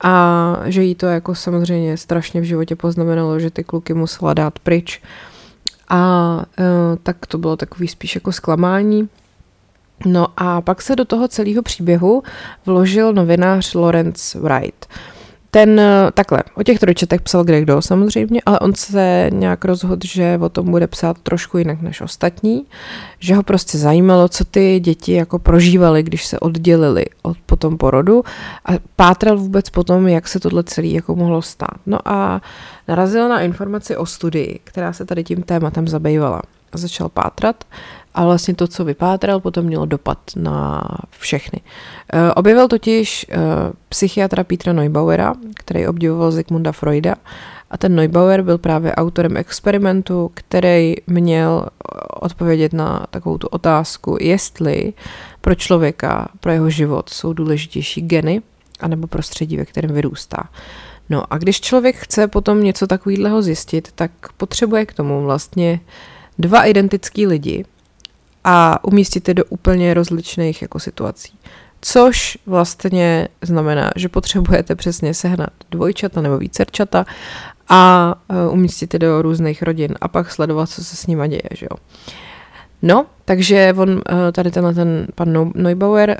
a 0.05 0.57
že 0.65 0.83
jí 0.83 0.95
to 0.95 1.07
jako 1.07 1.35
samozřejmě 1.35 1.97
strašně 1.97 2.41
v 2.41 2.45
životě 2.45 2.77
poznamenalo, 2.77 3.39
že 3.39 3.51
ty 3.51 3.65
kluky 3.65 3.95
musela 3.95 4.35
dát 4.35 4.59
pryč. 4.59 5.01
Uh, 5.03 5.32
a 5.93 6.37
uh, 6.59 6.65
tak 7.03 7.27
to 7.27 7.39
bylo 7.39 7.57
takový 7.57 7.89
spíš 7.89 8.15
jako 8.15 8.33
zklamání. 8.33 9.09
No 10.07 10.27
a 10.37 10.61
pak 10.61 10.83
se 10.83 10.97
do 10.97 11.05
toho 11.05 11.29
celého 11.29 11.63
příběhu 11.63 12.23
vložil 12.67 13.13
novinář 13.13 13.75
Lawrence 13.75 14.39
Wright. 14.39 14.87
Ten 15.55 15.81
e, 15.81 16.11
takhle, 16.15 16.43
o 16.55 16.63
těch 16.63 16.79
trojčetech 16.79 17.21
psal 17.21 17.45
kdo 17.45 17.83
samozřejmě, 17.83 18.41
ale 18.47 18.59
on 18.59 18.75
se 18.75 19.31
nějak 19.33 19.65
rozhodl, 19.65 20.01
že 20.07 20.39
o 20.43 20.49
tom 20.49 20.71
bude 20.71 20.87
psát 20.87 21.19
trošku 21.19 21.59
jinak 21.59 21.83
než 21.83 22.01
ostatní, 22.01 22.67
že 23.19 23.35
ho 23.35 23.43
prostě 23.43 23.79
zajímalo, 23.79 24.29
co 24.29 24.45
ty 24.45 24.81
děti 24.81 25.13
jako 25.13 25.39
prožívaly, 25.39 26.03
když 26.03 26.27
se 26.27 26.39
oddělili 26.39 27.05
od 27.23 27.37
potom 27.47 27.79
porodu 27.79 28.25
a 28.67 28.71
pátral 28.97 29.39
vůbec 29.39 29.71
potom, 29.71 30.09
jak 30.09 30.29
se 30.29 30.41
tohle 30.41 30.65
celé 30.65 30.87
jako 30.87 31.17
mohlo 31.17 31.43
stát. 31.43 31.77
No 31.87 31.99
a 32.05 32.43
narazil 32.89 33.29
na 33.29 33.41
informaci 33.41 33.97
o 33.97 34.07
studii, 34.07 34.61
která 34.65 34.93
se 34.93 35.05
tady 35.05 35.25
tím 35.25 35.43
tématem 35.43 35.89
zabývala. 35.89 36.43
Začal 36.75 37.09
pátrat 37.09 37.65
a 38.15 38.25
vlastně 38.25 38.55
to, 38.55 38.69
co 38.69 38.85
vypátral, 38.85 39.41
potom 39.41 39.65
mělo 39.65 39.87
dopad 39.87 40.19
na 40.37 40.85
všechny. 41.11 41.61
E, 42.13 42.33
objevil 42.33 42.69
totiž 42.69 43.27
e, 43.31 43.37
psychiatra 43.89 44.45
Petra 44.45 44.73
Neubauera, 44.73 45.35
který 45.55 45.87
obdivoval 45.87 46.31
Zygmunda 46.31 46.73
Freuda 46.73 47.15
a 47.71 47.79
ten 47.79 47.95
Neubauer 47.95 48.43
byl 48.43 48.59
právě 48.59 48.95
autorem 48.95 49.37
experimentu, 49.37 50.31
který 50.35 50.95
měl 51.07 51.67
odpovědět 52.21 52.73
na 52.73 53.07
takovou 53.11 53.39
tu 53.39 53.47
otázku, 53.47 54.17
jestli 54.21 54.93
pro 55.41 55.55
člověka, 55.55 56.29
pro 56.41 56.53
jeho 56.53 56.71
život 56.71 57.09
jsou 57.09 57.33
důležitější 57.33 58.01
geny 58.01 58.43
anebo 58.81 59.07
prostředí, 59.07 59.57
ve 59.57 59.65
kterém 59.65 59.93
vyrůstá. 59.93 60.49
No 61.11 61.33
a 61.33 61.39
když 61.39 61.61
člověk 61.61 61.97
chce 61.97 62.29
potom 62.29 62.63
něco 62.63 62.87
takového 62.87 63.43
zjistit, 63.43 63.89
tak 63.95 64.11
potřebuje 64.37 64.87
k 64.87 64.95
tomu 64.95 65.23
vlastně 65.23 65.81
dva 66.39 66.65
identický 66.65 67.27
lidi 67.27 67.65
a 68.45 68.85
umístit 68.85 69.29
je 69.29 69.35
do 69.35 69.45
úplně 69.45 69.95
rozličných 69.95 70.63
jako 70.63 70.79
situací. 70.79 71.39
Což 71.81 72.39
vlastně 72.47 73.29
znamená, 73.43 73.91
že 73.97 74.09
potřebujete 74.09 74.75
přesně 74.75 75.15
sehnat 75.15 75.51
dvojčata 75.71 76.21
nebo 76.21 76.39
vícerčata 76.39 77.07
a 77.69 78.15
uh, 78.29 78.53
umístit 78.53 78.95
je 78.95 78.99
do 78.99 79.23
různých 79.23 79.63
rodin 79.63 79.95
a 80.01 80.09
pak 80.09 80.33
sledovat, 80.33 80.71
co 80.71 80.85
se 80.85 80.97
s 80.97 81.07
nima 81.07 81.27
děje, 81.27 81.49
že 81.51 81.67
jo. 81.71 81.77
No, 82.83 83.07
takže 83.25 83.75
on, 83.77 84.01
eh, 84.09 84.33
tady 84.33 84.51
tenhle 84.51 84.75
ten 84.75 85.07
pan 85.15 85.53
Neubauer 85.55 86.11
eh, 86.11 86.17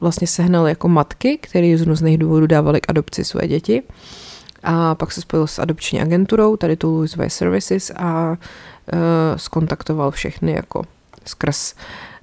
vlastně 0.00 0.26
sehnal 0.26 0.68
jako 0.68 0.88
matky, 0.88 1.38
které 1.42 1.78
z 1.78 1.82
různých 1.82 2.18
důvodů 2.18 2.46
dávali 2.46 2.80
k 2.80 2.90
adopci 2.90 3.24
své 3.24 3.48
děti. 3.48 3.82
A 4.62 4.94
pak 4.94 5.12
se 5.12 5.20
spojil 5.20 5.46
s 5.46 5.58
adopční 5.58 6.00
agenturou, 6.00 6.56
tady 6.56 6.76
tu 6.76 6.90
Louis 6.90 7.16
Way 7.16 7.30
Services 7.30 7.92
a 7.96 8.36
skontaktoval 9.36 10.10
všechny 10.10 10.52
jako 10.52 10.82
skrz. 11.24 11.74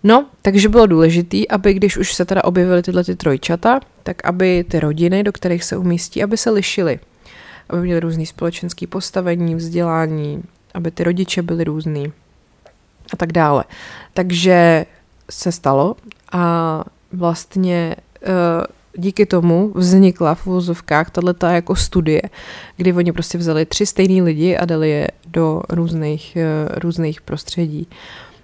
No, 0.04 0.26
takže 0.42 0.70
bylo 0.70 0.86
důležité, 0.86 1.38
aby 1.50 1.74
když 1.74 1.98
už 1.98 2.14
se 2.14 2.26
teda 2.26 2.44
objevily 2.44 2.82
tyhle 2.82 3.04
ty 3.04 3.16
trojčata, 3.16 3.80
tak 4.04 4.26
aby 4.26 4.66
ty 4.70 4.80
rodiny, 4.80 5.24
do 5.24 5.32
kterých 5.32 5.64
se 5.64 5.78
umístí, 5.78 6.24
aby 6.24 6.38
se 6.38 6.50
lišily. 6.50 7.00
Aby 7.70 7.82
měly 7.82 8.00
různý 8.00 8.26
společenský 8.26 8.88
postavení, 8.88 9.56
vzdělání, 9.56 10.44
aby 10.74 10.92
ty 10.92 11.04
rodiče 11.04 11.42
byly 11.42 11.64
různý 11.64 12.14
a 13.14 13.18
tak 13.18 13.32
dále. 13.32 13.64
Takže 14.14 14.86
se 15.30 15.52
stalo 15.52 15.96
a 16.32 16.84
vlastně 17.14 17.96
uh, 18.22 18.66
díky 18.98 19.26
tomu 19.26 19.72
vznikla 19.76 20.36
v 20.36 20.48
úvozovkách 20.48 21.10
tato 21.10 21.46
jako 21.46 21.76
studie, 21.76 22.22
kdy 22.78 22.94
oni 22.94 23.12
prostě 23.12 23.38
vzali 23.38 23.66
tři 23.66 23.86
stejný 23.86 24.22
lidi 24.22 24.58
a 24.58 24.66
dali 24.66 24.90
je 24.90 25.08
do 25.28 25.62
různých, 25.70 26.38
uh, 26.38 26.80
různých 26.80 27.22
prostředí. 27.22 27.88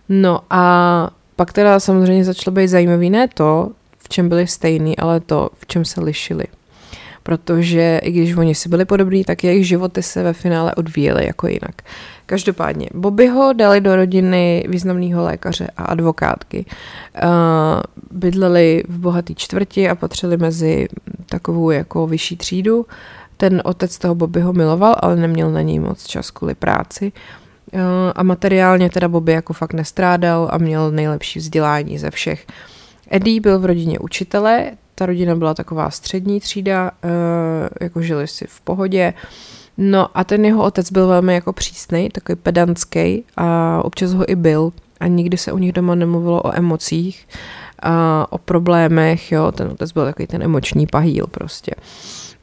No 0.10 0.40
a 0.50 1.10
pak 1.36 1.54
teda 1.54 1.80
samozřejmě 1.80 2.24
začalo 2.24 2.56
být 2.56 2.68
zajímavý 2.68 3.10
ne 3.10 3.28
to, 3.28 3.72
v 3.98 4.10
čem 4.10 4.30
byli 4.30 4.48
stejný, 4.48 4.98
ale 4.98 5.20
to, 5.20 5.50
v 5.54 5.66
čem 5.66 5.86
se 5.86 6.02
lišili. 6.02 6.44
Protože 7.24 8.00
i 8.04 8.12
když 8.12 8.36
oni 8.36 8.56
si 8.56 8.70
byli 8.70 8.86
podobní, 8.86 9.24
tak 9.24 9.44
jejich 9.44 9.68
životy 9.68 10.04
se 10.04 10.24
ve 10.24 10.34
finále 10.34 10.76
odvíjely 10.76 11.26
jako 11.26 11.48
jinak. 11.48 11.82
Každopádně, 12.26 12.88
Bobbyho 12.94 13.54
dali 13.54 13.82
do 13.82 13.96
rodiny 13.96 14.66
významného 14.68 15.24
lékaře 15.24 15.68
a 15.78 15.84
advokátky. 15.84 16.66
Uh, 17.24 17.30
bydleli 18.12 18.84
v 18.88 19.00
bohatý 19.00 19.36
čtvrti 19.36 19.90
a 19.90 19.96
patřili 19.96 20.38
mezi 20.38 20.88
takovou 21.26 21.72
jako 21.72 22.08
vyšší 22.08 22.38
třídu. 22.38 22.86
Ten 23.38 23.62
otec 23.66 23.98
toho 23.98 24.16
Bobbyho 24.16 24.54
miloval, 24.54 24.96
ale 25.00 25.16
neměl 25.16 25.52
na 25.52 25.62
něj 25.62 25.80
moc 25.80 26.08
čas 26.08 26.32
kvůli 26.32 26.56
práci. 26.56 27.12
A 28.16 28.24
materiálně 28.24 28.90
teda 28.90 29.08
Bobby 29.08 29.32
jako 29.32 29.54
fakt 29.54 29.74
nestrádal 29.74 30.50
a 30.52 30.58
měl 30.58 30.92
nejlepší 30.92 31.40
vzdělání 31.40 31.98
ze 31.98 32.12
všech. 32.12 32.46
Eddie 33.12 33.42
byl 33.42 33.60
v 33.60 33.66
rodině 33.66 34.00
učitele, 34.00 34.72
ta 34.96 35.06
rodina 35.06 35.36
byla 35.36 35.54
taková 35.54 35.90
střední 35.90 36.40
třída, 36.40 36.92
uh, 37.04 37.10
jako 37.82 38.02
žili 38.02 38.28
si 38.28 38.46
v 38.50 38.62
pohodě. 38.62 39.14
No 39.78 40.18
a 40.18 40.24
ten 40.24 40.46
jeho 40.46 40.64
otec 40.64 40.92
byl 40.92 41.08
velmi 41.08 41.34
jako 41.34 41.54
přísný, 41.54 42.10
takový 42.10 42.36
pedantský 42.36 43.24
a 43.38 43.82
občas 43.84 44.14
ho 44.14 44.32
i 44.32 44.36
byl 44.36 44.72
a 45.00 45.08
nikdy 45.08 45.38
se 45.38 45.52
u 45.52 45.58
nich 45.58 45.74
doma 45.74 45.96
nemluvilo 45.96 46.42
o 46.42 46.56
emocích 46.56 47.28
a 47.80 48.28
o 48.30 48.38
problémech, 48.38 49.32
jo, 49.32 49.52
ten 49.52 49.68
otec 49.68 49.92
byl 49.92 50.06
takový 50.06 50.28
ten 50.28 50.44
emoční 50.44 50.88
pahýl 50.88 51.28
prostě. 51.32 51.72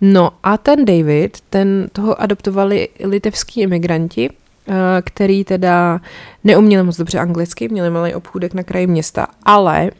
No 0.01 0.31
a 0.43 0.59
ten 0.59 0.85
David, 0.85 1.39
ten 1.51 1.89
toho 1.93 2.22
adoptovali 2.22 2.89
litevský 3.05 3.61
imigranti, 3.61 4.31
který 5.05 5.45
teda 5.45 6.01
neuměli 6.45 6.83
moc 6.83 6.97
dobře 6.97 7.19
anglicky, 7.19 7.69
měli 7.69 7.91
malý 7.91 8.15
obchůdek 8.15 8.55
na 8.55 8.62
kraji 8.62 8.87
města, 8.87 9.27
ale 9.45 9.91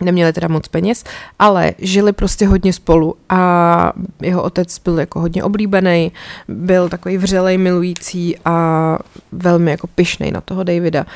Neměli 0.00 0.32
teda 0.32 0.48
moc 0.48 0.68
peněz, 0.68 1.04
ale 1.38 1.72
žili 1.78 2.12
prostě 2.12 2.46
hodně 2.46 2.72
spolu 2.72 3.14
a 3.28 3.92
jeho 4.22 4.42
otec 4.42 4.78
byl 4.78 5.00
jako 5.00 5.20
hodně 5.20 5.44
oblíbený, 5.44 6.12
byl 6.48 6.88
takový 6.88 7.18
vřelej, 7.18 7.58
milující 7.58 8.36
a 8.44 8.98
velmi 9.32 9.70
jako 9.70 9.86
pyšnej 9.86 10.30
na 10.30 10.40
toho 10.40 10.64
Davida. 10.64 11.06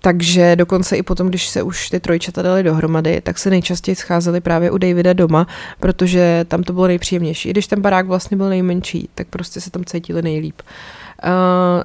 Takže 0.00 0.56
dokonce 0.56 0.96
i 0.96 1.02
potom, 1.02 1.28
když 1.28 1.48
se 1.48 1.62
už 1.62 1.90
ty 1.90 2.00
trojčata 2.00 2.42
dali 2.42 2.62
dohromady, 2.62 3.20
tak 3.20 3.38
se 3.38 3.50
nejčastěji 3.50 3.96
scházeli 3.96 4.40
právě 4.40 4.70
u 4.70 4.78
Davida 4.78 5.12
doma, 5.12 5.46
protože 5.80 6.44
tam 6.48 6.62
to 6.62 6.72
bylo 6.72 6.86
nejpříjemnější. 6.86 7.48
I 7.48 7.52
když 7.52 7.66
ten 7.66 7.80
barák 7.80 8.06
vlastně 8.06 8.36
byl 8.36 8.48
nejmenší, 8.48 9.08
tak 9.14 9.26
prostě 9.26 9.60
se 9.60 9.70
tam 9.70 9.84
cítili 9.84 10.22
nejlíp. 10.22 10.62
Uh, 10.62 11.01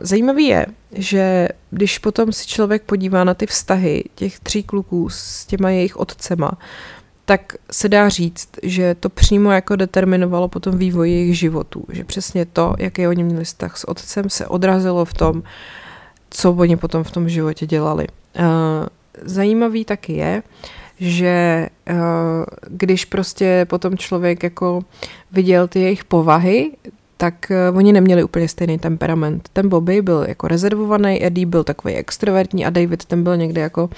zajímavý 0.02 0.46
je, 0.46 0.66
že 0.92 1.48
když 1.72 1.98
potom 1.98 2.34
si 2.34 2.48
člověk 2.48 2.84
podívá 2.84 3.24
na 3.24 3.34
ty 3.34 3.46
vztahy 3.46 4.04
těch 4.16 4.40
tří 4.40 4.64
kluků 4.64 5.10
s 5.10 5.46
těma 5.46 5.70
jejich 5.70 5.98
otcema, 5.98 6.52
tak 7.26 7.54
se 7.72 7.90
dá 7.90 8.10
říct, 8.10 8.50
že 8.64 8.96
to 8.96 9.10
přímo 9.10 9.52
jako 9.52 9.76
determinovalo 9.76 10.48
potom 10.48 10.78
vývoj 10.78 11.12
jejich 11.12 11.38
životů. 11.38 11.86
Že 11.90 12.04
přesně 12.04 12.46
to, 12.46 12.74
jaký 12.78 13.08
oni 13.08 13.24
měli 13.24 13.44
vztah 13.44 13.78
s 13.78 13.88
otcem, 13.88 14.30
se 14.30 14.48
odrazilo 14.48 15.06
v 15.06 15.14
tom, 15.14 15.44
co 16.30 16.54
oni 16.54 16.78
potom 16.78 17.04
v 17.04 17.12
tom 17.12 17.30
životě 17.30 17.66
dělali. 17.66 18.08
Zajímavý 19.22 19.86
taky 19.86 20.14
je, 20.14 20.44
že 21.00 21.68
když 22.68 23.06
prostě 23.06 23.66
potom 23.70 23.98
člověk 23.98 24.44
jako 24.44 24.82
viděl 25.32 25.68
ty 25.68 25.80
jejich 25.80 26.04
povahy, 26.04 26.72
tak 27.18 27.52
uh, 27.72 27.78
oni 27.78 27.94
neměli 27.94 28.24
úplně 28.24 28.48
stejný 28.48 28.80
temperament. 28.80 29.50
Ten 29.54 29.70
Bobby 29.70 30.02
byl 30.02 30.26
jako 30.28 30.48
rezervovaný, 30.48 31.26
Eddie 31.26 31.46
byl 31.46 31.64
takový 31.64 31.94
extrovertní 31.94 32.66
a 32.66 32.70
David 32.70 33.06
ten 33.06 33.24
byl 33.24 33.38
někde 33.38 33.62
jako 33.62 33.90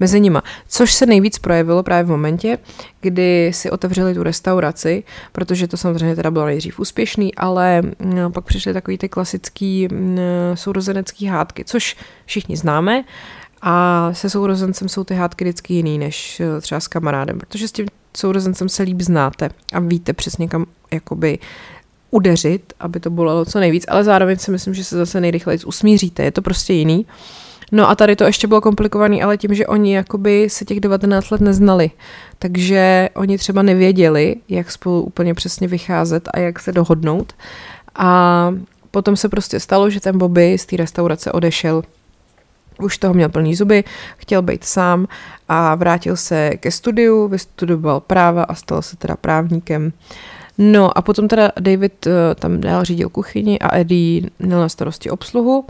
mezi 0.00 0.20
nima. 0.20 0.42
Což 0.68 0.92
se 0.92 1.06
nejvíc 1.06 1.38
projevilo 1.38 1.82
právě 1.82 2.04
v 2.04 2.08
momentě, 2.08 2.58
kdy 3.00 3.50
si 3.54 3.70
otevřeli 3.70 4.14
tu 4.14 4.22
restauraci, 4.22 5.04
protože 5.32 5.68
to 5.68 5.76
samozřejmě 5.76 6.16
teda 6.16 6.30
bylo 6.30 6.46
nejdřív 6.46 6.80
úspěšný, 6.80 7.34
ale 7.34 7.82
no, 8.00 8.30
pak 8.30 8.44
přišly 8.44 8.72
takový 8.72 8.98
ty 8.98 9.08
klasický 9.08 9.88
mm, 9.88 10.18
sourozenecký 10.54 11.26
hádky, 11.26 11.64
což 11.64 11.96
všichni 12.26 12.56
známe. 12.56 13.04
A 13.66 14.08
se 14.12 14.30
sourozencem 14.30 14.88
jsou 14.88 15.04
ty 15.04 15.14
hádky 15.14 15.44
vždycky 15.44 15.74
jiný 15.74 15.98
než 15.98 16.40
eh, 16.40 16.60
třeba 16.60 16.80
s 16.80 16.88
kamarádem, 16.88 17.38
protože 17.38 17.68
s 17.68 17.72
tím 17.72 17.86
sourozencem 18.16 18.68
se 18.68 18.82
líp 18.82 19.00
znáte 19.00 19.48
a 19.72 19.80
víte 19.80 20.12
přesně 20.12 20.48
kam 20.48 20.66
jakoby 20.92 21.38
udeřit, 22.14 22.72
aby 22.80 23.00
to 23.00 23.10
bolelo 23.10 23.44
co 23.44 23.60
nejvíc, 23.60 23.84
ale 23.88 24.04
zároveň 24.04 24.36
si 24.36 24.50
myslím, 24.50 24.74
že 24.74 24.84
se 24.84 24.96
zase 24.96 25.20
nejrychleji 25.20 25.58
usmíříte, 25.66 26.22
je 26.22 26.30
to 26.30 26.42
prostě 26.42 26.72
jiný. 26.72 27.06
No 27.72 27.90
a 27.90 27.94
tady 27.94 28.16
to 28.16 28.24
ještě 28.24 28.46
bylo 28.46 28.60
komplikovaný, 28.60 29.22
ale 29.22 29.36
tím, 29.36 29.54
že 29.54 29.66
oni 29.66 29.94
jakoby 29.94 30.50
se 30.50 30.64
těch 30.64 30.80
19 30.80 31.30
let 31.30 31.40
neznali, 31.40 31.90
takže 32.38 33.08
oni 33.14 33.38
třeba 33.38 33.62
nevěděli, 33.62 34.36
jak 34.48 34.70
spolu 34.70 35.02
úplně 35.02 35.34
přesně 35.34 35.68
vycházet 35.68 36.28
a 36.34 36.38
jak 36.38 36.60
se 36.60 36.72
dohodnout. 36.72 37.32
A 37.94 38.50
potom 38.90 39.16
se 39.16 39.28
prostě 39.28 39.60
stalo, 39.60 39.90
že 39.90 40.00
ten 40.00 40.18
Bobby 40.18 40.58
z 40.58 40.66
té 40.66 40.76
restaurace 40.76 41.32
odešel 41.32 41.82
už 42.82 42.98
toho 42.98 43.14
měl 43.14 43.28
plný 43.28 43.54
zuby, 43.54 43.84
chtěl 44.16 44.42
být 44.42 44.64
sám 44.64 45.06
a 45.48 45.74
vrátil 45.74 46.16
se 46.16 46.50
ke 46.56 46.70
studiu, 46.70 47.28
vystudoval 47.28 48.00
práva 48.00 48.42
a 48.42 48.54
stal 48.54 48.82
se 48.82 48.96
teda 48.96 49.16
právníkem. 49.16 49.92
No 50.58 50.98
a 50.98 51.02
potom 51.02 51.28
teda 51.28 51.52
David 51.60 52.06
uh, 52.06 52.12
tam 52.34 52.60
dál 52.60 52.84
řídil 52.84 53.08
kuchyni 53.08 53.58
a 53.58 53.76
Eddie 53.76 54.30
měl 54.38 54.60
na 54.60 54.68
starosti 54.68 55.10
obsluhu. 55.10 55.64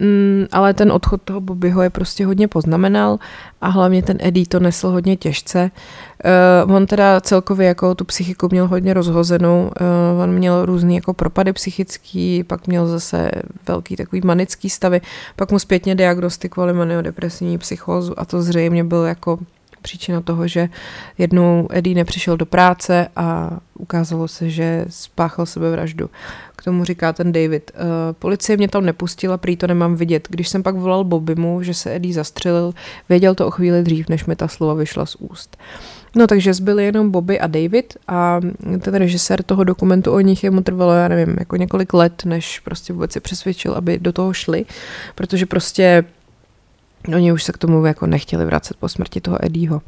Mm, 0.00 0.46
ale 0.52 0.74
ten 0.74 0.92
odchod 0.92 1.22
toho 1.22 1.40
Bobbyho 1.40 1.82
je 1.82 1.90
prostě 1.90 2.26
hodně 2.26 2.48
poznamenal 2.48 3.18
a 3.60 3.68
hlavně 3.68 4.02
ten 4.02 4.16
Eddie 4.20 4.46
to 4.46 4.60
nesl 4.60 4.88
hodně 4.88 5.16
těžce. 5.16 5.70
Uh, 6.66 6.74
on 6.74 6.86
teda 6.86 7.20
celkově 7.20 7.68
jako 7.68 7.94
tu 7.94 8.04
psychiku 8.04 8.48
měl 8.50 8.66
hodně 8.66 8.94
rozhozenou, 8.94 9.70
uh, 10.14 10.22
on 10.22 10.32
měl 10.32 10.66
různý 10.66 10.94
jako 10.94 11.14
propady 11.14 11.52
psychický, 11.52 12.44
pak 12.44 12.66
měl 12.66 12.86
zase 12.86 13.30
velký 13.68 13.96
takový 13.96 14.22
manický 14.24 14.70
stavy, 14.70 15.00
pak 15.36 15.52
mu 15.52 15.58
zpětně 15.58 15.94
diagnostikovali 15.94 16.72
maniodepresivní 16.72 17.58
psychózu 17.58 18.20
a 18.20 18.24
to 18.24 18.42
zřejmě 18.42 18.84
byl 18.84 19.04
jako 19.04 19.38
příčina 19.86 20.20
toho, 20.20 20.48
že 20.48 20.68
jednou 21.18 21.68
Eddie 21.70 21.94
nepřišel 21.94 22.36
do 22.36 22.46
práce 22.46 23.08
a 23.16 23.50
ukázalo 23.78 24.28
se, 24.28 24.50
že 24.50 24.84
spáchal 24.88 25.46
sebevraždu. 25.46 26.10
K 26.56 26.62
tomu 26.64 26.84
říká 26.84 27.12
ten 27.12 27.32
David. 27.32 27.70
Uh, 27.74 27.80
policie 28.18 28.56
mě 28.56 28.68
tam 28.68 28.84
nepustila, 28.84 29.36
prý 29.36 29.56
to 29.56 29.66
nemám 29.66 29.96
vidět. 29.96 30.28
Když 30.30 30.48
jsem 30.48 30.62
pak 30.62 30.74
volal 30.74 31.04
Bobbymu, 31.04 31.62
že 31.62 31.74
se 31.74 31.94
Eddie 31.94 32.14
zastřelil, 32.14 32.74
věděl 33.08 33.34
to 33.34 33.46
o 33.46 33.50
chvíli 33.50 33.82
dřív, 33.82 34.08
než 34.08 34.26
mi 34.26 34.36
ta 34.36 34.48
slova 34.48 34.74
vyšla 34.74 35.06
z 35.06 35.14
úst. 35.14 35.56
No 36.16 36.26
takže 36.26 36.54
zbyli 36.54 36.84
jenom 36.84 37.10
Bobby 37.10 37.40
a 37.40 37.46
David 37.46 37.96
a 38.08 38.40
ten 38.80 38.94
režisér 38.94 39.42
toho 39.42 39.64
dokumentu 39.64 40.12
o 40.12 40.20
nich 40.20 40.44
jemu 40.44 40.62
trvalo, 40.62 40.92
já 40.92 41.08
nevím, 41.08 41.36
jako 41.38 41.56
několik 41.56 41.94
let, 41.94 42.22
než 42.24 42.60
prostě 42.60 42.92
vůbec 42.92 43.12
se 43.12 43.20
přesvědčil, 43.20 43.74
aby 43.74 43.98
do 43.98 44.12
toho 44.12 44.32
šli, 44.32 44.64
protože 45.14 45.46
prostě 45.46 46.04
Oni 47.14 47.32
už 47.32 47.44
se 47.44 47.52
k 47.52 47.58
tomu 47.58 47.86
jako 47.86 48.06
nechtěli 48.06 48.44
vracet 48.44 48.76
po 48.76 48.88
smrti 48.88 49.20
toho 49.20 49.44
Eddieho. 49.44 49.82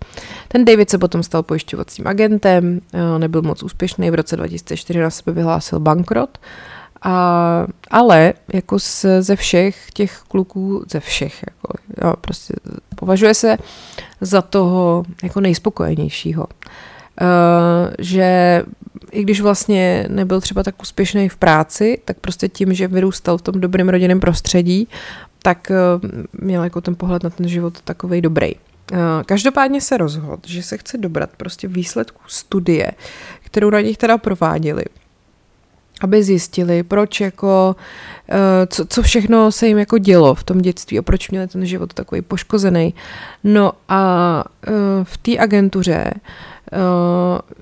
Ten 0.49 0.65
David 0.65 0.91
se 0.91 0.99
potom 0.99 1.23
stal 1.23 1.43
pojišťovacím 1.43 2.07
agentem, 2.07 2.81
eh, 2.93 3.19
nebyl 3.19 3.43
moc 3.43 3.63
úspěšný, 3.63 4.11
v 4.11 4.15
roce 4.15 4.37
2004 4.37 5.01
na 5.01 5.11
sebe 5.11 5.33
vyhlásil 5.33 5.81
bankrot, 5.81 6.39
a, 7.03 7.67
ale 7.91 8.33
jako 8.53 8.79
z, 8.79 9.07
ze 9.21 9.37
všech 9.37 9.91
těch 9.93 10.23
kluků, 10.29 10.85
ze 10.91 11.01
všech, 11.01 11.45
jako, 11.47 11.79
jo, 12.05 12.15
prostě 12.21 12.55
považuje 12.97 13.35
se 13.35 13.57
za 14.21 14.43
toho 14.43 15.05
jako 15.23 15.41
nejspokojenějšího. 15.41 16.47
Uh, 17.21 17.95
že 17.99 18.63
i 19.11 19.23
když 19.23 19.41
vlastně 19.41 20.07
nebyl 20.09 20.41
třeba 20.41 20.63
tak 20.63 20.83
úspěšný 20.83 21.29
v 21.29 21.37
práci, 21.37 21.99
tak 22.05 22.17
prostě 22.21 22.49
tím, 22.49 22.75
že 22.75 22.89
vyrůstal 22.89 23.39
v 23.39 23.43
tom 23.43 23.61
dobrém 23.61 23.89
rodinném 23.89 24.21
prostředí, 24.21 24.89
tak 25.49 25.71
uh, 25.71 26.11
měl 26.33 26.65
jako 26.65 26.81
ten 26.81 26.95
pohled 26.95 27.23
na 27.23 27.31
ten 27.31 27.49
život 27.49 27.81
takový 27.81 28.21
dobrý. 28.21 28.55
Uh, 28.55 28.99
každopádně 29.27 29.81
se 29.81 29.97
rozhodl, 29.97 30.43
že 30.47 30.63
se 30.63 30.79
chce 30.79 30.99
dobrat 30.99 31.31
prostě 31.37 31.69
výsledku 31.69 32.21
studie, 32.27 32.93
kterou 33.45 33.71
na 33.71 33.81
nich 33.81 33.97
teda 33.97 34.19
prováděli 34.19 34.85
aby 36.01 36.23
zjistili, 36.23 36.83
proč 36.83 37.21
jako, 37.21 37.77
eh, 38.29 38.67
co, 38.67 38.87
co 38.87 39.03
všechno 39.03 39.53
se 39.53 39.67
jim 39.67 39.79
jako 39.79 39.99
dělo 39.99 40.35
v 40.35 40.43
tom 40.43 40.59
dětství 40.59 40.99
a 40.99 41.03
proč 41.03 41.31
měli 41.31 41.49
ten 41.49 41.67
život 41.67 41.95
takový 41.95 42.23
poškozený. 42.23 42.95
No 43.45 43.73
a 43.89 44.45
eh, 44.67 44.71
v 45.03 45.19
té 45.19 45.39
agentuře 45.39 46.11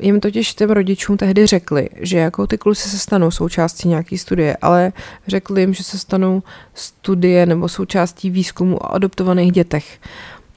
jim 0.01 0.21
totiž 0.21 0.55
těm 0.55 0.71
rodičům 0.71 1.17
tehdy 1.17 1.47
řekli, 1.47 1.89
že 2.01 2.19
jako 2.19 2.47
ty 2.47 2.59
kluci 2.59 2.89
se 2.89 2.99
stanou 2.99 3.31
součástí 3.31 3.89
nějaké 3.89 4.19
studie, 4.19 4.57
ale 4.63 4.93
řekli 5.27 5.61
jim, 5.61 5.75
že 5.75 5.83
se 5.83 5.99
stanou 5.99 6.43
studie 6.75 7.47
nebo 7.47 7.69
součástí 7.69 8.31
výzkumu 8.31 8.77
o 8.77 8.95
adoptovaných 8.95 9.53
dětech. 9.53 9.99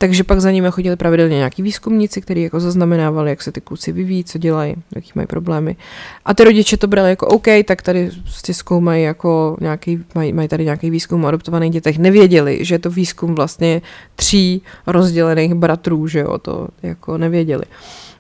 Takže 0.02 0.24
pak 0.24 0.42
za 0.42 0.52
nimi 0.52 0.68
chodili 0.72 0.96
pravidelně 0.96 1.38
nějaký 1.38 1.62
výzkumníci, 1.62 2.22
kteří 2.22 2.42
jako 2.42 2.60
zaznamenávali, 2.60 3.30
jak 3.30 3.42
se 3.42 3.52
ty 3.52 3.62
kluci 3.62 3.92
vyvíjí, 3.92 4.24
co 4.24 4.38
dělají, 4.38 4.76
jaký 4.96 5.12
mají 5.16 5.28
problémy. 5.28 5.76
A 6.26 6.34
ty 6.34 6.44
rodiče 6.44 6.78
to 6.78 6.88
brali 6.88 7.10
jako 7.10 7.28
OK, 7.28 7.46
tak 7.66 7.82
tady 7.82 8.12
prostě 8.24 8.54
zkoumají 8.54 9.04
jako 9.04 9.58
nějaký, 9.62 10.04
mají, 10.16 10.34
mají 10.34 10.48
tady 10.48 10.64
nějaký 10.64 10.90
výzkum 10.90 11.24
o 11.24 11.28
adoptovaných 11.28 11.72
dětech. 11.72 11.98
Nevěděli, 11.98 12.66
že 12.66 12.76
je 12.76 12.80
to 12.80 12.90
výzkum 12.90 13.36
vlastně 13.36 13.82
tří 14.16 14.62
rozdělených 14.88 15.54
bratrů, 15.54 16.08
že 16.08 16.20
jo, 16.20 16.38
to 16.38 16.68
jako 16.84 17.18
nevěděli. 17.18 17.64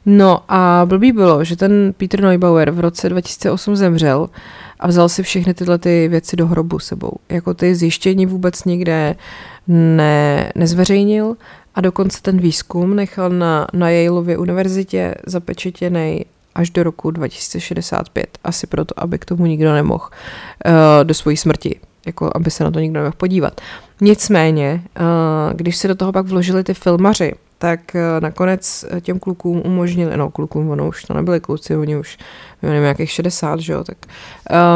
No 0.05 0.43
a 0.47 0.81
blbý 0.85 1.11
bylo, 1.11 1.43
že 1.43 1.55
ten 1.55 1.93
Peter 1.97 2.21
Neubauer 2.21 2.71
v 2.71 2.79
roce 2.79 3.09
2008 3.09 3.75
zemřel 3.75 4.29
a 4.79 4.87
vzal 4.87 5.09
si 5.09 5.23
všechny 5.23 5.53
tyhle 5.53 5.77
ty 5.77 6.07
věci 6.07 6.35
do 6.35 6.47
hrobu 6.47 6.79
sebou. 6.79 7.11
Jako 7.29 7.53
ty 7.53 7.75
zjištění 7.75 8.25
vůbec 8.25 8.63
nikde 8.63 9.15
ne, 9.67 10.51
nezveřejnil 10.55 11.35
a 11.75 11.81
dokonce 11.81 12.21
ten 12.21 12.37
výzkum 12.37 12.95
nechal 12.95 13.29
na, 13.29 13.67
na 13.73 13.89
Yaleově 13.89 14.37
univerzitě 14.37 15.15
zapečetěný 15.25 16.25
až 16.55 16.69
do 16.69 16.83
roku 16.83 17.11
2065. 17.11 18.37
Asi 18.43 18.67
proto, 18.67 19.03
aby 19.03 19.19
k 19.19 19.25
tomu 19.25 19.45
nikdo 19.45 19.73
nemohl 19.73 20.03
uh, 20.03 20.71
do 21.03 21.13
svojí 21.13 21.37
smrti, 21.37 21.79
jako 22.05 22.31
aby 22.35 22.51
se 22.51 22.63
na 22.63 22.71
to 22.71 22.79
nikdo 22.79 22.99
nemohl 22.99 23.15
podívat. 23.17 23.61
Nicméně, 24.01 24.83
uh, 24.99 25.53
když 25.53 25.77
se 25.77 25.87
do 25.87 25.95
toho 25.95 26.11
pak 26.11 26.25
vložili 26.25 26.63
ty 26.63 26.73
filmaři, 26.73 27.33
tak 27.59 27.79
uh, 27.95 28.01
nakonec 28.19 28.85
těm 29.01 29.19
klukům 29.19 29.61
umožnili, 29.65 30.17
no 30.17 30.29
klukům, 30.29 30.69
ono 30.69 30.87
už 30.87 31.03
to 31.03 31.13
nebyli 31.13 31.39
kluci, 31.39 31.77
oni 31.77 31.97
už 31.97 32.17
nevím, 32.63 32.81
nějakých 32.81 33.11
60, 33.11 33.59
že 33.59 33.73
jo, 33.73 33.83
tak 33.83 33.97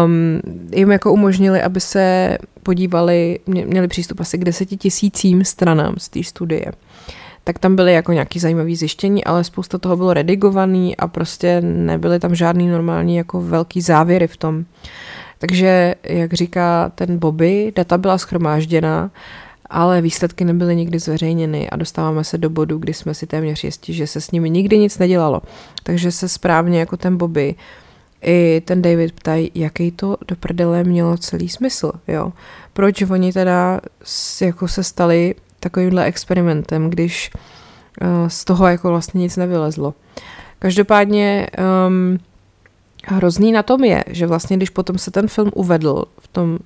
um, 0.06 0.42
jim 0.76 0.92
jako 0.92 1.14
umožnili, 1.14 1.62
aby 1.62 1.80
se 1.80 2.38
podívali, 2.64 3.40
měli 3.46 3.88
přístup 3.88 4.20
asi 4.20 4.38
k 4.38 4.44
deseti 4.44 4.78
tisícím 4.78 5.46
stranám 5.46 5.96
z 5.98 6.10
té 6.10 6.24
studie 6.24 6.66
tak 7.44 7.60
tam 7.60 7.76
byly 7.76 7.94
jako 7.94 8.14
nějaký 8.14 8.40
zajímavý 8.40 8.76
zjištění, 8.76 9.24
ale 9.24 9.44
spousta 9.44 9.78
toho 9.78 9.98
bylo 9.98 10.14
redigovaný 10.14 10.98
a 10.98 11.08
prostě 11.08 11.62
nebyly 11.62 12.20
tam 12.20 12.36
žádný 12.36 12.68
normální 12.68 13.16
jako 13.16 13.42
velký 13.42 13.82
závěry 13.82 14.28
v 14.28 14.38
tom. 14.38 14.66
Takže, 15.38 15.96
jak 16.04 16.34
říká 16.34 16.92
ten 16.96 17.18
Bobby, 17.18 17.74
data 17.76 17.98
byla 17.98 18.18
schromážděna, 18.18 19.12
ale 19.74 20.02
výsledky 20.02 20.46
nebyly 20.46 20.76
nikdy 20.76 21.00
zveřejněny 21.00 21.70
a 21.70 21.76
dostáváme 21.76 22.24
se 22.24 22.38
do 22.38 22.50
bodu, 22.50 22.78
kdy 22.78 22.94
jsme 22.94 23.14
si 23.14 23.28
téměř 23.28 23.64
jistí, 23.64 23.94
že 23.94 24.08
se 24.08 24.22
s 24.22 24.32
nimi 24.32 24.50
nikdy 24.50 24.78
nic 24.80 24.98
nedělalo. 24.98 25.42
Takže 25.84 26.12
se 26.12 26.30
správně 26.30 26.80
jako 26.80 26.98
ten 26.98 27.18
Bobby 27.18 27.56
i 28.22 28.62
ten 28.66 28.82
David 28.82 29.12
ptají, 29.12 29.52
jaký 29.56 29.92
to 29.92 30.18
do 30.28 30.36
prdele 30.36 30.84
mělo 30.84 31.18
celý 31.18 31.50
smysl, 31.50 31.92
jo. 32.08 32.34
Proč 32.74 33.02
oni 33.02 33.34
teda 33.34 33.82
jako 34.42 34.68
se 34.68 34.84
stali 34.84 35.36
takovýmhle 35.60 36.06
experimentem, 36.06 36.90
když 36.90 37.32
uh, 38.02 38.28
z 38.28 38.46
toho 38.46 38.68
jako 38.68 38.90
vlastně 38.90 39.20
nic 39.22 39.38
nevylezlo. 39.38 39.94
Každopádně 40.60 41.48
um, 41.88 42.20
hrozný 43.06 43.52
na 43.52 43.64
tom 43.64 43.84
je, 43.84 44.04
že 44.08 44.28
vlastně 44.28 44.58
když 44.58 44.70
potom 44.70 44.98
se 44.98 45.12
ten 45.12 45.28
film 45.28 45.52
uvedl 45.56 46.06
v 46.20 46.28
tom 46.28 46.60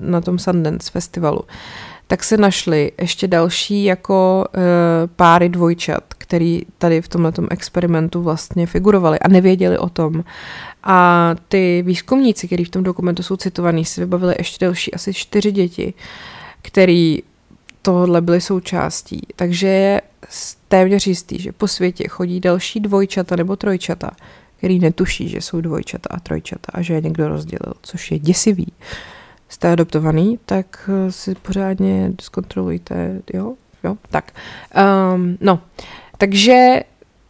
na 0.00 0.20
tom 0.20 0.38
Sundance 0.38 0.90
festivalu, 0.90 1.40
tak 2.06 2.24
se 2.24 2.36
našly 2.36 2.92
ještě 3.00 3.28
další 3.28 3.84
jako 3.84 4.44
uh, 4.56 4.62
páry 5.16 5.48
dvojčat, 5.48 6.04
který 6.18 6.62
tady 6.78 7.02
v 7.02 7.08
tomhle 7.08 7.32
experimentu 7.50 8.22
vlastně 8.22 8.66
figurovali 8.66 9.18
a 9.18 9.28
nevěděli 9.28 9.78
o 9.78 9.88
tom. 9.88 10.24
A 10.84 11.30
ty 11.48 11.82
výzkumníci, 11.86 12.46
kteří 12.46 12.64
v 12.64 12.68
tom 12.68 12.82
dokumentu 12.82 13.22
jsou 13.22 13.36
citovaní, 13.36 13.84
si 13.84 14.00
vybavili 14.00 14.34
ještě 14.38 14.64
další 14.64 14.94
asi 14.94 15.14
čtyři 15.14 15.52
děti, 15.52 15.94
který 16.62 17.18
tohle 17.82 18.20
byly 18.20 18.40
součástí. 18.40 19.20
Takže 19.36 19.66
je 19.66 20.02
téměř 20.68 21.06
jistý, 21.06 21.38
že 21.38 21.52
po 21.52 21.68
světě 21.68 22.08
chodí 22.08 22.40
další 22.40 22.80
dvojčata 22.80 23.36
nebo 23.36 23.56
trojčata, 23.56 24.10
který 24.56 24.78
netuší, 24.78 25.28
že 25.28 25.40
jsou 25.40 25.60
dvojčata 25.60 26.08
a 26.10 26.20
trojčata 26.20 26.72
a 26.74 26.82
že 26.82 26.94
je 26.94 27.00
někdo 27.00 27.28
rozdělil, 27.28 27.74
což 27.82 28.10
je 28.10 28.18
děsivý. 28.18 28.72
Jste 29.54 29.72
adoptovaný, 29.72 30.38
tak 30.46 30.90
eh, 30.92 31.12
si 31.12 31.34
pořádně 31.34 32.12
zkontrolujte, 32.20 33.20
jo? 33.34 33.54
Jo, 33.84 33.96
tak. 34.10 34.32
Um, 35.14 35.38
no, 35.40 35.60
takže 36.18 36.80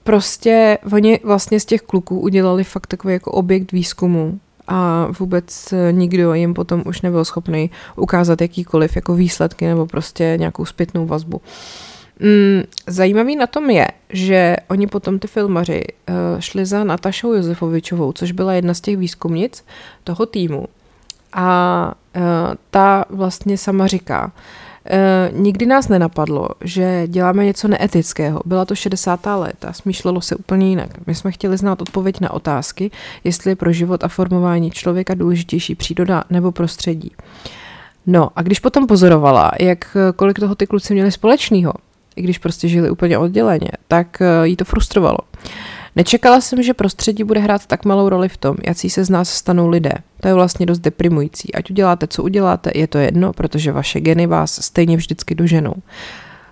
prostě 0.05 0.79
oni 0.93 1.21
vlastně 1.25 1.61
z 1.61 1.65
těch 1.65 1.83
kluků 1.83 2.21
udělali 2.21 2.65
fakt 2.65 2.87
takový 2.87 3.13
jako 3.15 3.31
objekt 3.31 3.73
výzkumu 3.73 4.39
a 4.69 5.09
vůbec 5.19 5.75
nikdo 5.91 6.35
jim 6.35 6.55
potom 6.55 6.83
už 6.87 7.03
nebyl 7.03 7.25
schopný 7.25 7.71
ukázat 7.97 8.41
jakýkoliv 8.41 8.97
jako 8.97 9.15
výsledky 9.15 9.67
nebo 9.67 9.87
prostě 9.87 10.35
nějakou 10.39 10.65
zpětnou 10.65 11.07
vazbu. 11.07 11.41
Mm, 12.21 12.63
zajímavý 12.87 13.37
na 13.37 13.47
tom 13.47 13.71
je, 13.71 13.89
že 14.09 14.57
oni 14.71 14.87
potom 14.87 15.19
ty 15.19 15.27
filmaři 15.27 15.85
uh, 16.09 16.41
šli 16.41 16.67
za 16.67 16.85
Natašou 16.85 17.33
Josefovičovou, 17.33 18.13
což 18.13 18.33
byla 18.33 18.53
jedna 18.53 18.75
z 18.75 18.81
těch 18.81 18.97
výzkumnic 18.97 19.65
toho 20.05 20.27
týmu. 20.27 20.67
A 21.35 21.93
uh, 22.17 22.23
ta 22.71 23.05
vlastně 23.11 23.59
sama 23.59 23.87
říká, 23.87 24.33
E, 24.91 25.31
nikdy 25.33 25.67
nás 25.67 25.89
nenapadlo, 25.89 26.49
že 26.61 27.03
děláme 27.07 27.45
něco 27.45 27.69
neetického. 27.69 28.41
Byla 28.45 28.65
to 28.65 28.75
60. 28.75 29.27
léta, 29.27 29.73
smýšlelo 29.73 30.21
se 30.21 30.37
úplně 30.37 30.69
jinak. 30.69 31.07
My 31.07 31.15
jsme 31.15 31.33
chtěli 31.33 31.57
znát 31.57 31.83
odpověď 31.83 32.21
na 32.21 32.33
otázky, 32.33 32.91
jestli 33.25 33.51
je 33.51 33.57
pro 33.57 33.73
život 33.73 34.05
a 34.05 34.09
formování 34.09 34.71
člověka 34.71 35.15
důležitější 35.15 35.75
příroda 35.75 36.25
nebo 36.31 36.53
prostředí. 36.53 37.13
No 38.07 38.31
a 38.37 38.43
když 38.43 38.61
potom 38.61 38.87
pozorovala, 38.87 39.53
jak 39.61 39.97
kolik 40.17 40.41
toho 40.41 40.55
ty 40.55 40.67
kluci 40.67 40.95
měli 40.95 41.13
společného, 41.13 41.73
i 42.17 42.23
když 42.23 42.39
prostě 42.39 42.69
žili 42.69 42.91
úplně 42.91 43.19
odděleně, 43.19 43.71
tak 43.89 44.21
e, 44.21 44.49
jí 44.49 44.57
to 44.57 44.65
frustrovalo. 44.65 45.19
Nečekala 45.97 46.41
jsem, 46.41 46.63
že 46.63 46.75
prostředí 46.75 47.25
bude 47.25 47.41
hrát 47.41 47.67
tak 47.67 47.85
malou 47.85 48.09
roli 48.09 48.29
v 48.29 48.37
tom, 48.37 48.57
jaký 48.67 48.91
se 48.91 49.05
z 49.05 49.11
nás 49.11 49.31
stanou 49.31 49.69
lidé. 49.69 49.93
To 50.21 50.29
je 50.29 50.35
vlastně 50.35 50.67
dost 50.67 50.79
deprimující. 50.79 51.55
Ať 51.55 51.71
uděláte, 51.71 52.07
co 52.07 52.23
uděláte, 52.23 52.71
je 52.75 52.87
to 52.87 52.99
jedno, 52.99 53.33
protože 53.33 53.73
vaše 53.73 54.01
geny 54.01 54.27
vás 54.27 54.65
stejně 54.65 54.97
vždycky 54.97 55.35
doženou. 55.35 55.75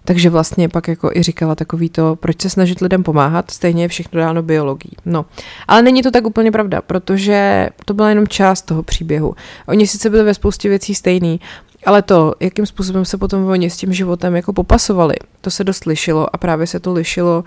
Takže 0.04 0.30
vlastně 0.30 0.68
pak 0.68 0.88
jako 0.88 1.10
i 1.14 1.22
říkala 1.22 1.54
takový 1.54 1.88
to, 1.88 2.16
proč 2.16 2.42
se 2.42 2.50
snažit 2.50 2.80
lidem 2.80 3.02
pomáhat, 3.02 3.50
stejně 3.50 3.84
je 3.84 3.88
všechno 3.88 4.20
dáno 4.20 4.42
biologií. 4.42 4.92
No, 5.04 5.26
ale 5.68 5.82
není 5.82 6.02
to 6.02 6.10
tak 6.10 6.26
úplně 6.26 6.52
pravda, 6.52 6.82
protože 6.82 7.68
to 7.84 7.94
byla 7.94 8.08
jenom 8.08 8.28
část 8.28 8.62
toho 8.62 8.82
příběhu. 8.82 9.34
Oni 9.68 9.86
sice 9.86 10.10
byli 10.10 10.22
ve 10.22 10.34
spoustě 10.34 10.68
věcí 10.68 10.94
stejný, 10.94 11.40
ale 11.86 12.02
to, 12.02 12.34
jakým 12.40 12.66
způsobem 12.66 13.04
se 13.04 13.18
potom 13.18 13.46
oni 13.46 13.70
s 13.70 13.76
tím 13.76 13.92
životem 13.92 14.36
jako 14.36 14.52
popasovali, 14.52 15.14
to 15.40 15.50
se 15.50 15.64
dost 15.64 15.84
lišilo 15.84 16.34
a 16.34 16.38
právě 16.38 16.66
se 16.66 16.80
to 16.80 16.92
lišilo 16.92 17.44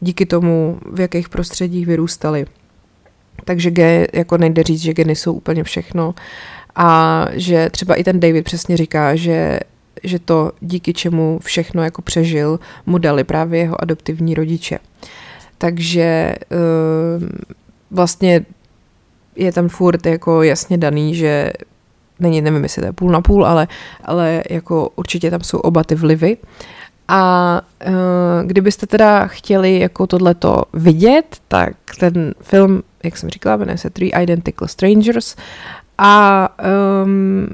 díky 0.00 0.26
tomu, 0.26 0.78
v 0.92 1.00
jakých 1.00 1.28
prostředích 1.28 1.86
vyrůstali. 1.86 2.46
Takže 3.44 3.70
ge, 3.70 4.06
jako 4.12 4.38
nejde 4.38 4.62
říct, 4.62 4.80
že 4.80 4.94
geny 4.94 5.16
jsou 5.16 5.32
úplně 5.32 5.64
všechno 5.64 6.14
a 6.76 7.26
že 7.32 7.70
třeba 7.70 7.94
i 7.94 8.04
ten 8.04 8.20
David 8.20 8.44
přesně 8.44 8.76
říká, 8.76 9.16
že 9.16 9.60
že 10.02 10.18
to 10.18 10.52
díky 10.60 10.92
čemu 10.92 11.38
všechno 11.42 11.82
jako 11.82 12.02
přežil, 12.02 12.60
mu 12.86 12.98
dali 12.98 13.24
právě 13.24 13.60
jeho 13.60 13.82
adoptivní 13.82 14.34
rodiče. 14.34 14.78
Takže 15.58 16.34
ehm, 16.50 17.28
vlastně 17.90 18.44
je 19.36 19.52
tam 19.52 19.68
furt 19.68 20.06
jako 20.06 20.42
jasně 20.42 20.78
daný, 20.78 21.14
že 21.14 21.52
není, 22.20 22.40
nevím, 22.40 22.62
jestli 22.62 22.80
to 22.80 22.86
je 22.86 22.92
půl 22.92 23.10
na 23.10 23.20
půl, 23.20 23.46
ale, 23.46 23.68
ale 24.04 24.42
jako 24.50 24.88
určitě 24.96 25.30
tam 25.30 25.40
jsou 25.40 25.58
oba 25.58 25.84
ty 25.84 25.94
vlivy. 25.94 26.36
A 27.08 27.60
uh, 27.86 27.92
kdybyste 28.46 28.86
teda 28.86 29.26
chtěli 29.26 29.78
jako 29.78 30.06
tohleto 30.06 30.62
vidět, 30.72 31.36
tak 31.48 31.76
ten 32.00 32.34
film, 32.40 32.82
jak 33.04 33.16
jsem 33.16 33.30
říkala, 33.30 33.56
jmenuje 33.56 33.78
se 33.78 33.90
Three 33.90 34.22
Identical 34.22 34.68
Strangers 34.68 35.36
a 35.98 36.48
um, 37.04 37.48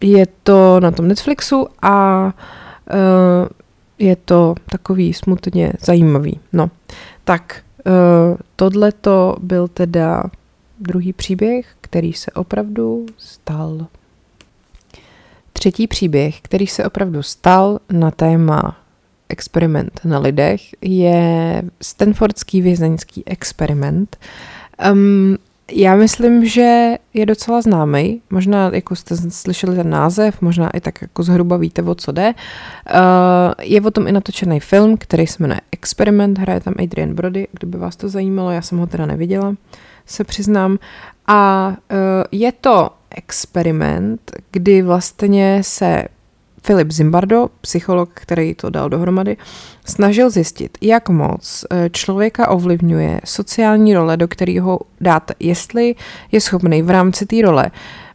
je 0.00 0.26
to 0.42 0.80
na 0.80 0.90
tom 0.90 1.08
Netflixu 1.08 1.68
a 1.82 2.24
uh, 2.24 3.48
je 3.98 4.16
to 4.16 4.54
takový 4.70 5.12
smutně 5.12 5.72
zajímavý. 5.80 6.40
No, 6.52 6.70
tak 7.24 7.62
uh, 7.86 8.36
tohle 8.56 8.92
to 8.92 9.36
byl 9.40 9.68
teda 9.68 10.24
druhý 10.80 11.12
příběh, 11.12 11.66
který 11.90 12.12
se 12.12 12.30
opravdu 12.30 13.06
stal. 13.18 13.86
Třetí 15.52 15.86
příběh, 15.86 16.40
který 16.40 16.66
se 16.66 16.84
opravdu 16.84 17.22
stal 17.22 17.78
na 17.92 18.10
téma 18.10 18.76
experiment 19.28 20.00
na 20.04 20.18
lidech, 20.18 20.60
je 20.80 21.62
Stanfordský 21.82 22.60
vězeňský 22.60 23.22
experiment. 23.26 24.16
Um, 24.92 25.36
já 25.72 25.96
myslím, 25.96 26.46
že 26.46 26.94
je 27.14 27.26
docela 27.26 27.62
známý. 27.62 28.22
Možná 28.30 28.70
jako 28.74 28.96
jste 28.96 29.16
slyšeli 29.16 29.76
ten 29.76 29.90
název, 29.90 30.42
možná 30.42 30.70
i 30.70 30.80
tak 30.80 31.02
jako 31.02 31.22
zhruba 31.22 31.56
víte, 31.56 31.82
o 31.82 31.94
co 31.94 32.12
jde. 32.12 32.34
Uh, 32.34 33.52
je 33.62 33.80
o 33.80 33.90
tom 33.90 34.08
i 34.08 34.12
natočený 34.12 34.60
film, 34.60 34.96
který 34.96 35.26
se 35.26 35.36
jmenuje 35.40 35.60
Experiment, 35.72 36.38
hraje 36.38 36.60
tam 36.60 36.74
Adrian 36.82 37.14
Brody, 37.14 37.48
kdyby 37.52 37.78
vás 37.78 37.96
to 37.96 38.08
zajímalo, 38.08 38.50
já 38.50 38.62
jsem 38.62 38.78
ho 38.78 38.86
teda 38.86 39.06
neviděla, 39.06 39.54
se 40.06 40.24
přiznám. 40.24 40.78
A 41.32 41.68
uh, 41.68 41.76
je 42.32 42.52
to 42.52 42.90
experiment, 43.10 44.32
kdy 44.50 44.82
vlastně 44.82 45.58
se 45.62 46.04
Filip 46.62 46.90
Zimbardo, 46.90 47.48
psycholog, 47.60 48.10
který 48.14 48.54
to 48.54 48.70
dal 48.70 48.88
dohromady, 48.88 49.36
snažil 49.84 50.30
zjistit, 50.30 50.78
jak 50.80 51.08
moc 51.08 51.64
eh, 51.70 51.90
člověka 51.90 52.48
ovlivňuje 52.48 53.20
sociální 53.24 53.94
role, 53.94 54.16
do 54.16 54.28
kterého 54.28 54.78
dáte, 55.00 55.34
jestli 55.40 55.94
je 56.32 56.40
schopný 56.40 56.82
v 56.82 56.90
rámci 56.90 57.26
té 57.26 57.42
role 57.42 57.70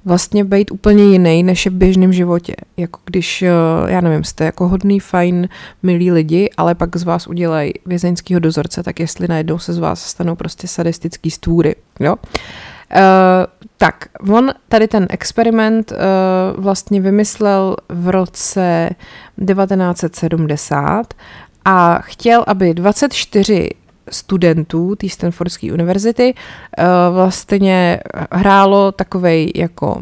vlastně 0.05 0.43
být 0.43 0.71
úplně 0.71 1.03
jiný, 1.03 1.43
než 1.43 1.65
je 1.65 1.71
v 1.71 1.75
běžném 1.75 2.13
životě. 2.13 2.55
Jako 2.77 2.99
když, 3.05 3.41
eh, 3.41 3.51
já 3.87 4.01
nevím, 4.01 4.23
jste 4.23 4.45
jako 4.45 4.67
hodný, 4.67 4.99
fajn, 4.99 5.49
milí 5.83 6.11
lidi, 6.11 6.49
ale 6.57 6.75
pak 6.75 6.95
z 6.95 7.03
vás 7.03 7.27
udělají 7.27 7.73
vězeňského 7.85 8.39
dozorce, 8.39 8.83
tak 8.83 8.99
jestli 8.99 9.27
najednou 9.27 9.59
se 9.59 9.73
z 9.73 9.77
vás 9.77 10.05
stanou 10.05 10.35
prostě 10.35 10.67
sadistický 10.67 11.31
stvůry. 11.31 11.75
Jo? 11.99 12.15
Uh, 12.15 12.19
tak, 13.77 14.05
on 14.31 14.51
tady 14.69 14.87
ten 14.87 15.07
experiment 15.09 15.91
uh, 15.91 15.97
vlastně 16.63 17.01
vymyslel 17.01 17.75
v 17.89 18.09
roce 18.09 18.89
1970 19.47 21.13
a 21.65 21.99
chtěl, 22.01 22.43
aby 22.47 22.73
24 22.73 23.69
studentů 24.09 24.95
té 24.95 25.09
Stanfordské 25.09 25.73
univerzity 25.73 26.33
uh, 26.33 27.15
vlastně 27.15 27.99
hrálo 28.31 28.91
takovej 28.91 29.51
jako 29.55 30.01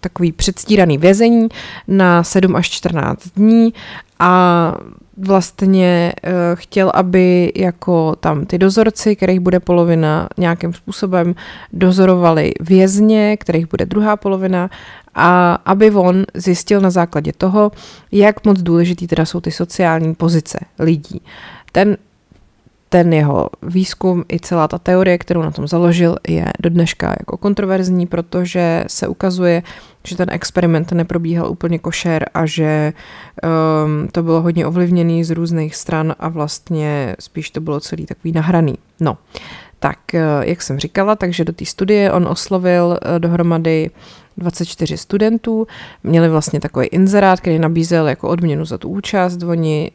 takový 0.00 0.32
předstíraný 0.32 0.98
vězení 0.98 1.48
na 1.88 2.22
7 2.22 2.56
až 2.56 2.70
14 2.70 3.28
dní 3.36 3.74
a 4.18 4.74
vlastně 5.18 6.12
uh, 6.26 6.30
chtěl, 6.54 6.90
aby 6.94 7.52
jako 7.56 8.16
tam 8.16 8.46
ty 8.46 8.58
dozorci, 8.58 9.16
kterých 9.16 9.40
bude 9.40 9.60
polovina 9.60 10.28
nějakým 10.36 10.72
způsobem, 10.72 11.34
dozorovali 11.72 12.52
vězně, 12.60 13.36
kterých 13.36 13.68
bude 13.68 13.86
druhá 13.86 14.16
polovina 14.16 14.70
a 15.14 15.54
aby 15.64 15.90
on 15.90 16.24
zjistil 16.34 16.80
na 16.80 16.90
základě 16.90 17.32
toho, 17.32 17.72
jak 18.12 18.44
moc 18.44 18.62
důležitý 18.62 19.06
teda 19.06 19.24
jsou 19.24 19.40
ty 19.40 19.50
sociální 19.50 20.14
pozice 20.14 20.58
lidí. 20.78 21.22
Ten 21.72 21.96
ten 22.88 23.12
jeho 23.12 23.50
výzkum 23.62 24.24
i 24.32 24.40
celá 24.40 24.68
ta 24.68 24.78
teorie, 24.78 25.18
kterou 25.18 25.42
na 25.42 25.50
tom 25.50 25.68
založil, 25.68 26.16
je 26.28 26.46
do 26.60 26.70
dneška 26.70 27.14
jako 27.18 27.36
kontroverzní, 27.36 28.06
protože 28.06 28.84
se 28.86 29.08
ukazuje, 29.08 29.62
že 30.04 30.16
ten 30.16 30.28
experiment 30.30 30.92
neprobíhal 30.92 31.50
úplně 31.50 31.78
košer 31.78 32.28
a 32.34 32.46
že 32.46 32.92
um, 33.42 34.08
to 34.08 34.22
bylo 34.22 34.42
hodně 34.42 34.66
ovlivněný 34.66 35.24
z 35.24 35.30
různých 35.30 35.76
stran 35.76 36.14
a 36.18 36.28
vlastně 36.28 37.16
spíš 37.20 37.50
to 37.50 37.60
bylo 37.60 37.80
celý 37.80 38.06
takový 38.06 38.32
nahraný. 38.32 38.74
No, 39.00 39.18
tak 39.78 40.14
eh, 40.14 40.22
jak 40.40 40.62
jsem 40.62 40.78
říkala, 40.78 41.16
takže 41.16 41.44
do 41.44 41.52
té 41.52 41.64
studie 41.64 42.12
on 42.12 42.28
oslovil 42.28 42.98
eh, 43.02 43.18
dohromady 43.18 43.90
24 44.36 44.98
studentů, 44.98 45.66
měli 46.02 46.28
vlastně 46.28 46.60
takový 46.60 46.86
inzerát, 46.86 47.40
který 47.40 47.58
nabízel 47.58 48.08
jako 48.08 48.28
odměnu 48.28 48.64
za 48.64 48.78
tu 48.78 48.88
účast, 48.88 49.42
oni 49.42 49.90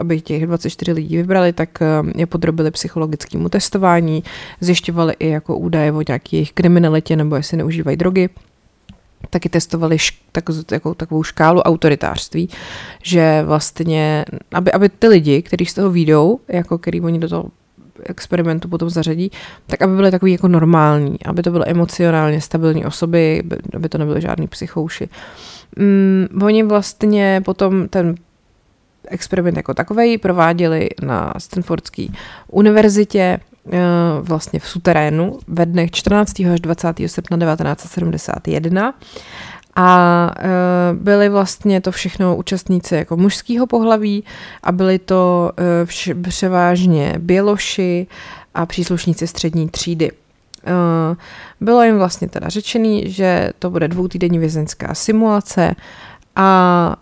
aby 0.00 0.20
těch 0.20 0.46
24 0.46 0.92
lidí 0.92 1.16
vybrali, 1.16 1.52
tak 1.52 1.82
eh, 1.82 1.86
je 2.16 2.26
podrobili 2.26 2.70
psychologickému 2.70 3.48
testování, 3.48 4.24
zjišťovali 4.60 5.14
i 5.18 5.28
jako 5.28 5.56
údaje 5.56 5.92
o 5.92 6.02
nějaké 6.08 6.36
jejich 6.36 6.52
kriminalitě 6.52 7.16
nebo 7.16 7.36
jestli 7.36 7.56
neužívají 7.56 7.96
drogy 7.96 8.28
taky 9.30 9.48
testovali 9.48 9.96
šk- 9.96 10.14
tak, 10.32 10.44
jako, 10.70 10.94
takovou 10.94 11.22
škálu 11.22 11.60
autoritářství, 11.60 12.48
že 13.02 13.42
vlastně, 13.46 14.24
aby, 14.52 14.72
aby 14.72 14.88
ty 14.88 15.08
lidi, 15.08 15.42
kteří 15.42 15.66
z 15.66 15.74
toho 15.74 15.90
výjdou, 15.90 16.40
jako 16.48 16.78
který 16.78 17.00
oni 17.00 17.18
do 17.18 17.28
toho 17.28 17.44
experimentu 18.04 18.68
potom 18.68 18.90
zařadí, 18.90 19.30
tak 19.66 19.82
aby 19.82 19.96
byly 19.96 20.10
takový 20.10 20.32
jako 20.32 20.48
normální, 20.48 21.16
aby 21.24 21.42
to 21.42 21.50
byly 21.50 21.64
emocionálně 21.66 22.40
stabilní 22.40 22.84
osoby, 22.84 23.42
aby 23.74 23.88
to 23.88 23.98
nebyly 23.98 24.20
žádný 24.20 24.46
psychouši. 24.46 25.08
Mm, 25.76 26.26
oni 26.42 26.62
vlastně 26.62 27.42
potom 27.44 27.88
ten 27.88 28.14
experiment 29.08 29.56
jako 29.56 29.74
takový 29.74 30.18
prováděli 30.18 30.88
na 31.02 31.32
Stanfordské 31.38 32.06
univerzitě 32.48 33.20
eh, 33.72 33.78
vlastně 34.20 34.60
v 34.60 34.68
suterénu 34.68 35.38
ve 35.48 35.66
dnech 35.66 35.90
14. 35.90 36.40
až 36.40 36.60
20. 36.60 36.96
srpna 37.06 37.54
1971 37.54 38.94
a 39.76 40.30
e, 40.38 40.48
byli 40.92 41.28
vlastně 41.28 41.80
to 41.80 41.92
všechno 41.92 42.36
účastníci 42.36 42.94
jako 42.94 43.16
mužského 43.16 43.66
pohlaví 43.66 44.24
a 44.62 44.72
byli 44.72 44.98
to 44.98 45.52
e, 45.56 45.84
vš- 45.84 46.22
převážně 46.22 47.14
běloši 47.18 48.06
a 48.54 48.66
příslušníci 48.66 49.26
střední 49.26 49.68
třídy. 49.68 50.10
Bylo 51.60 51.82
jim 51.82 51.98
vlastně 51.98 52.28
teda 52.28 52.48
řečený, 52.48 53.02
že 53.06 53.50
to 53.58 53.70
bude 53.70 53.88
dvoutýdenní 53.88 54.38
vězeňská 54.38 54.94
simulace 54.94 55.74
a 56.36 56.96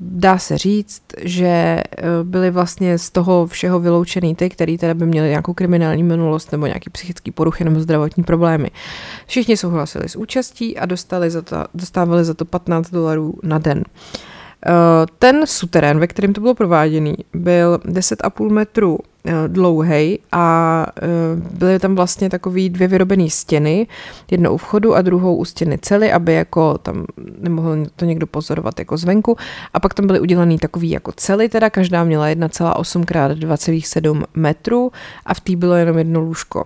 dá 0.00 0.38
se 0.38 0.58
říct, 0.58 1.02
že 1.22 1.46
eh, 1.46 1.82
byly 2.22 2.50
vlastně 2.50 2.98
z 2.98 3.10
toho 3.10 3.46
všeho 3.46 3.80
vyloučený 3.80 4.34
ty, 4.34 4.50
který 4.50 4.78
teda 4.78 4.94
by 4.94 5.06
měli 5.06 5.28
nějakou 5.28 5.54
kriminální 5.54 6.02
minulost 6.02 6.52
nebo 6.52 6.66
nějaký 6.66 6.90
psychický 6.90 7.30
poruchy 7.30 7.64
nebo 7.64 7.80
zdravotní 7.80 8.24
problémy. 8.24 8.70
Všichni 9.26 9.56
souhlasili 9.56 10.08
s 10.08 10.16
účastí 10.16 10.78
a 10.78 10.86
dostali 10.86 11.30
za 11.30 11.42
to, 11.42 11.56
dostávali 11.74 12.24
za 12.24 12.34
to 12.34 12.44
15 12.44 12.90
dolarů 12.90 13.34
na 13.42 13.58
den. 13.58 13.84
Eh, 13.84 14.37
ten 15.18 15.46
suterén, 15.46 15.98
ve 15.98 16.06
kterém 16.06 16.32
to 16.32 16.40
bylo 16.40 16.54
prováděný, 16.54 17.14
byl 17.34 17.78
10,5 17.84 18.50
metru 18.50 18.98
eh, 19.24 19.32
dlouhý 19.48 20.18
a 20.32 20.86
eh, 21.02 21.06
byly 21.50 21.78
tam 21.78 21.94
vlastně 21.94 22.30
takové 22.30 22.68
dvě 22.68 22.88
vyrobené 22.88 23.30
stěny, 23.30 23.86
jednou 24.30 24.54
u 24.54 24.56
vchodu 24.56 24.94
a 24.94 25.02
druhou 25.02 25.36
u 25.36 25.44
stěny 25.44 25.78
cely, 25.78 26.12
aby 26.12 26.34
jako 26.34 26.78
tam 26.78 27.04
nemohl 27.38 27.76
to 27.96 28.04
někdo 28.04 28.26
pozorovat 28.26 28.78
jako 28.78 28.96
zvenku. 28.96 29.36
A 29.74 29.80
pak 29.80 29.94
tam 29.94 30.06
byly 30.06 30.20
udělané 30.20 30.58
takové 30.58 30.86
jako 30.86 31.12
cely, 31.16 31.48
teda 31.48 31.70
každá 31.70 32.04
měla 32.04 32.26
1,8 32.26 33.02
x 33.76 33.92
2,7 33.92 34.24
metrů 34.34 34.92
a 35.26 35.34
v 35.34 35.40
té 35.40 35.56
bylo 35.56 35.74
jenom 35.74 35.98
jedno 35.98 36.20
lůžko. 36.20 36.64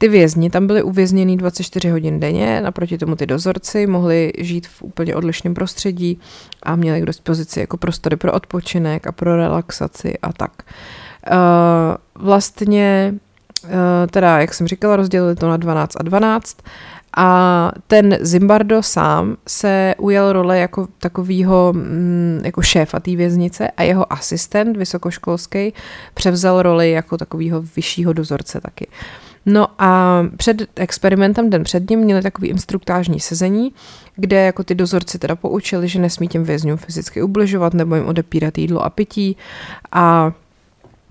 Ty 0.00 0.08
vězni 0.08 0.50
tam 0.50 0.66
byli 0.66 0.82
uvězněni 0.82 1.36
24 1.36 1.90
hodin 1.90 2.20
denně, 2.20 2.60
naproti 2.60 2.98
tomu 2.98 3.16
ty 3.16 3.26
dozorci 3.26 3.86
mohli 3.86 4.32
žít 4.38 4.66
v 4.66 4.82
úplně 4.82 5.14
odlišném 5.14 5.54
prostředí 5.54 6.20
a 6.62 6.76
měli 6.76 7.00
k 7.00 7.06
dispozici 7.06 7.60
jako 7.60 7.76
prostory 7.76 8.16
pro 8.16 8.32
odpočinek 8.32 9.06
a 9.06 9.12
pro 9.12 9.36
relaxaci 9.36 10.18
a 10.22 10.32
tak. 10.32 10.52
Uh, 11.30 11.36
vlastně, 12.24 13.14
uh, 13.64 13.70
teda, 14.10 14.40
jak 14.40 14.54
jsem 14.54 14.66
říkala, 14.66 14.96
rozdělili 14.96 15.36
to 15.36 15.48
na 15.48 15.56
12 15.56 15.96
a 16.00 16.02
12 16.02 16.56
a 17.16 17.72
ten 17.86 18.18
Zimbardo 18.20 18.82
sám 18.82 19.36
se 19.48 19.94
ujal 19.98 20.32
role 20.32 20.58
jako 20.58 20.88
takovýho 20.98 21.72
mm, 21.72 22.40
jako 22.44 22.62
šéfa 22.62 23.00
té 23.00 23.16
věznice 23.16 23.70
a 23.70 23.82
jeho 23.82 24.12
asistent 24.12 24.76
vysokoškolský 24.76 25.74
převzal 26.14 26.62
roli 26.62 26.90
jako 26.90 27.18
takovýho 27.18 27.62
vyššího 27.76 28.12
dozorce 28.12 28.60
taky. 28.60 28.86
Uh, 28.86 29.29
No 29.46 29.66
a 29.78 30.22
před 30.36 30.62
experimentem, 30.76 31.50
den 31.50 31.64
před 31.64 31.90
ním, 31.90 32.00
měli 32.00 32.22
takový 32.22 32.48
instruktážní 32.48 33.20
sezení, 33.20 33.72
kde 34.16 34.36
jako 34.44 34.64
ty 34.64 34.74
dozorci 34.74 35.18
teda 35.18 35.36
poučili, 35.36 35.88
že 35.88 35.98
nesmí 35.98 36.28
těm 36.28 36.44
vězňům 36.44 36.76
fyzicky 36.76 37.22
ubližovat 37.22 37.74
nebo 37.74 37.94
jim 37.94 38.06
odepírat 38.06 38.58
jídlo 38.58 38.84
a 38.84 38.90
pití. 38.90 39.36
A 39.92 40.32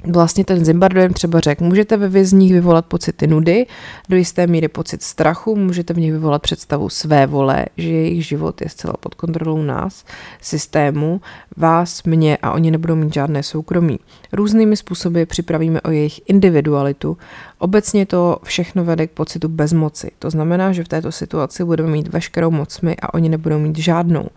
Vlastně 0.07 0.45
ten 0.45 0.65
Zimbardo 0.65 1.01
jim 1.01 1.13
třeba 1.13 1.39
řekl, 1.39 1.63
můžete 1.63 1.97
ve 1.97 2.09
vězních 2.09 2.53
vyvolat 2.53 2.85
pocity 2.85 3.27
nudy, 3.27 3.65
do 4.09 4.15
jisté 4.15 4.47
míry 4.47 4.67
pocit 4.67 5.03
strachu, 5.03 5.55
můžete 5.55 5.93
v 5.93 5.99
nich 5.99 6.11
vyvolat 6.11 6.41
představu 6.41 6.89
své 6.89 7.27
vole, 7.27 7.65
že 7.77 7.89
jejich 7.89 8.25
život 8.25 8.61
je 8.61 8.69
zcela 8.69 8.93
pod 8.99 9.15
kontrolou 9.15 9.61
nás, 9.61 10.05
systému, 10.41 11.21
vás, 11.57 12.03
mě 12.03 12.37
a 12.41 12.51
oni 12.51 12.71
nebudou 12.71 12.95
mít 12.95 13.13
žádné 13.13 13.43
soukromí. 13.43 13.99
Různými 14.31 14.77
způsoby 14.77 15.23
připravíme 15.23 15.81
o 15.81 15.91
jejich 15.91 16.21
individualitu. 16.29 17.17
Obecně 17.57 18.05
to 18.05 18.37
všechno 18.43 18.83
vede 18.83 19.07
k 19.07 19.11
pocitu 19.11 19.47
bezmoci. 19.47 20.11
To 20.19 20.29
znamená, 20.29 20.71
že 20.71 20.83
v 20.83 20.87
této 20.87 21.11
situaci 21.11 21.63
budeme 21.63 21.89
mít 21.89 22.07
veškerou 22.07 22.51
moc 22.51 22.81
my 22.81 22.95
a 23.01 23.13
oni 23.13 23.29
nebudou 23.29 23.59
mít 23.59 23.77
žádnou. 23.77 24.27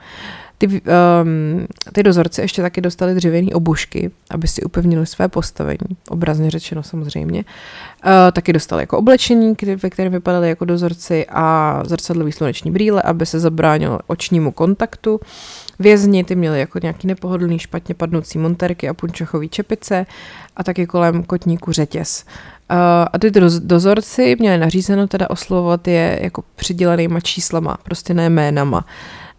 Ty, 0.63 0.69
um, 0.69 1.67
ty 1.93 2.03
dozorci 2.03 2.41
ještě 2.41 2.63
taky 2.63 2.81
dostali 2.81 3.15
dřevěné 3.15 3.55
obušky, 3.55 4.11
aby 4.31 4.49
si 4.49 4.63
upevnili 4.63 5.07
své 5.07 5.29
postavení, 5.29 5.97
obrazně 6.09 6.51
řečeno 6.51 6.83
samozřejmě. 6.83 7.39
Uh, 7.39 8.13
taky 8.33 8.53
dostali 8.53 8.83
jako 8.83 8.99
oblečení, 8.99 9.55
ve 9.83 9.91
kterém 9.91 10.13
vypadali 10.13 10.49
jako 10.49 10.65
dozorci 10.65 11.27
a 11.29 11.83
zrcadlový 11.87 12.33
sluneční 12.33 12.71
brýle, 12.71 13.03
aby 13.03 13.27
se 13.27 13.41
zabránilo 13.41 13.99
očnímu 14.07 14.53
kontaktu. 14.53 15.21
Vězni 15.79 16.25
ty 16.25 16.35
měli 16.35 16.61
jako 16.61 16.79
nějaký 16.83 17.07
nepohodlný, 17.07 17.59
špatně 17.59 17.95
padnoucí 17.95 18.39
monterky 18.39 18.89
a 18.89 18.95
punčochový 18.95 19.49
čepice 19.49 20.07
a 20.57 20.65
taky 20.65 20.87
kolem 20.87 21.23
kotníku 21.23 21.73
řetěz. 21.73 22.25
Uh, 22.71 22.77
a 23.13 23.19
ty 23.19 23.31
dozorci 23.61 24.37
měli 24.39 24.59
nařízeno 24.59 25.07
teda 25.07 25.31
oslovovat 25.31 25.89
je 25.89 26.19
jako 26.23 26.45
přidělenýma 26.57 27.21
číslama, 27.21 27.79
prostě 27.85 28.15
ne 28.15 28.27
jménama. 28.31 28.85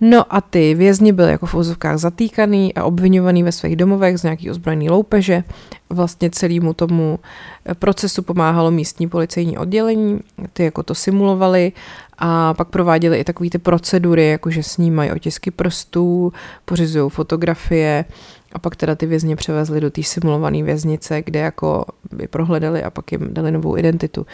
No 0.02 0.36
a 0.36 0.42
ty 0.42 0.74
vězni 0.74 1.12
byly 1.12 1.32
jako 1.32 1.46
v 1.46 1.56
úzovkách 1.56 1.98
zatýkaný 1.98 2.74
a 2.74 2.84
obvinovaný 2.84 3.44
ve 3.44 3.52
svých 3.52 3.76
domovech 3.76 4.18
z 4.18 4.24
nějaký 4.24 4.52
ozbrojený 4.52 4.90
loupeže. 4.90 5.44
Vlastně 5.90 6.30
celému 6.30 6.74
tomu 6.74 7.20
eh, 7.66 7.74
procesu 7.74 8.22
pomáhalo 8.22 8.72
místní 8.72 9.10
policejní 9.10 9.58
oddělení, 9.58 10.20
ty 10.54 10.64
jako 10.64 10.84
to 10.84 10.96
simulovali 10.96 11.72
a 12.18 12.54
pak 12.54 12.68
prováděli 12.68 13.20
i 13.20 13.24
takové 13.24 13.50
ty 13.50 13.58
procedury, 13.58 14.30
jako 14.30 14.50
že 14.50 14.64
snímají 14.64 15.12
otisky 15.12 15.52
prstů, 15.52 16.34
pořizují 16.66 17.10
fotografie 17.10 18.06
a 18.54 18.60
pak 18.60 18.76
teda 18.76 18.96
ty 18.96 19.06
vězně 19.06 19.36
převezli 19.36 19.82
do 19.82 19.92
té 19.92 20.04
simulované 20.04 20.64
věznice, 20.64 21.22
kde 21.22 21.40
jako 21.40 21.86
by 22.12 22.28
prohledali 22.28 22.84
a 22.84 22.90
pak 22.90 23.12
jim 23.12 23.34
dali 23.34 23.52
novou 23.52 23.78
identitu. 23.78 24.22
Uh, 24.22 24.28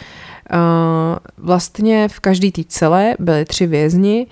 vlastně 1.38 2.08
v 2.08 2.20
každé 2.20 2.52
té 2.52 2.62
celé 2.68 3.14
byly 3.18 3.44
tři 3.44 3.66
vězni 3.66 4.26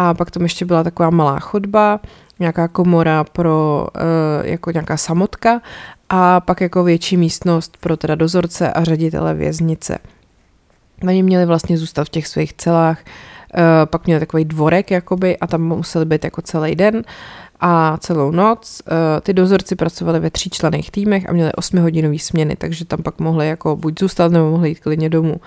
a 0.00 0.14
pak 0.14 0.30
tam 0.30 0.42
ještě 0.42 0.64
byla 0.64 0.84
taková 0.84 1.10
malá 1.10 1.38
chodba, 1.40 2.00
nějaká 2.38 2.68
komora 2.68 3.24
pro 3.24 3.86
uh, 3.96 4.46
jako 4.46 4.70
nějaká 4.70 4.96
samotka 4.96 5.60
a 6.08 6.40
pak 6.40 6.60
jako 6.60 6.84
větší 6.84 7.16
místnost 7.16 7.76
pro 7.80 7.96
teda 7.96 8.14
dozorce 8.14 8.72
a 8.72 8.84
ředitele 8.84 9.34
věznice. 9.34 9.98
Oni 11.02 11.22
měli 11.22 11.46
vlastně 11.46 11.78
zůstat 11.78 12.04
v 12.04 12.08
těch 12.08 12.26
svých 12.26 12.52
celách, 12.52 12.98
uh, 13.04 13.60
pak 13.84 14.06
měli 14.06 14.20
takový 14.20 14.44
dvorek 14.44 14.90
jakoby 14.90 15.38
a 15.38 15.46
tam 15.46 15.62
museli 15.62 16.04
být 16.04 16.24
jako 16.24 16.42
celý 16.42 16.74
den 16.74 17.02
a 17.60 17.96
celou 17.96 18.30
noc. 18.30 18.82
Uh, 18.86 19.20
ty 19.20 19.32
dozorci 19.32 19.76
pracovali 19.76 20.20
ve 20.20 20.30
tříčlených 20.30 20.90
týmech 20.90 21.28
a 21.28 21.32
měli 21.32 21.50
8-hodinový 21.50 22.18
směny, 22.18 22.56
takže 22.56 22.84
tam 22.84 23.02
pak 23.02 23.18
mohli 23.18 23.48
jako 23.48 23.76
buď 23.76 24.00
zůstat 24.00 24.32
nebo 24.32 24.50
mohli 24.50 24.68
jít 24.68 24.80
klidně 24.80 25.10
domů. 25.10 25.40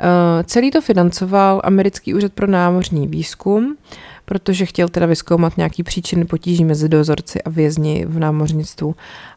Uh, 0.00 0.42
celý 0.42 0.70
to 0.70 0.80
financoval 0.80 1.60
Americký 1.64 2.14
úřad 2.14 2.32
pro 2.32 2.46
námořní 2.46 3.08
výzkum, 3.08 3.76
protože 4.24 4.66
chtěl 4.66 4.88
teda 4.88 5.06
vyskoumat 5.06 5.56
nějaký 5.56 5.82
příčiny 5.82 6.24
potíží 6.24 6.64
mezi 6.64 6.88
dozorci 6.88 7.42
a 7.42 7.50
vězni 7.50 8.04
v 8.08 8.18
námořnictvu. 8.18 8.94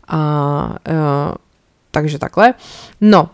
A 0.07 0.75
uh, 0.89 1.35
takže 1.91 2.19
takhle. 2.19 2.53
No, 3.01 3.21
uh, 3.23 3.27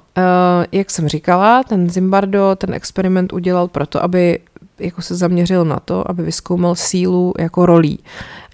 jak 0.72 0.92
jsem 0.92 1.08
říkala, 1.08 1.64
ten 1.64 1.90
Zimbardo 1.90 2.56
ten 2.56 2.74
experiment 2.74 3.34
udělal 3.34 3.68
proto, 3.68 4.04
aby 4.04 4.40
jako 4.80 5.02
se 5.02 5.16
zaměřil 5.16 5.66
na 5.66 5.80
to, 5.80 6.12
aby 6.12 6.24
vyskoumal 6.24 6.76
sílu 6.76 7.34
jako 7.40 7.66
rolí, 7.66 8.00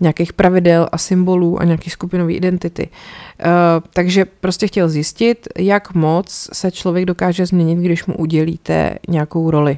nějakých 0.01 0.33
pravidel 0.33 0.87
a 0.91 0.97
symbolů 0.97 1.61
a 1.61 1.63
nějaký 1.63 1.89
skupinové 1.89 2.33
identity. 2.33 2.89
Uh, 2.89 3.49
takže 3.93 4.25
prostě 4.25 4.67
chtěl 4.67 4.89
zjistit, 4.89 5.47
jak 5.57 5.93
moc 5.93 6.49
se 6.53 6.71
člověk 6.71 7.05
dokáže 7.05 7.45
změnit, 7.45 7.75
když 7.75 8.05
mu 8.05 8.17
udělíte 8.17 8.95
nějakou 9.07 9.51
roli. 9.51 9.77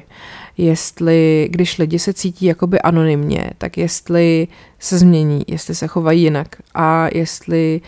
Jestli, 0.58 1.48
když 1.50 1.78
lidi 1.78 1.98
se 1.98 2.12
cítí 2.12 2.46
jakoby 2.46 2.80
anonymně, 2.80 3.50
tak 3.58 3.78
jestli 3.78 4.48
se 4.78 4.98
změní, 4.98 5.42
jestli 5.46 5.74
se 5.74 5.86
chovají 5.86 6.22
jinak 6.22 6.56
a 6.74 7.08
jestli, 7.14 7.80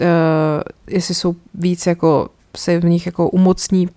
uh, 0.00 0.06
jestli 0.86 1.14
jsou 1.14 1.34
víc 1.54 1.86
jako 1.86 2.28
se 2.56 2.78
v 2.78 2.84
nich 2.84 3.06
jako 3.06 3.28
umocní 3.28 3.88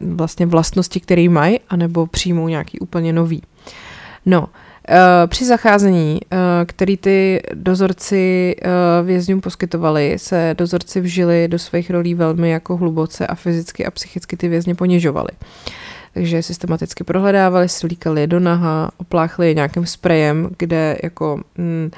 vlastně 0.00 0.46
vlastnosti, 0.46 1.00
které 1.00 1.28
mají, 1.28 1.60
anebo 1.68 2.06
přijmou 2.06 2.48
nějaký 2.48 2.78
úplně 2.78 3.12
nový. 3.12 3.42
No, 4.26 4.48
eh, 4.88 5.26
při 5.26 5.44
zacházení, 5.44 6.20
eh, 6.30 6.36
který 6.66 6.96
ty 6.96 7.42
dozorci 7.54 8.54
eh, 8.62 8.68
vězňům 9.02 9.40
poskytovali, 9.40 10.14
se 10.18 10.54
dozorci 10.58 11.00
vžili 11.00 11.48
do 11.48 11.58
svých 11.58 11.90
rolí 11.90 12.14
velmi 12.14 12.50
jako 12.50 12.76
hluboce 12.76 13.26
a 13.26 13.34
fyzicky 13.34 13.86
a 13.86 13.90
psychicky 13.90 14.36
ty 14.36 14.48
vězně 14.48 14.74
ponižovali. 14.74 15.28
Takže 16.14 16.42
systematicky 16.42 17.04
prohledávali, 17.04 17.68
slíkali 17.68 18.20
je 18.20 18.26
do 18.26 18.40
naha, 18.40 18.90
opláchli 18.96 19.46
je 19.46 19.54
nějakým 19.54 19.86
sprejem, 19.86 20.50
kde 20.58 20.96
jako 21.02 21.40
hm, 21.58 21.90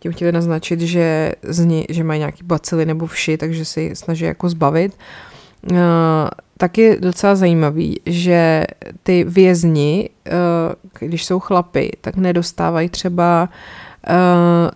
tím 0.00 0.12
chtěli 0.12 0.32
naznačit, 0.32 0.80
že, 0.80 1.32
zni, 1.42 1.86
že 1.88 2.04
mají 2.04 2.18
nějaký 2.18 2.44
bacily 2.44 2.86
nebo 2.86 3.06
vši, 3.06 3.36
takže 3.36 3.64
si 3.64 3.90
snaží 3.94 4.24
jako 4.24 4.48
zbavit. 4.48 4.96
Taky 6.56 7.00
docela 7.00 7.34
zajímavý, 7.34 8.00
že 8.06 8.64
ty 9.02 9.24
vězni, 9.24 10.10
uh, 10.26 11.08
když 11.08 11.24
jsou 11.24 11.40
chlapy, 11.40 11.90
tak 12.00 12.16
nedostávají 12.16 12.88
třeba 12.88 13.48
uh, 14.10 14.70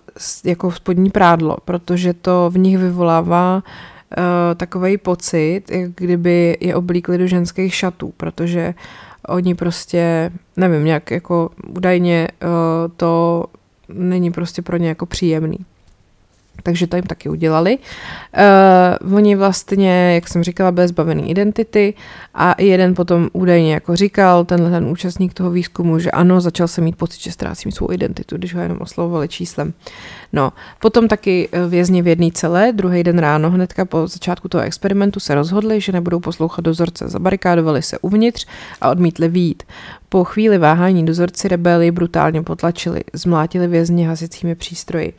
jako 0.45 0.73
spodní 0.73 1.11
prádlo, 1.11 1.57
protože 1.65 2.13
to 2.13 2.51
v 2.51 2.59
nich 2.59 2.79
vyvolává 2.79 3.55
uh, 3.57 3.63
takový 4.57 4.99
pocit, 4.99 5.63
kdyby 5.95 6.57
je 6.61 6.75
oblíkli 6.75 7.19
do 7.19 7.27
ženských 7.27 7.75
šatů, 7.75 8.13
protože 8.17 8.75
oni 9.29 9.55
prostě, 9.55 10.33
nevím, 10.57 10.85
nějak 10.85 11.11
jako 11.11 11.51
údajně 11.69 12.29
to 12.97 13.45
není 13.89 14.31
prostě 14.31 14.63
pro 14.63 14.77
ně 14.77 14.89
jako 14.89 15.07
příjemný 15.07 15.59
takže 16.63 16.87
to 16.87 16.97
jim 16.97 17.05
taky 17.05 17.29
udělali. 17.29 17.79
Uh, 19.03 19.17
oni 19.17 19.37
vlastně, 19.37 20.15
jak 20.15 20.29
jsem 20.29 20.43
říkala, 20.43 20.73
byli 20.73 20.89
zbavený 20.89 21.31
identity 21.31 21.95
a 22.35 22.55
jeden 22.59 22.95
potom 22.95 23.29
údajně 23.33 23.75
jako 23.75 23.97
říkal, 23.97 24.45
tenhle 24.45 24.71
ten 24.71 24.85
účastník 24.85 25.35
toho 25.35 25.51
výzkumu, 25.51 25.99
že 25.99 26.11
ano, 26.11 26.41
začal 26.41 26.69
se 26.69 26.81
mít 26.81 26.97
pocit, 26.97 27.21
že 27.23 27.33
ztrácím 27.33 27.73
svou 27.73 27.93
identitu, 27.93 28.37
když 28.37 28.55
ho 28.55 28.61
jenom 28.61 28.79
oslovovali 28.81 29.29
číslem. 29.29 29.73
No, 30.33 30.53
potom 30.81 31.09
taky 31.09 31.49
eh, 31.53 31.67
vězni 31.67 32.03
v 32.03 32.07
jedné 32.07 32.31
celé, 32.33 32.73
druhý 32.73 33.03
den 33.03 33.19
ráno, 33.19 33.51
hnedka 33.51 33.85
po 33.85 34.07
začátku 34.07 34.49
toho 34.49 34.65
experimentu 34.65 35.21
se 35.21 35.35
rozhodli, 35.35 35.81
že 35.81 35.93
nebudou 35.93 36.21
poslouchat 36.21 36.63
dozorce, 36.63 37.09
zabarikádovali 37.09 37.83
se 37.83 37.99
uvnitř 37.99 38.47
a 38.81 38.91
odmítli 38.91 39.29
výjít. 39.29 39.63
Po 40.09 40.25
chvíli 40.25 40.59
váhání 40.59 41.07
dozorci 41.07 41.49
rebeli 41.49 41.91
brutálně 41.91 42.43
potlačili, 42.43 43.01
zmlátili 43.13 43.67
vězně 43.67 44.09
hasicími 44.09 44.55
přístroji. 44.55 45.13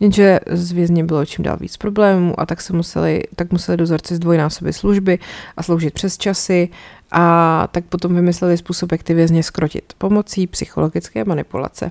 Jenže 0.00 0.40
z 0.50 0.72
vězně 0.72 1.04
bylo 1.04 1.26
čím 1.26 1.44
dál 1.44 1.56
víc 1.60 1.76
problémů 1.76 2.40
a 2.40 2.46
tak 2.46 2.60
se 2.60 2.72
museli, 2.72 3.22
tak 3.36 3.52
museli 3.52 3.76
dozorci 3.76 4.16
zdvojnásobit 4.16 4.72
služby 4.72 5.18
a 5.56 5.62
sloužit 5.62 5.94
přes 5.94 6.18
časy 6.18 6.68
a 7.12 7.68
tak 7.72 7.84
potom 7.84 8.14
vymysleli 8.14 8.56
způsob, 8.56 8.92
jak 8.92 9.02
ty 9.02 9.14
vězně 9.14 9.42
skrotit 9.42 9.92
pomocí 9.98 10.46
psychologické 10.46 11.24
manipulace. 11.24 11.90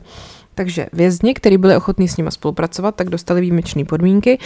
Takže 0.55 0.87
vězni, 0.93 1.33
kteří 1.33 1.57
byli 1.57 1.75
ochotní 1.75 2.07
s 2.07 2.17
nima 2.17 2.31
spolupracovat, 2.31 2.95
tak 2.95 3.09
dostali 3.09 3.41
výjimečné 3.41 3.85
podmínky 3.85 4.39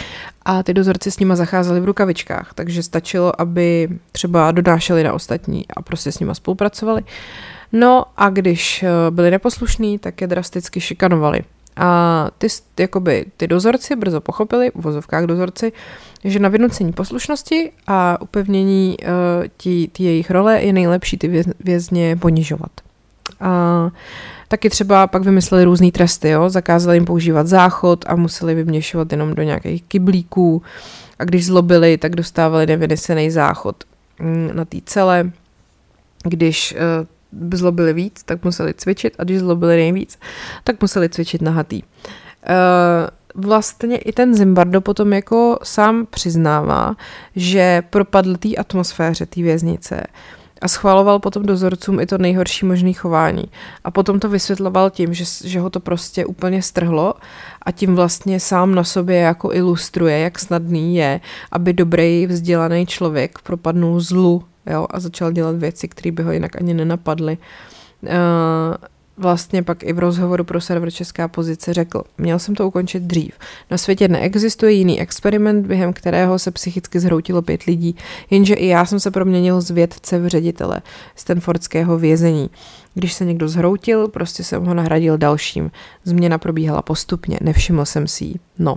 a 0.44 0.62
ty 0.62 0.74
dozorci 0.74 1.10
s 1.10 1.18
nima 1.18 1.36
zacházeli 1.36 1.80
v 1.80 1.84
rukavičkách, 1.84 2.52
takže 2.54 2.82
stačilo, 2.82 3.40
aby 3.40 3.88
třeba 4.12 4.50
dodášeli 4.50 5.04
na 5.04 5.12
ostatní 5.12 5.64
a 5.76 5.82
prostě 5.82 6.12
s 6.12 6.18
nima 6.18 6.34
spolupracovali. 6.34 7.02
No 7.72 8.04
a 8.16 8.30
když 8.30 8.82
eh, 8.82 8.88
byli 9.10 9.30
neposlušní, 9.30 9.98
tak 9.98 10.20
je 10.20 10.26
drasticky 10.26 10.80
šikanovali. 10.80 11.42
A 11.76 12.28
ty, 12.38 12.46
jakoby, 12.78 13.26
ty 13.36 13.46
dozorci 13.46 13.96
brzo 13.96 14.20
pochopili, 14.20 14.70
v 14.74 14.82
vozovkách 14.82 15.24
dozorci, 15.24 15.72
že 16.24 16.38
na 16.38 16.48
vynucení 16.48 16.92
poslušnosti 16.92 17.70
a 17.86 18.20
upevnění 18.20 18.96
uh, 19.00 19.06
tí, 19.56 19.88
tí 19.88 20.04
jejich 20.04 20.30
role 20.30 20.62
je 20.62 20.72
nejlepší 20.72 21.18
ty 21.18 21.44
vězně 21.60 22.16
ponižovat. 22.16 22.70
A 23.40 23.90
taky 24.50 24.70
třeba 24.70 25.06
pak 25.06 25.22
vymysleli 25.22 25.64
různé 25.64 25.90
tresty, 25.90 26.28
jo? 26.28 26.50
zakázali 26.50 26.96
jim 26.96 27.04
používat 27.04 27.46
záchod 27.46 28.04
a 28.08 28.16
museli 28.16 28.54
vyměšovat 28.54 29.12
jenom 29.12 29.34
do 29.34 29.42
nějakých 29.42 29.82
kyblíků 29.82 30.62
a 31.18 31.24
když 31.24 31.46
zlobili, 31.46 31.98
tak 31.98 32.16
dostávali 32.16 32.66
nevynesený 32.66 33.30
záchod 33.30 33.84
mm, 34.20 34.50
na 34.52 34.64
té 34.64 34.78
celé. 34.84 35.30
Když 36.24 36.74
uh, 36.74 37.48
zlobili 37.54 37.92
víc, 37.92 38.22
tak 38.24 38.44
museli 38.44 38.74
cvičit 38.74 39.14
a 39.18 39.24
když 39.24 39.38
zlobili 39.38 39.76
nejvíc, 39.76 40.18
tak 40.64 40.80
museli 40.80 41.08
cvičit 41.08 41.42
nahatý. 41.42 41.82
Uh, 41.82 43.42
vlastně 43.42 43.96
i 43.98 44.12
ten 44.12 44.34
Zimbardo 44.34 44.80
potom 44.80 45.12
jako 45.12 45.58
sám 45.62 46.06
přiznává, 46.10 46.96
že 47.36 47.82
propadl 47.90 48.36
té 48.36 48.56
atmosféře 48.56 49.26
té 49.26 49.42
věznice 49.42 50.02
a 50.60 50.68
schvaloval 50.68 51.18
potom 51.18 51.46
dozorcům 51.46 52.00
i 52.00 52.06
to 52.06 52.18
nejhorší 52.18 52.66
možné 52.66 52.92
chování. 52.92 53.44
A 53.84 53.90
potom 53.90 54.20
to 54.20 54.28
vysvětloval 54.28 54.90
tím, 54.90 55.14
že, 55.14 55.24
že 55.44 55.60
ho 55.60 55.70
to 55.70 55.80
prostě 55.80 56.26
úplně 56.26 56.62
strhlo 56.62 57.14
a 57.62 57.72
tím 57.72 57.94
vlastně 57.94 58.40
sám 58.40 58.74
na 58.74 58.84
sobě 58.84 59.16
jako 59.16 59.52
ilustruje, 59.52 60.18
jak 60.18 60.38
snadný 60.38 60.96
je, 60.96 61.20
aby 61.52 61.72
dobrý 61.72 62.26
vzdělaný 62.26 62.86
člověk 62.86 63.38
propadnul 63.38 64.00
zlu 64.00 64.44
jo, 64.66 64.86
a 64.90 65.00
začal 65.00 65.32
dělat 65.32 65.56
věci, 65.56 65.88
které 65.88 66.12
by 66.12 66.22
ho 66.22 66.32
jinak 66.32 66.56
ani 66.56 66.74
nenapadly. 66.74 67.38
Uh, 68.02 68.10
vlastně 69.20 69.62
pak 69.62 69.82
i 69.82 69.92
v 69.92 69.98
rozhovoru 69.98 70.44
pro 70.44 70.60
server 70.60 70.90
Česká 70.90 71.28
pozice 71.28 71.74
řekl, 71.74 72.02
měl 72.18 72.38
jsem 72.38 72.54
to 72.54 72.68
ukončit 72.68 73.02
dřív. 73.02 73.34
Na 73.70 73.78
světě 73.78 74.08
neexistuje 74.08 74.72
jiný 74.72 75.00
experiment, 75.00 75.66
během 75.66 75.92
kterého 75.92 76.38
se 76.38 76.50
psychicky 76.50 77.00
zhroutilo 77.00 77.42
pět 77.42 77.62
lidí, 77.62 77.96
jenže 78.30 78.54
i 78.54 78.66
já 78.66 78.84
jsem 78.84 79.00
se 79.00 79.10
proměnil 79.10 79.60
z 79.60 79.70
vědce 79.70 80.18
v 80.18 80.28
ředitele 80.28 80.80
Stanfordského 81.16 81.98
vězení. 81.98 82.50
Když 82.94 83.12
se 83.12 83.24
někdo 83.24 83.48
zhroutil, 83.48 84.08
prostě 84.08 84.44
jsem 84.44 84.64
ho 84.64 84.74
nahradil 84.74 85.18
dalším. 85.18 85.70
Změna 86.04 86.38
probíhala 86.38 86.82
postupně, 86.82 87.38
nevšiml 87.42 87.84
jsem 87.84 88.06
si 88.06 88.24
ji. 88.24 88.34
No, 88.58 88.76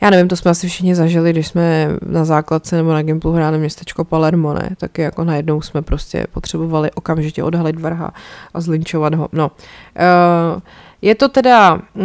já 0.00 0.10
nevím, 0.10 0.28
to 0.28 0.36
jsme 0.36 0.50
asi 0.50 0.68
všichni 0.68 0.94
zažili, 0.94 1.32
když 1.32 1.46
jsme 1.46 1.88
na 2.06 2.24
základce 2.24 2.76
nebo 2.76 2.92
na 2.92 3.02
Gimplu 3.02 3.32
hráli 3.32 3.58
městečko 3.58 4.04
Palermo, 4.04 4.54
ne? 4.54 4.70
Taky 4.76 5.02
jako 5.02 5.24
najednou 5.24 5.60
jsme 5.60 5.82
prostě 5.82 6.26
potřebovali 6.32 6.90
okamžitě 6.90 7.42
odhalit 7.42 7.80
vrha 7.80 8.12
a 8.54 8.60
zlinčovat 8.60 9.14
ho. 9.14 9.28
No. 9.32 9.50
Uh, 10.54 10.60
je 11.02 11.14
to 11.14 11.28
teda 11.28 11.74
uh, 11.74 12.04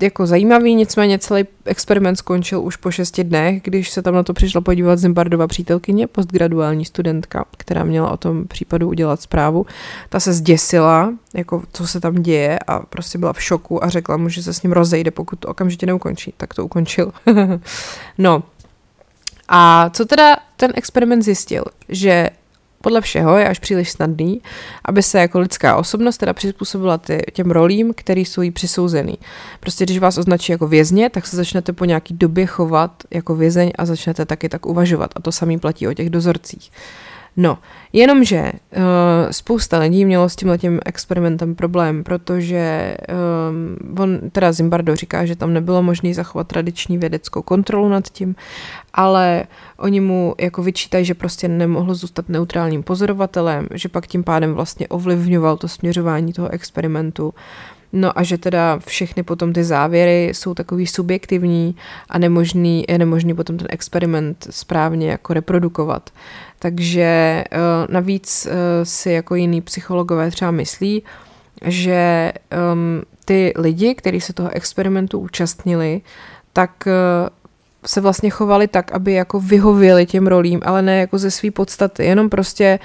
jako 0.00 0.26
zajímavý, 0.26 0.74
nicméně 0.74 1.18
celý 1.18 1.44
experiment 1.64 2.18
skončil 2.18 2.62
už 2.62 2.76
po 2.76 2.90
šesti 2.90 3.24
dnech, 3.24 3.62
když 3.62 3.90
se 3.90 4.02
tam 4.02 4.14
na 4.14 4.22
to 4.22 4.32
přišla 4.32 4.60
podívat 4.60 4.98
Zimbardova 4.98 5.46
přítelkyně, 5.46 6.06
postgraduální 6.06 6.84
studentka, 6.84 7.44
která 7.56 7.84
měla 7.84 8.10
o 8.10 8.16
tom 8.16 8.46
případu 8.46 8.88
udělat 8.88 9.22
zprávu. 9.22 9.66
Ta 10.08 10.20
se 10.20 10.32
zděsila, 10.32 11.14
jako 11.34 11.62
co 11.72 11.86
se 11.86 12.00
tam 12.00 12.14
děje 12.14 12.58
a 12.66 12.80
prostě 12.80 13.18
byla 13.18 13.32
v 13.32 13.42
šoku 13.42 13.84
a 13.84 13.88
řekla 13.88 14.16
mu, 14.16 14.28
že 14.28 14.42
se 14.42 14.54
s 14.54 14.62
ním 14.62 14.72
rozejde, 14.72 15.10
pokud 15.10 15.38
to 15.38 15.48
okamžitě 15.48 15.86
neukončí. 15.86 16.34
Tak 16.36 16.54
to 16.54 16.64
ukončil. 16.64 17.12
no, 18.18 18.42
a 19.48 19.90
co 19.90 20.04
teda 20.04 20.36
ten 20.56 20.72
experiment 20.74 21.22
zjistil? 21.22 21.64
Že 21.88 22.30
podle 22.82 23.00
všeho 23.00 23.36
je 23.36 23.48
až 23.48 23.58
příliš 23.58 23.90
snadný, 23.90 24.40
aby 24.84 25.02
se 25.02 25.18
jako 25.18 25.40
lidská 25.40 25.76
osobnost 25.76 26.16
teda 26.16 26.32
přizpůsobila 26.32 26.98
ty, 26.98 27.22
těm 27.32 27.50
rolím, 27.50 27.94
které 27.96 28.20
jsou 28.20 28.42
jí 28.42 28.50
přisouzený. 28.50 29.18
Prostě 29.60 29.84
když 29.84 29.98
vás 29.98 30.18
označí 30.18 30.52
jako 30.52 30.66
vězně, 30.66 31.10
tak 31.10 31.26
se 31.26 31.36
začnete 31.36 31.72
po 31.72 31.84
nějaký 31.84 32.14
době 32.14 32.46
chovat 32.46 33.02
jako 33.10 33.34
vězeň 33.34 33.70
a 33.78 33.86
začnete 33.86 34.24
taky 34.24 34.48
tak 34.48 34.66
uvažovat. 34.66 35.10
A 35.16 35.20
to 35.20 35.32
samý 35.32 35.58
platí 35.58 35.88
o 35.88 35.94
těch 35.94 36.10
dozorcích. 36.10 36.70
No, 37.36 37.58
jenomže 37.92 38.52
uh, 38.52 38.82
spousta 39.30 39.78
lidí 39.78 40.04
mělo 40.04 40.28
s 40.28 40.36
tím 40.36 40.80
experimentem 40.86 41.54
problém, 41.54 42.04
protože 42.04 42.96
um, 43.50 43.98
on, 43.98 44.30
teda 44.32 44.52
Zimbardo 44.52 44.96
říká, 44.96 45.26
že 45.26 45.36
tam 45.36 45.52
nebylo 45.52 45.82
možné 45.82 46.14
zachovat 46.14 46.46
tradiční 46.46 46.98
vědeckou 46.98 47.42
kontrolu 47.42 47.88
nad 47.88 48.08
tím, 48.08 48.34
ale 48.94 49.44
oni 49.76 50.00
mu 50.00 50.34
jako 50.40 50.62
vyčítají, 50.62 51.04
že 51.04 51.14
prostě 51.14 51.48
nemohl 51.48 51.94
zůstat 51.94 52.28
neutrálním 52.28 52.82
pozorovatelem, 52.82 53.66
že 53.74 53.88
pak 53.88 54.06
tím 54.06 54.24
pádem 54.24 54.54
vlastně 54.54 54.88
ovlivňoval 54.88 55.56
to 55.56 55.68
směřování 55.68 56.32
toho 56.32 56.48
experimentu. 56.48 57.34
No 57.92 58.18
a 58.18 58.22
že 58.22 58.38
teda 58.38 58.78
všechny 58.78 59.22
potom 59.22 59.52
ty 59.52 59.64
závěry 59.64 60.28
jsou 60.34 60.54
takový 60.54 60.86
subjektivní 60.86 61.76
a 62.08 62.18
nemožný, 62.18 62.84
je 62.88 62.98
nemožný 62.98 63.34
potom 63.34 63.56
ten 63.56 63.66
experiment 63.70 64.46
správně 64.50 65.10
jako 65.10 65.34
reprodukovat. 65.34 66.10
Takže 66.58 67.02
eh, 67.02 67.58
navíc 67.88 68.46
eh, 68.46 68.84
si 68.84 69.10
jako 69.10 69.34
jiný 69.34 69.60
psychologové 69.60 70.30
třeba 70.30 70.50
myslí, 70.50 71.02
že 71.64 72.32
um, 72.72 73.02
ty 73.24 73.52
lidi, 73.56 73.94
kteří 73.94 74.20
se 74.20 74.32
toho 74.32 74.50
experimentu 74.52 75.18
účastnili, 75.18 76.00
tak 76.52 76.70
uh, 76.86 77.28
se 77.86 78.00
vlastně 78.00 78.30
chovali 78.30 78.68
tak, 78.68 78.92
aby 78.92 79.12
jako 79.12 79.40
vyhověli 79.40 80.06
těm 80.06 80.26
rolím, 80.26 80.60
ale 80.64 80.82
ne 80.82 81.00
jako 81.00 81.18
ze 81.18 81.30
své 81.30 81.50
podstaty, 81.50 82.04
jenom 82.04 82.28
prostě, 82.28 82.78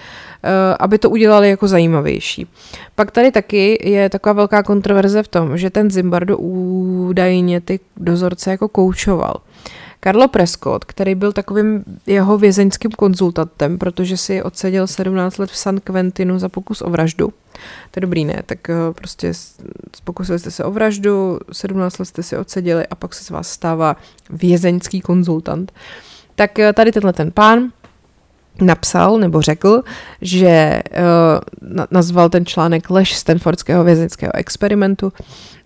uh, 0.44 0.50
aby 0.80 0.98
to 0.98 1.10
udělali 1.10 1.50
jako 1.50 1.68
zajímavější. 1.68 2.48
Pak 2.96 3.12
tady 3.12 3.32
taky 3.32 3.90
je 3.90 4.10
taková 4.10 4.34
velká 4.34 4.64
kontroverze 4.64 5.24
v 5.24 5.28
tom, 5.28 5.58
že 5.58 5.70
ten 5.70 5.92
Zimbardo 5.92 6.38
údajně 6.38 7.62
ty 7.62 7.80
dozorce 7.98 8.52
jako 8.52 8.68
koučoval. 8.68 9.36
Karlo 10.06 10.28
Prescott, 10.28 10.86
který 10.86 11.16
byl 11.16 11.32
takovým 11.32 11.84
jeho 12.08 12.38
vězeňským 12.38 12.92
konzultantem, 12.92 13.78
protože 13.78 14.18
si 14.18 14.44
odseděl 14.44 14.88
17 14.88 15.38
let 15.38 15.52
v 15.52 15.58
San 15.58 15.80
Quentinu 15.80 16.40
za 16.40 16.50
pokus 16.50 16.82
o 16.82 16.90
vraždu. 16.90 17.28
To 17.92 17.98
je 17.98 18.02
dobrý, 18.02 18.26
ne? 18.26 18.44
Tak 18.46 18.70
eh, 18.70 18.76
prostě 18.96 19.34
pokusili 20.04 20.40
jste 20.40 20.52
se 20.52 20.64
o 20.64 20.72
vraždu, 20.72 21.40
17 21.52 21.98
let 21.98 22.06
jste 22.06 22.24
si 22.24 22.38
odseděli 22.38 22.88
a 22.88 22.96
pak 22.96 23.14
se 23.14 23.24
z 23.24 23.30
vás 23.30 23.50
stává 23.50 23.96
vězeňský 24.30 25.02
konzultant. 25.02 25.72
Tak 26.36 26.60
eh, 26.60 26.74
tady 26.74 26.92
tenhle 26.92 27.14
ten 27.14 27.32
pán 27.32 27.72
napsal 28.62 29.18
nebo 29.18 29.42
řekl, 29.42 29.82
že 30.22 30.82
uh, 30.92 31.86
nazval 31.92 32.30
ten 32.30 32.46
článek 32.46 32.90
Lež 32.90 33.16
Stanfordského 33.16 33.84
vězeňského 33.84 34.36
experimentu 34.36 35.14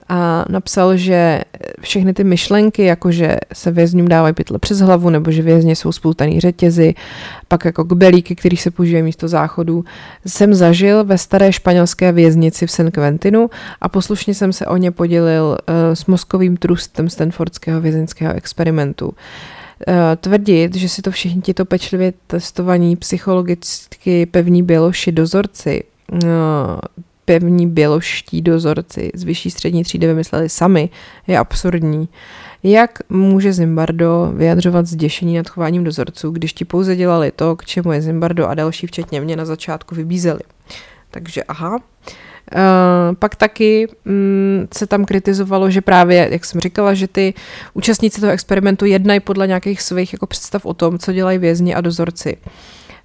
a 0.09 0.45
napsal, 0.49 0.97
že 0.97 1.41
všechny 1.81 2.13
ty 2.13 2.23
myšlenky, 2.23 2.83
jako 2.83 3.11
že 3.11 3.37
se 3.53 3.71
vězňům 3.71 4.07
dávají 4.07 4.33
pytle 4.33 4.59
přes 4.59 4.79
hlavu, 4.79 5.09
nebo 5.09 5.31
že 5.31 5.41
vězně 5.41 5.75
jsou 5.75 5.91
spoutaný 5.91 6.39
řetězy, 6.39 6.95
pak 7.47 7.65
jako 7.65 7.83
kbelíky, 7.83 8.35
který 8.35 8.57
se 8.57 8.71
používají 8.71 9.03
místo 9.03 9.27
záchodů, 9.27 9.83
jsem 10.25 10.53
zažil 10.53 11.03
ve 11.03 11.17
staré 11.17 11.53
španělské 11.53 12.11
věznici 12.11 12.67
v 12.67 12.71
San 12.71 12.91
Quentinu 12.91 13.49
a 13.81 13.89
poslušně 13.89 14.33
jsem 14.33 14.53
se 14.53 14.65
o 14.65 14.77
ně 14.77 14.91
podělil 14.91 15.57
uh, 15.69 15.75
s 15.93 16.05
mozkovým 16.05 16.57
trustem 16.57 17.09
Stanfordského 17.09 17.81
vězeňského 17.81 18.33
experimentu. 18.33 19.07
Uh, 19.07 19.13
tvrdit, 20.17 20.75
že 20.75 20.89
si 20.89 21.01
to 21.01 21.11
všichni 21.11 21.41
tito 21.41 21.65
pečlivě 21.65 22.13
testovaní 22.27 22.95
psychologicky 22.95 24.25
pevní 24.25 24.63
běloši 24.63 25.11
dozorci 25.11 25.83
uh, 26.13 26.19
pevní 27.29 27.67
běloští 27.67 28.41
dozorci 28.41 29.11
z 29.13 29.23
vyšší 29.23 29.51
střední 29.51 29.83
třídy 29.83 30.07
vymysleli 30.07 30.49
sami, 30.49 30.89
je 31.27 31.37
absurdní. 31.37 32.09
Jak 32.63 32.99
může 33.09 33.53
Zimbardo 33.53 34.31
vyjadřovat 34.35 34.85
zděšení 34.85 35.37
nad 35.37 35.49
chováním 35.49 35.83
dozorců, 35.83 36.31
když 36.31 36.53
ti 36.53 36.65
pouze 36.65 36.95
dělali 36.95 37.31
to, 37.35 37.55
k 37.55 37.65
čemu 37.65 37.91
je 37.91 38.01
Zimbardo 38.01 38.47
a 38.47 38.53
další, 38.53 38.87
včetně 38.87 39.21
mě, 39.21 39.35
na 39.35 39.45
začátku 39.45 39.95
vybízeli? 39.95 40.39
Takže 41.11 41.43
aha. 41.43 41.75
Uh, 41.75 43.15
pak 43.19 43.35
taky 43.35 43.87
um, 44.05 44.67
se 44.73 44.87
tam 44.87 45.05
kritizovalo, 45.05 45.69
že 45.69 45.81
právě, 45.81 46.29
jak 46.31 46.45
jsem 46.45 46.61
říkala, 46.61 46.93
že 46.93 47.07
ty 47.07 47.33
účastníci 47.73 48.21
toho 48.21 48.31
experimentu 48.31 48.85
jednají 48.85 49.19
podle 49.19 49.47
nějakých 49.47 49.81
svých 49.81 50.13
jako 50.13 50.27
představ 50.27 50.65
o 50.65 50.73
tom, 50.73 50.99
co 50.99 51.13
dělají 51.13 51.37
vězni 51.37 51.75
a 51.75 51.81
dozorci. 51.81 52.37
Uh, 52.45 52.51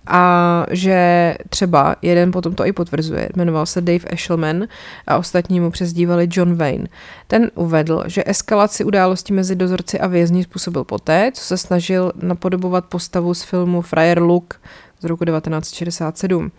a 0.07 0.67
že 0.71 1.35
třeba 1.49 1.97
jeden 2.03 2.33
potom 2.33 2.55
to 2.55 2.67
i 2.67 2.73
potvrzuje, 2.73 3.29
jmenoval 3.37 3.67
se 3.67 3.81
Dave 3.81 4.05
Eshelman 4.07 4.67
a 5.07 5.17
ostatní 5.17 5.61
mu 5.61 5.71
přezdívali 5.71 6.29
John 6.31 6.55
Wayne. 6.55 6.87
Ten 7.27 7.51
uvedl, 7.55 8.03
že 8.07 8.25
eskalaci 8.27 8.85
událostí 8.85 9.33
mezi 9.33 9.57
dozorci 9.57 10.01
a 10.01 10.07
vězni 10.07 10.45
způsobil 10.45 10.85
poté, 10.85 11.31
co 11.35 11.43
se 11.45 11.57
snažil 11.57 12.13
napodobovat 12.23 12.85
postavu 12.85 13.35
z 13.35 13.43
filmu 13.43 13.83
Friar 13.83 14.23
Luke 14.23 14.57
z 15.01 15.05
roku 15.05 15.25
1967. 15.25 16.53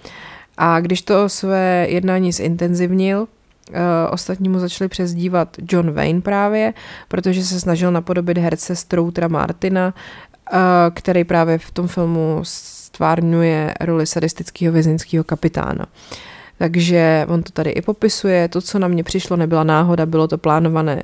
A 0.58 0.80
když 0.80 1.02
to 1.02 1.30
své 1.30 1.88
jednání 1.90 2.32
zintenzivnil, 2.32 3.20
uh, 3.22 3.76
ostatní 4.10 4.50
mu 4.50 4.60
začali 4.60 4.88
přezdívat 4.88 5.58
John 5.72 5.92
Wayne 5.92 6.22
právě, 6.22 6.74
protože 7.08 7.44
se 7.44 7.60
snažil 7.60 7.92
napodobit 7.92 8.38
herce 8.38 8.76
Stroutera 8.76 9.28
Martina, 9.28 9.94
uh, 10.54 10.60
který 10.94 11.24
právě 11.24 11.58
v 11.58 11.72
tom 11.72 11.88
filmu 11.88 12.40
stvárňuje 12.96 13.74
roli 13.80 14.08
sadistického 14.08 14.74
vězeňského 14.74 15.24
kapitána. 15.24 15.86
Takže 16.58 17.26
on 17.30 17.44
to 17.44 17.52
tady 17.52 17.70
i 17.70 17.82
popisuje. 17.82 18.48
To, 18.48 18.62
co 18.62 18.80
na 18.80 18.88
mě 18.88 19.04
přišlo, 19.04 19.38
nebyla 19.38 19.64
náhoda, 19.64 20.06
bylo 20.06 20.28
to 20.28 20.38
plánované. 20.38 21.04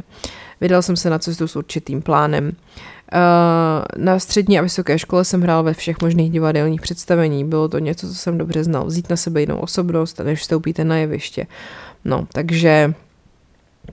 Vydal 0.61 0.81
jsem 0.81 0.95
se 0.95 1.09
na 1.09 1.19
cestu 1.19 1.47
s 1.47 1.55
určitým 1.55 2.01
plánem. 2.01 2.51
Eh, 3.13 3.17
na 3.97 4.19
střední 4.19 4.59
a 4.59 4.61
vysoké 4.61 4.99
škole 4.99 5.25
jsem 5.25 5.41
hrál 5.41 5.63
ve 5.63 5.73
všech 5.73 6.01
možných 6.01 6.31
divadelních 6.31 6.81
představení. 6.81 7.45
Bylo 7.45 7.67
to 7.67 7.79
něco, 7.79 8.07
co 8.07 8.15
jsem 8.15 8.37
dobře 8.37 8.63
znal. 8.63 8.85
Vzít 8.85 9.09
na 9.09 9.15
sebe 9.15 9.41
jinou 9.41 9.57
osobnost, 9.57 10.19
než 10.19 10.39
vstoupíte 10.39 10.83
na 10.83 10.97
jeviště. 10.97 11.47
No, 12.05 12.27
takže 12.33 12.93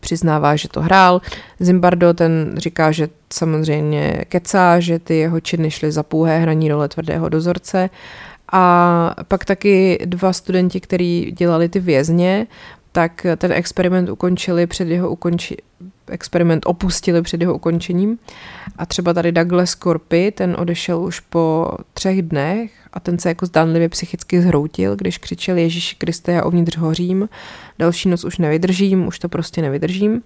přiznává, 0.01 0.57
že 0.57 0.69
to 0.69 0.81
hrál. 0.81 1.21
Zimbardo 1.61 2.15
ten 2.15 2.55
říká, 2.57 2.93
že 2.93 3.09
samozřejmě 3.33 4.25
kecá, 4.29 4.81
že 4.81 4.99
ty 4.99 5.17
jeho 5.19 5.41
činy 5.41 5.71
šly 5.71 5.93
za 5.93 6.03
půhé 6.03 6.39
hraní 6.39 6.69
role 6.69 6.89
tvrdého 6.89 7.29
dozorce. 7.29 7.91
A 8.53 9.15
pak 9.29 9.45
taky 9.45 9.99
dva 10.05 10.33
studenti, 10.33 10.81
kteří 10.81 11.35
dělali 11.39 11.69
ty 11.69 11.81
vězně, 11.81 12.47
tak 12.93 13.27
ten 13.37 13.53
experiment 13.53 14.09
ukončili 14.09 14.67
před 14.67 14.89
jeho 14.89 15.11
ukonči, 15.11 15.57
experiment 16.11 16.67
opustili 16.67 17.23
před 17.23 17.41
jeho 17.41 17.55
ukončením. 17.55 18.19
A 18.79 18.87
třeba 18.87 19.15
tady 19.15 19.33
Douglas 19.33 19.75
Corpy, 19.75 20.33
ten 20.33 20.57
odešel 20.59 21.01
už 21.01 21.21
po 21.21 21.71
třech 21.95 22.23
dnech 22.23 22.73
a 22.93 23.01
ten 23.01 23.19
se 23.19 23.29
jako 23.29 23.47
zdánlivě 23.47 23.89
psychicky 23.89 24.43
zhroutil, 24.43 24.97
když 24.97 25.19
křičel 25.19 25.57
Ježíš 25.57 25.95
Kriste, 25.95 26.33
já 26.33 26.45
uvnitř 26.45 26.77
hořím, 26.77 27.29
další 27.79 28.09
noc 28.09 28.25
už 28.25 28.39
nevydržím, 28.39 29.07
už 29.07 29.19
to 29.19 29.29
prostě 29.29 29.63
nevydržím. 29.63 30.23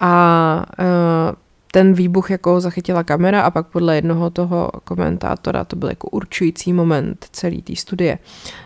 A 0.00 0.64
uh, 0.78 1.36
ten 1.74 1.92
výbuch 1.92 2.30
jako 2.30 2.60
zachytila 2.60 3.02
kamera 3.02 3.42
a 3.42 3.50
pak 3.50 3.66
podle 3.66 3.94
jednoho 3.94 4.30
toho 4.30 4.70
komentátora 4.84 5.64
to 5.64 5.76
byl 5.76 5.88
jako 5.88 6.08
určující 6.08 6.72
moment 6.72 7.26
celé 7.32 7.62
té 7.62 7.76
studie. 7.76 8.18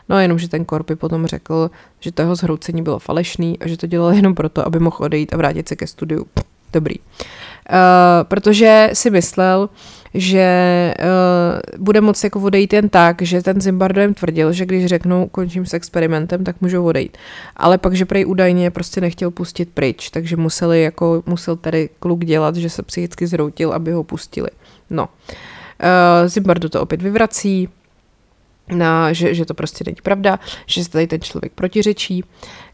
No 0.08 0.20
jenom, 0.20 0.38
že 0.38 0.48
ten 0.48 0.64
Korpy 0.64 0.96
potom 0.96 1.26
řekl, 1.26 1.70
že 2.00 2.12
to 2.12 2.22
jeho 2.22 2.36
zhroucení 2.36 2.82
bylo 2.82 2.98
falešný 2.98 3.58
a 3.58 3.68
že 3.68 3.76
to 3.76 3.86
dělal 3.86 4.12
jenom 4.12 4.34
proto, 4.34 4.66
aby 4.66 4.78
mohl 4.78 4.96
odejít 5.00 5.34
a 5.34 5.36
vrátit 5.36 5.68
se 5.68 5.76
ke 5.76 5.86
studiu. 5.86 6.26
Dobrý. 6.72 6.98
Uh, 6.98 7.04
protože 8.22 8.90
si 8.92 9.10
myslel, 9.10 9.68
že 10.16 10.94
uh, 10.98 11.84
bude 11.84 12.00
moc 12.00 12.24
jako 12.24 12.40
odejít 12.40 12.72
jen 12.72 12.88
tak, 12.88 13.22
že 13.22 13.42
ten 13.42 13.60
Zimbardo 13.60 14.00
jim 14.00 14.14
tvrdil, 14.14 14.52
že 14.52 14.66
když 14.66 14.86
řeknou 14.86 15.28
končím 15.28 15.66
s 15.66 15.74
experimentem, 15.74 16.44
tak 16.44 16.60
můžou 16.60 16.84
odejít. 16.84 17.16
Ale 17.56 17.78
pak, 17.78 17.94
že 17.94 18.04
prej 18.04 18.26
údajně 18.26 18.70
prostě 18.70 19.00
nechtěl 19.00 19.30
pustit 19.30 19.68
pryč, 19.74 20.10
takže 20.10 20.36
museli 20.36 20.82
jako, 20.82 21.22
musel 21.26 21.56
tady 21.56 21.88
kluk 21.98 22.24
dělat, 22.24 22.56
že 22.56 22.70
se 22.70 22.82
psychicky 22.82 23.26
zroutil, 23.26 23.72
aby 23.72 23.92
ho 23.92 24.04
pustili. 24.04 24.48
No. 24.90 25.08
Uh, 25.82 26.28
Zimbardo 26.28 26.68
to 26.68 26.82
opět 26.82 27.02
vyvrací, 27.02 27.68
na, 28.70 29.12
že, 29.12 29.34
že 29.34 29.44
to 29.44 29.54
prostě 29.54 29.84
není 29.86 29.96
pravda, 30.02 30.38
že 30.66 30.84
se 30.84 30.90
tady 30.90 31.06
ten 31.06 31.20
člověk 31.20 31.52
protiřečí. 31.52 32.24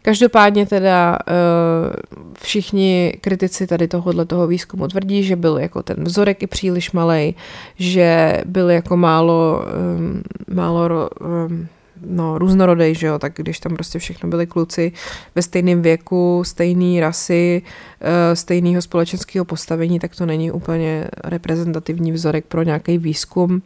Každopádně 0.03 0.67
teda 0.67 1.19
uh, 1.29 1.95
všichni 2.43 3.19
kritici 3.21 3.67
tady 3.67 3.89
tohohle 3.89 4.27
toho 4.27 4.47
výzkumu 4.47 4.89
tvrdí, 4.89 5.23
že 5.23 5.37
byl 5.37 5.59
jako 5.59 5.83
ten 5.83 6.05
vzorek 6.05 6.43
i 6.43 6.47
příliš 6.47 6.93
malý, 6.93 7.35
že 7.79 8.41
byl 8.47 8.71
jako 8.71 8.97
málo, 8.97 9.65
um, 9.97 10.23
málo 10.55 11.11
um, 11.21 11.69
no, 12.07 12.39
různorodej, 12.39 12.95
že 12.95 13.07
jo, 13.07 13.19
tak 13.19 13.33
když 13.37 13.61
tam 13.61 13.75
prostě 13.75 13.99
všechno 13.99 14.29
byli 14.29 14.47
kluci 14.47 14.93
ve 15.35 15.43
stejném 15.43 15.83
věku, 15.83 16.43
stejné 16.47 17.01
rasy, 17.01 17.63
uh, 17.63 18.09
stejného 18.35 18.83
společenského 18.83 19.45
postavení, 19.45 19.99
tak 19.99 20.17
to 20.17 20.27
není 20.27 20.51
úplně 20.51 21.09
reprezentativní 21.25 22.13
vzorek 22.13 22.45
pro 22.45 22.63
nějaký 22.63 22.99
výzkum. 22.99 23.63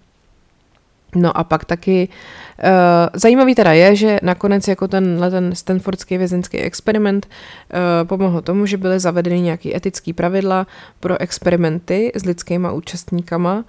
No 1.14 1.38
a 1.38 1.44
pak 1.44 1.64
taky 1.64 2.08
uh, 2.08 2.68
zajímavý 3.14 3.54
teda 3.54 3.72
je, 3.72 3.96
že 3.96 4.18
nakonec 4.22 4.68
jako 4.68 4.88
tenhle 4.88 5.30
ten 5.30 5.54
Stanfordský 5.54 6.18
vězenský 6.18 6.58
experiment 6.58 7.26
uh, 7.26 8.08
pomohl 8.08 8.40
tomu, 8.40 8.66
že 8.66 8.76
byly 8.76 9.00
zavedeny 9.00 9.40
nějaké 9.40 9.76
etické 9.76 10.12
pravidla 10.12 10.66
pro 11.00 11.20
experimenty 11.20 12.12
s 12.14 12.24
lidskýma 12.24 12.72
účastníkama 12.72 13.64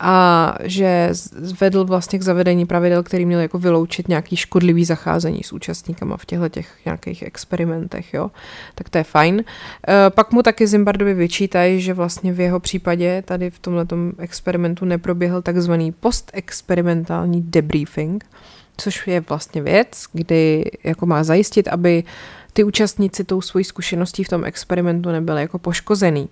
a 0.00 0.54
že 0.62 1.08
zvedl 1.12 1.84
vlastně 1.84 2.18
k 2.18 2.22
zavedení 2.22 2.66
pravidel, 2.66 3.02
který 3.02 3.26
měl 3.26 3.40
jako 3.40 3.58
vyloučit 3.58 4.08
nějaký 4.08 4.36
škodlivý 4.36 4.84
zacházení 4.84 5.42
s 5.42 5.52
účastníkama 5.52 6.16
v 6.16 6.24
těchto 6.24 6.48
těch 6.48 6.68
nějakých 6.84 7.22
experimentech, 7.22 8.14
jo. 8.14 8.30
Tak 8.74 8.88
to 8.88 8.98
je 8.98 9.04
fajn. 9.04 9.44
E, 9.88 10.10
pak 10.10 10.32
mu 10.32 10.42
taky 10.42 10.66
Zimbardovi 10.66 11.14
vyčítají, 11.14 11.80
že 11.80 11.94
vlastně 11.94 12.32
v 12.32 12.40
jeho 12.40 12.60
případě 12.60 13.22
tady 13.26 13.50
v 13.50 13.58
tomhle 13.58 13.86
experimentu 14.18 14.84
neproběhl 14.84 15.42
takzvaný 15.42 15.92
postexperimentální 15.92 17.42
debriefing, 17.42 18.24
což 18.76 19.06
je 19.06 19.20
vlastně 19.20 19.62
věc, 19.62 20.04
kdy 20.12 20.64
jako 20.84 21.06
má 21.06 21.24
zajistit, 21.24 21.68
aby 21.68 22.04
ty 22.52 22.64
účastníci 22.64 23.24
tou 23.24 23.40
svojí 23.40 23.64
zkušeností 23.64 24.24
v 24.24 24.28
tom 24.28 24.44
experimentu 24.44 25.10
nebyli 25.10 25.40
jako 25.40 25.58
poškozený. 25.58 26.28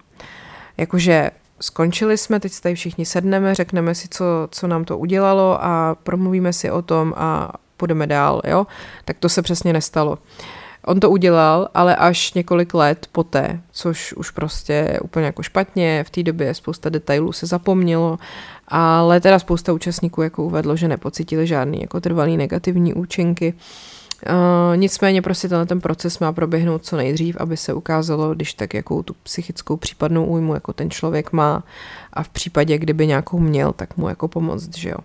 Jakože 0.79 1.31
skončili 1.61 2.19
jsme, 2.19 2.41
teď 2.41 2.61
tady 2.61 2.75
všichni 2.75 3.07
sedneme, 3.07 3.55
řekneme 3.55 3.95
si, 3.95 4.09
co, 4.09 4.25
co 4.51 4.67
nám 4.67 4.85
to 4.85 4.99
udělalo 4.99 5.65
a 5.65 5.97
promluvíme 6.03 6.53
si 6.53 6.71
o 6.71 6.83
tom 6.83 7.15
a 7.17 7.53
půjdeme 7.77 8.07
dál, 8.07 8.43
jo? 8.45 8.67
Tak 9.05 9.19
to 9.19 9.29
se 9.29 9.43
přesně 9.43 9.73
nestalo. 9.73 10.19
On 10.87 11.01
to 11.01 11.11
udělal, 11.11 11.69
ale 11.75 11.97
až 11.97 12.35
několik 12.35 12.75
let 12.75 13.07
poté, 13.13 13.61
což 13.73 14.13
už 14.13 14.31
prostě 14.31 14.73
je 14.73 15.01
úplně 15.01 15.27
jako 15.27 15.43
špatně, 15.43 16.05
v 16.05 16.11
té 16.11 16.23
době 16.23 16.55
spousta 16.55 16.89
detailů 16.89 17.33
se 17.33 17.47
zapomnělo, 17.47 18.19
ale 18.69 19.21
teda 19.21 19.39
spousta 19.39 19.73
účastníků 19.73 20.23
jako 20.23 20.45
uvedlo, 20.45 20.77
že 20.77 20.89
nepocítili 20.89 21.47
žádný 21.47 21.81
jako 21.81 22.01
trvalý 22.01 22.37
negativní 22.37 22.95
účinky. 22.95 23.55
Uh, 23.57 23.96
nicméně 24.75 25.23
prostě 25.23 25.49
tenhle 25.49 25.67
ten 25.67 25.81
proces 25.81 26.19
má 26.19 26.33
proběhnout 26.33 26.85
co 26.85 26.97
nejdřív, 26.97 27.37
aby 27.37 27.57
se 27.57 27.73
ukázalo, 27.73 28.35
když 28.35 28.55
tak 28.55 28.75
jakou 28.75 29.03
tu 29.03 29.15
psychickou 29.23 29.77
případnou 29.77 30.25
újmu 30.25 30.55
jako 30.55 30.73
ten 30.73 30.91
člověk 30.91 31.33
má 31.33 31.65
a 32.13 32.23
v 32.23 32.29
případě, 32.29 32.79
kdyby 32.79 33.07
nějakou 33.07 33.39
měl, 33.39 33.73
tak 33.73 33.97
mu 33.97 34.09
jako 34.09 34.29
pomoct, 34.29 34.77
že 34.77 34.89
jo. 34.89 34.99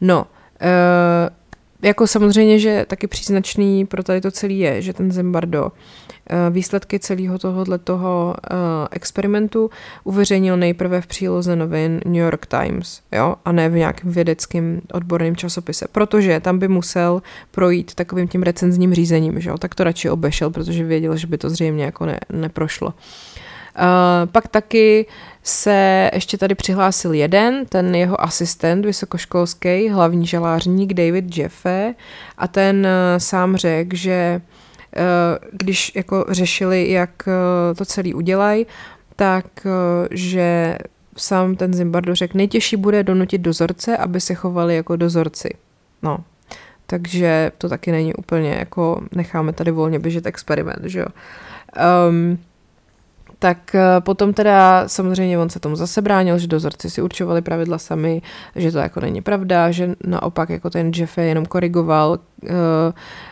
No, 0.00 0.26
uh, 0.62 1.39
jako 1.82 2.06
samozřejmě, 2.06 2.58
že 2.58 2.86
taky 2.88 3.06
příznačný 3.06 3.86
pro 3.86 4.02
tady 4.02 4.20
to 4.20 4.30
celé 4.30 4.52
je, 4.52 4.82
že 4.82 4.92
ten 4.92 5.12
Zimbardo 5.12 5.72
Eh, 6.32 6.50
výsledky 6.50 6.98
celého 6.98 7.38
tohohle 7.38 7.78
toho 7.78 8.34
uh, 8.52 8.56
experimentu 8.90 9.70
uveřejnil 10.04 10.56
nejprve 10.56 11.00
v 11.00 11.06
příloze 11.06 11.56
novin 11.56 12.00
New 12.04 12.22
York 12.22 12.46
Times, 12.46 13.02
jo, 13.12 13.34
a 13.44 13.52
ne 13.52 13.68
v 13.68 13.74
nějakém 13.74 14.10
vědeckém 14.10 14.80
odborném 14.92 15.36
časopise, 15.36 15.86
protože 15.92 16.40
tam 16.40 16.58
by 16.58 16.68
musel 16.68 17.22
projít 17.50 17.94
takovým 17.94 18.28
tím 18.28 18.42
recenzním 18.42 18.94
řízením, 18.94 19.40
že 19.40 19.50
jo, 19.50 19.58
tak 19.58 19.74
to 19.74 19.84
radši 19.84 20.10
obešel, 20.10 20.50
protože 20.50 20.84
věděl, 20.84 21.16
že 21.16 21.26
by 21.26 21.38
to 21.38 21.50
zřejmě 21.50 21.84
jako 21.84 22.06
ne, 22.06 22.20
neprošlo. 22.32 22.86
Uh, 22.88 22.94
pak 24.32 24.48
taky 24.48 25.06
se 25.42 26.10
ještě 26.14 26.38
tady 26.38 26.54
přihlásil 26.54 27.12
jeden, 27.12 27.66
ten 27.66 27.94
jeho 27.94 28.20
asistent 28.20 28.84
vysokoškolský, 28.84 29.88
hlavní 29.88 30.26
žalářník 30.26 30.94
David 30.94 31.38
Jeffe 31.38 31.94
a 32.38 32.48
ten 32.48 32.86
uh, 32.86 33.18
sám 33.18 33.56
řekl, 33.56 33.96
že 33.96 34.40
Eh, 34.96 35.38
když 35.52 35.92
jako 35.94 36.24
řešili, 36.28 36.90
jak 36.90 37.10
eh, 37.28 37.74
to 37.74 37.84
celý 37.84 38.14
udělají, 38.14 38.66
tak 39.16 39.46
eh, 39.66 40.08
že 40.10 40.78
sám 41.16 41.56
ten 41.56 41.74
Zimbardo 41.74 42.14
řekl, 42.14 42.38
nejtěžší 42.38 42.76
bude 42.76 43.02
donutit 43.02 43.38
dozorce, 43.38 43.96
aby 43.96 44.20
se 44.20 44.34
chovali 44.34 44.76
jako 44.76 44.96
dozorci. 44.96 45.48
No, 46.02 46.18
takže 46.86 47.52
to 47.58 47.68
taky 47.68 47.92
není 47.92 48.14
úplně 48.14 48.50
jako 48.50 49.00
necháme 49.12 49.52
tady 49.52 49.70
volně 49.70 49.98
běžet 49.98 50.26
experiment, 50.26 50.84
že 50.84 51.00
jo. 51.00 51.06
Um, 52.08 52.38
tak 53.40 53.74
eh, 53.74 53.80
potom 54.00 54.32
teda 54.32 54.88
samozřejmě 54.88 55.38
on 55.38 55.50
se 55.50 55.60
tomu 55.60 55.76
zase 55.76 56.02
bránil, 56.02 56.38
že 56.38 56.46
dozorci 56.46 56.90
si 56.90 57.02
určovali 57.02 57.42
pravidla 57.42 57.78
sami, 57.78 58.22
že 58.56 58.72
to 58.72 58.78
jako 58.78 59.00
není 59.00 59.22
pravda, 59.22 59.70
že 59.70 59.94
naopak 60.04 60.50
jako 60.50 60.70
ten 60.70 60.90
Jeffe 60.94 61.24
jenom 61.24 61.46
korigoval, 61.46 62.18
eh, 62.44 62.48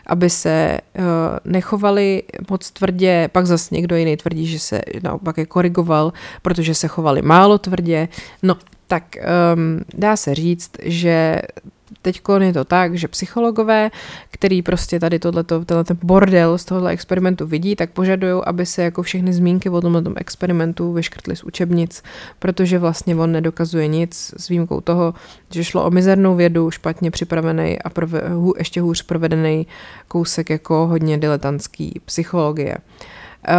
aby 0.06 0.30
se 0.30 0.78
eh, 0.94 1.02
nechovali 1.44 2.22
moc 2.50 2.70
tvrdě, 2.70 3.28
pak 3.32 3.46
zase 3.46 3.74
někdo 3.74 3.96
jiný 3.96 4.16
tvrdí, 4.16 4.46
že 4.46 4.58
se 4.58 4.80
naopak 5.02 5.38
je 5.38 5.46
korigoval, 5.46 6.12
protože 6.42 6.74
se 6.74 6.88
chovali 6.88 7.22
málo 7.22 7.58
tvrdě. 7.58 8.08
No, 8.42 8.56
tak 8.86 9.04
um, 9.54 9.80
dá 9.94 10.16
se 10.16 10.34
říct, 10.34 10.70
že 10.82 11.42
teď 12.02 12.20
je 12.40 12.52
to 12.52 12.64
tak, 12.64 12.94
že 12.94 13.08
psychologové, 13.08 13.90
který 14.30 14.62
prostě 14.62 15.00
tady 15.00 15.18
tohleto, 15.18 15.64
tenhle 15.64 15.84
ten 15.84 15.98
bordel 16.02 16.58
z 16.58 16.64
tohohle 16.64 16.90
experimentu 16.90 17.46
vidí, 17.46 17.76
tak 17.76 17.90
požadují, 17.90 18.42
aby 18.44 18.66
se 18.66 18.82
jako 18.82 19.02
všechny 19.02 19.32
zmínky 19.32 19.70
o 19.70 19.80
tomhle 19.80 20.02
experimentu 20.16 20.92
vyškrtly 20.92 21.36
z 21.36 21.44
učebnic, 21.44 22.02
protože 22.38 22.78
vlastně 22.78 23.16
on 23.16 23.32
nedokazuje 23.32 23.86
nic 23.86 24.34
s 24.36 24.48
výjimkou 24.48 24.80
toho, 24.80 25.14
že 25.50 25.64
šlo 25.64 25.84
o 25.84 25.90
mizernou 25.90 26.36
vědu, 26.36 26.70
špatně 26.70 27.10
připravený 27.10 27.82
a 27.82 27.90
prve, 27.90 28.28
hů, 28.28 28.54
ještě 28.58 28.80
hůř 28.80 29.02
provedený 29.02 29.66
kousek 30.08 30.50
jako 30.50 30.86
hodně 30.86 31.18
diletantský 31.18 32.00
psychologie. 32.04 32.76
Uh, 33.48 33.54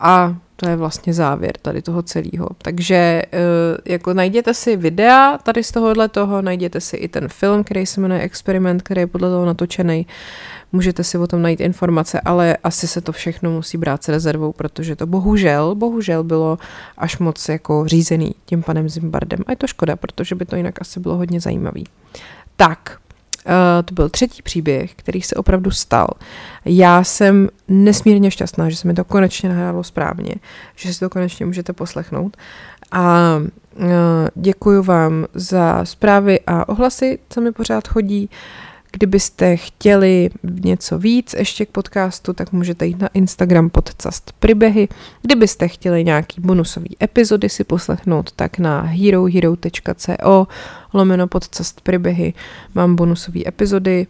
a 0.00 0.36
to 0.60 0.68
je 0.68 0.76
vlastně 0.76 1.14
závěr 1.14 1.52
tady 1.62 1.82
toho 1.82 2.02
celého. 2.02 2.48
Takže 2.62 2.94
eh, 2.94 3.22
jako 3.84 4.14
najděte 4.14 4.54
si 4.54 4.76
videa 4.76 5.38
tady 5.38 5.64
z 5.64 5.72
tohohle 5.72 6.08
toho, 6.08 6.42
najděte 6.42 6.80
si 6.80 6.96
i 6.96 7.08
ten 7.08 7.28
film, 7.28 7.64
který 7.64 7.86
se 7.86 8.00
jmenuje 8.00 8.20
Experiment, 8.20 8.82
který 8.82 9.00
je 9.00 9.06
podle 9.06 9.28
toho 9.28 9.44
natočený. 9.44 10.06
Můžete 10.72 11.04
si 11.04 11.18
o 11.18 11.26
tom 11.26 11.42
najít 11.42 11.60
informace, 11.60 12.20
ale 12.20 12.56
asi 12.64 12.88
se 12.88 13.00
to 13.00 13.12
všechno 13.12 13.50
musí 13.50 13.78
brát 13.78 14.04
s 14.04 14.08
rezervou, 14.08 14.52
protože 14.52 14.96
to 14.96 15.06
bohužel, 15.06 15.74
bohužel 15.74 16.24
bylo 16.24 16.58
až 16.98 17.18
moc 17.18 17.48
jako 17.48 17.84
řízený 17.86 18.34
tím 18.44 18.62
panem 18.62 18.88
Zimbardem. 18.88 19.40
A 19.46 19.52
je 19.52 19.56
to 19.56 19.66
škoda, 19.66 19.96
protože 19.96 20.34
by 20.34 20.44
to 20.44 20.56
jinak 20.56 20.80
asi 20.80 21.00
bylo 21.00 21.16
hodně 21.16 21.40
zajímavý. 21.40 21.86
Tak, 22.56 22.98
Uh, 23.46 23.52
to 23.84 23.94
byl 23.94 24.08
třetí 24.08 24.42
příběh, 24.42 24.94
který 24.94 25.22
se 25.22 25.34
opravdu 25.34 25.70
stal. 25.70 26.08
Já 26.64 27.04
jsem 27.04 27.48
nesmírně 27.68 28.30
šťastná, 28.30 28.70
že 28.70 28.76
se 28.76 28.88
mi 28.88 28.94
to 28.94 29.04
konečně 29.04 29.48
nahrálo 29.48 29.84
správně, 29.84 30.34
že 30.76 30.94
si 30.94 31.00
to 31.00 31.10
konečně 31.10 31.46
můžete 31.46 31.72
poslechnout. 31.72 32.36
A 32.92 33.36
uh, 33.76 33.84
děkuji 34.34 34.82
vám 34.82 35.26
za 35.34 35.84
zprávy 35.84 36.40
a 36.46 36.68
ohlasy, 36.68 37.18
co 37.30 37.40
mi 37.40 37.52
pořád 37.52 37.88
chodí. 37.88 38.28
Uh, 38.28 38.69
Kdybyste 38.92 39.56
chtěli 39.56 40.30
něco 40.64 40.98
víc 40.98 41.34
ještě 41.38 41.66
k 41.66 41.70
podcastu, 41.70 42.32
tak 42.32 42.52
můžete 42.52 42.86
jít 42.86 43.00
na 43.00 43.08
Instagram 43.08 43.70
podcast 43.70 44.32
Pribehy. 44.38 44.88
Kdybyste 45.22 45.68
chtěli 45.68 46.04
nějaký 46.04 46.40
bonusový 46.40 46.96
epizody 47.02 47.48
si 47.48 47.64
poslechnout, 47.64 48.32
tak 48.32 48.58
na 48.58 48.80
herohero.co 48.80 50.46
lomeno 50.94 51.26
podcast 51.26 51.80
Pribehy 51.80 52.34
mám 52.74 52.96
bonusové 52.96 53.40
epizody 53.46 54.06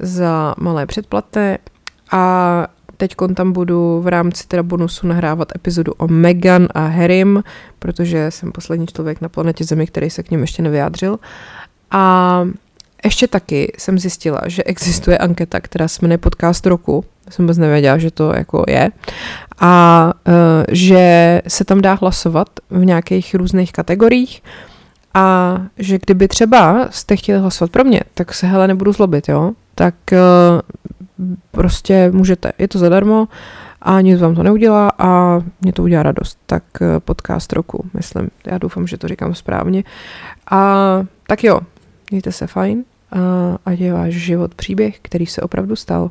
za 0.00 0.54
malé 0.58 0.86
předplaté 0.86 1.58
a 2.12 2.66
teď 2.96 3.14
tam 3.34 3.52
budu 3.52 4.00
v 4.00 4.06
rámci 4.06 4.46
teda 4.48 4.62
bonusu 4.62 5.06
nahrávat 5.06 5.56
epizodu 5.56 5.92
o 5.92 6.08
Megan 6.08 6.68
a 6.74 6.86
Harrym, 6.86 7.42
protože 7.78 8.30
jsem 8.30 8.52
poslední 8.52 8.86
člověk 8.86 9.20
na 9.20 9.28
planetě 9.28 9.64
Zemi, 9.64 9.86
který 9.86 10.10
se 10.10 10.22
k 10.22 10.30
něm 10.30 10.40
ještě 10.40 10.62
nevyjádřil. 10.62 11.18
A 11.90 12.44
ještě 13.04 13.28
taky 13.28 13.72
jsem 13.78 13.98
zjistila, 13.98 14.40
že 14.46 14.64
existuje 14.64 15.18
anketa, 15.18 15.60
která 15.60 15.88
se 15.88 15.98
jmenuje 16.02 16.18
Podcast 16.18 16.66
roku. 16.66 17.04
Jsem 17.30 17.44
vůbec 17.44 17.58
nevěděla, 17.58 17.98
že 17.98 18.10
to 18.10 18.32
jako 18.36 18.64
je. 18.68 18.90
A 19.60 20.12
uh, 20.26 20.32
že 20.68 21.42
se 21.48 21.64
tam 21.64 21.80
dá 21.80 21.94
hlasovat 21.94 22.48
v 22.70 22.84
nějakých 22.84 23.34
různých 23.34 23.72
kategoriích 23.72 24.42
a 25.14 25.56
že 25.78 25.98
kdyby 25.98 26.28
třeba 26.28 26.88
jste 26.90 27.16
chtěli 27.16 27.40
hlasovat 27.40 27.70
pro 27.70 27.84
mě, 27.84 28.00
tak 28.14 28.34
se 28.34 28.46
hele 28.46 28.68
nebudu 28.68 28.92
zlobit, 28.92 29.28
jo? 29.28 29.52
Tak 29.74 29.94
uh, 30.12 30.18
prostě 31.50 32.10
můžete, 32.12 32.52
je 32.58 32.68
to 32.68 32.78
zadarmo 32.78 33.28
a 33.82 34.00
nic 34.00 34.20
vám 34.20 34.34
to 34.34 34.42
neudělá 34.42 34.92
a 34.98 35.40
mě 35.60 35.72
to 35.72 35.82
udělá 35.82 36.02
radost. 36.02 36.38
Tak 36.46 36.62
uh, 36.80 36.86
podcast 36.98 37.52
roku, 37.52 37.84
myslím. 37.94 38.30
Já 38.46 38.58
doufám, 38.58 38.86
že 38.86 38.98
to 38.98 39.08
říkám 39.08 39.34
správně. 39.34 39.84
A 40.50 40.84
tak 41.26 41.44
jo, 41.44 41.60
mějte 42.10 42.32
se 42.32 42.46
fajn 42.46 42.84
a 43.14 43.58
ať 43.66 43.80
je 43.80 43.92
váš 43.92 44.14
život 44.14 44.54
příběh, 44.54 44.98
který 45.02 45.26
se 45.26 45.42
opravdu 45.42 45.76
stal. 45.76 46.10